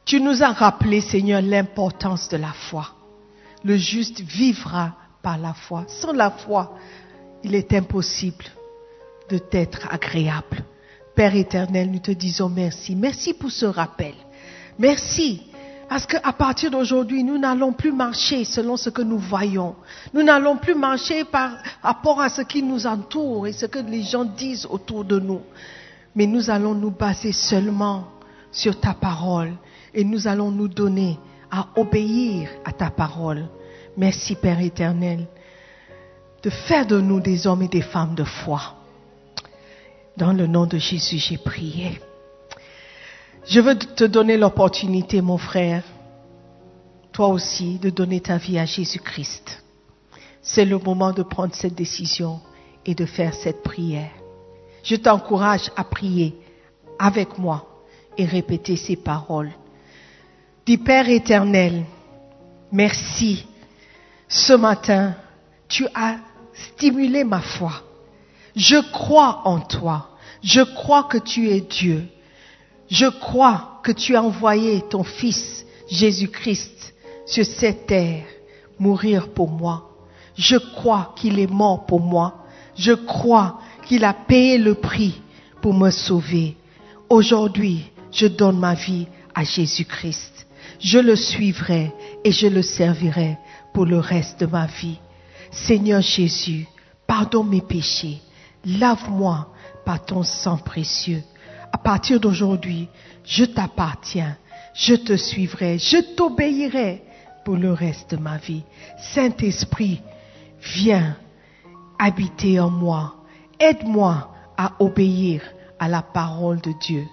Tu 0.05 0.22
nous 0.22 0.43
as 0.43 0.51
rappelé, 0.51 1.01
Seigneur, 1.01 1.41
l'importance 1.41 2.30
de 2.30 2.38
la 2.38 2.53
foi. 2.53 2.89
Le 3.64 3.76
juste 3.76 4.22
vivra 4.22 4.95
par 5.22 5.38
la 5.38 5.53
foi. 5.53 5.86
Sans 5.88 6.14
la 6.14 6.30
foi, 6.30 6.78
il 7.43 7.55
est 7.55 7.74
impossible 7.74 8.45
de 9.30 9.38
t'être 9.38 9.88
agréable. 9.89 10.64
Père 11.16 11.36
éternel, 11.36 11.91
nous 11.91 11.99
te 11.99 12.11
disons 12.11 12.49
merci. 12.49 12.95
Merci 12.95 13.34
pour 13.34 13.51
ce 13.51 13.66
rappel. 13.66 14.14
Merci. 14.80 15.43
Parce 15.88 16.07
qu'à 16.07 16.34
partir 16.34 16.72
d'aujourd'hui, 16.72 17.24
nous 17.24 17.38
n'allons 17.38 17.72
plus 17.72 17.91
marcher 17.91 18.45
selon 18.45 18.78
ce 18.78 18.89
que 18.89 19.03
nous 19.03 19.20
voyons. 19.20 19.76
Nous 20.14 20.24
n'allons 20.24 20.57
plus 20.57 20.74
marcher 20.74 21.24
par 21.24 21.51
rapport 21.84 22.20
à 22.20 22.30
ce 22.30 22.41
qui 22.41 22.64
nous 22.64 22.88
entoure 22.88 23.45
et 23.45 23.51
ce 23.51 23.68
que 23.68 23.78
les 23.78 24.01
gens 24.01 24.26
disent 24.26 24.66
autour 24.66 25.05
de 25.05 25.20
nous. 25.20 25.41
Mais 26.16 26.26
nous 26.26 26.49
allons 26.49 26.74
nous 26.74 26.89
baser 26.89 27.32
seulement 27.32 28.07
sur 28.51 28.80
ta 28.80 28.93
parole 28.93 29.51
et 29.93 30.03
nous 30.03 30.28
allons 30.28 30.49
nous 30.49 30.68
donner 30.68 31.20
à 31.51 31.68
obéir 31.76 32.49
à 32.66 32.72
ta 32.72 32.89
parole. 32.89 33.45
Merci 33.95 34.34
Père 34.34 34.61
éternel 34.61 35.28
de 36.41 36.49
faire 36.49 36.88
de 36.88 36.99
nous 36.99 37.20
des 37.20 37.45
hommes 37.45 37.61
et 37.61 37.68
des 37.68 37.82
femmes 37.82 38.16
de 38.16 38.24
foi. 38.24 38.82
Dans 40.18 40.34
le 40.34 40.45
nom 40.45 40.66
de 40.66 40.78
Jésus, 40.78 41.18
j'ai 41.18 41.38
prié. 41.38 41.99
Je 43.47 43.59
veux 43.59 43.78
te 43.78 44.03
donner 44.03 44.38
l'opportunité, 44.38 45.22
mon 45.22 45.38
frère, 45.38 45.84
toi 47.11 47.28
aussi, 47.28 47.80
de 47.80 47.89
donner 47.89 48.22
ta 48.22 48.38
vie 48.38 48.59
à 48.59 48.66
Jésus-Christ. 48.66 49.64
C'est 50.41 50.66
le 50.66 50.78
moment 50.78 51.11
de 51.11 51.24
prendre 51.24 51.55
cette 51.55 51.76
décision 51.76 52.41
et 52.86 52.95
de 52.95 53.05
faire 53.05 53.34
cette 53.34 53.64
prière. 53.64 54.11
Je 54.84 54.95
t'encourage 54.95 55.72
à 55.76 55.84
prier 55.84 56.36
avec 56.99 57.38
moi 57.38 57.66
et 58.18 58.26
répéter 58.26 58.76
ces 58.76 58.95
paroles. 58.95 59.51
Dis 60.66 60.78
Père 60.78 61.09
éternel, 61.09 61.84
merci. 62.72 63.45
Ce 64.28 64.53
matin, 64.53 65.16
tu 65.68 65.88
as 65.93 66.18
stimulé 66.53 67.24
ma 67.24 67.41
foi. 67.41 67.72
Je 68.56 68.78
crois 68.91 69.41
en 69.45 69.60
toi. 69.60 70.10
Je 70.41 70.62
crois 70.62 71.04
que 71.04 71.18
tu 71.18 71.49
es 71.49 71.62
Dieu. 71.62 72.08
Je 72.89 73.08
crois 73.08 73.80
que 73.84 73.91
tu 73.91 74.16
as 74.16 74.24
envoyé 74.24 74.82
ton 74.82 75.04
Fils 75.04 75.66
Jésus-Christ 75.89 76.93
sur 77.26 77.45
cette 77.45 77.88
terre 77.88 78.26
mourir 78.80 79.30
pour 79.30 79.49
moi. 79.49 79.89
Je 80.38 80.58
crois 80.58 81.14
qu'il 81.16 81.39
est 81.39 81.51
mort 81.51 81.86
pour 81.86 81.99
moi. 81.99 82.45
Je 82.76 82.93
crois 82.93 83.60
qu'il 83.86 84.04
a 84.04 84.14
payé 84.14 84.58
le 84.58 84.76
prix 84.76 85.22
pour 85.62 85.74
me 85.74 85.89
sauver. 85.89 86.58
Aujourd'hui, 87.10 87.91
je 88.12 88.28
donne 88.28 88.60
ma 88.60 88.74
vie 88.74 89.08
à 89.34 89.43
Jésus-Christ. 89.43 90.47
Je 90.80 90.99
le 90.99 91.16
suivrai 91.16 91.91
et 92.24 92.32
je 92.32 92.47
le 92.47 92.62
servirai 92.62 93.38
pour 93.74 93.86
le 93.86 93.99
reste 93.99 94.41
de 94.41 94.45
ma 94.45 94.66
vie. 94.66 94.99
Seigneur 95.51 96.01
Jésus, 96.01 96.68
pardonne 97.08 97.49
mes 97.49 97.62
péchés. 97.62 98.20
Lave-moi 98.66 99.47
par 99.86 100.05
ton 100.05 100.24
sang 100.24 100.57
précieux. 100.57 101.24
À 101.72 101.78
partir 101.78 102.20
d'aujourd'hui, 102.20 102.88
je 103.26 103.45
t'appartiens. 103.45 104.38
Je 104.74 104.95
te 104.95 105.16
suivrai. 105.16 105.78
Je 105.78 106.16
t'obéirai 106.16 107.03
pour 107.43 107.55
le 107.55 107.74
reste 107.74 108.11
de 108.11 108.18
ma 108.18 108.38
vie. 108.38 108.64
Saint-Esprit, 108.97 110.01
viens 110.61 111.16
habiter 111.99 112.59
en 112.59 112.70
moi. 112.70 113.16
Aide-moi 113.59 114.32
à 114.57 114.74
obéir 114.80 115.41
à 115.80 115.88
la 115.88 116.01
parole 116.01 116.61
de 116.61 116.72
Dieu. 116.80 117.05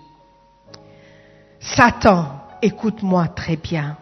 Satan, 1.59 2.27
écoute-moi 2.63 3.29
très 3.29 3.57
bien. 3.57 3.97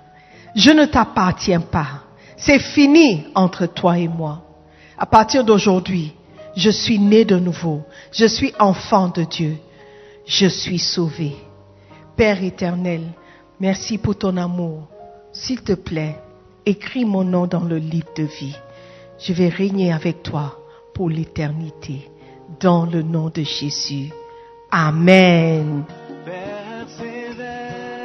Je 0.55 0.70
ne 0.70 0.84
t'appartiens 0.84 1.61
pas. 1.61 2.03
C'est 2.36 2.59
fini 2.61 3.26
entre 3.34 3.66
toi 3.66 3.99
et 3.99 4.09
moi. 4.09 4.42
À 4.96 5.07
partir 5.07 5.44
d'aujourd'hui, 5.44 6.14
je 6.59 6.70
suis 6.70 6.98
né 6.98 7.24
de 7.24 7.36
nouveau. 7.36 7.82
Je 8.11 8.26
suis 8.26 8.52
enfant 8.59 9.09
de 9.09 9.22
Dieu. 9.22 9.56
Je 10.26 10.46
suis 10.46 10.80
sauvé. 10.80 11.36
Père 12.16 12.42
éternel, 12.42 13.02
merci 13.61 13.96
pour 13.96 14.18
ton 14.18 14.36
amour. 14.36 14.88
S'il 15.32 15.62
te 15.62 15.74
plaît, 15.74 16.18
écris 16.66 17.04
mon 17.04 17.22
nom 17.22 17.46
dans 17.46 17.62
le 17.62 17.76
livre 17.76 18.12
de 18.16 18.24
vie. 18.24 18.56
Je 19.20 19.32
vais 19.32 19.48
régner 19.48 19.92
avec 19.92 20.24
toi 20.24 20.59
pour 20.94 21.09
l'éternité. 21.09 22.11
Dans 22.59 22.86
le 22.86 23.02
nom 23.02 23.30
de 23.30 23.42
Jésus. 23.42 24.11
Amen. 24.72 25.84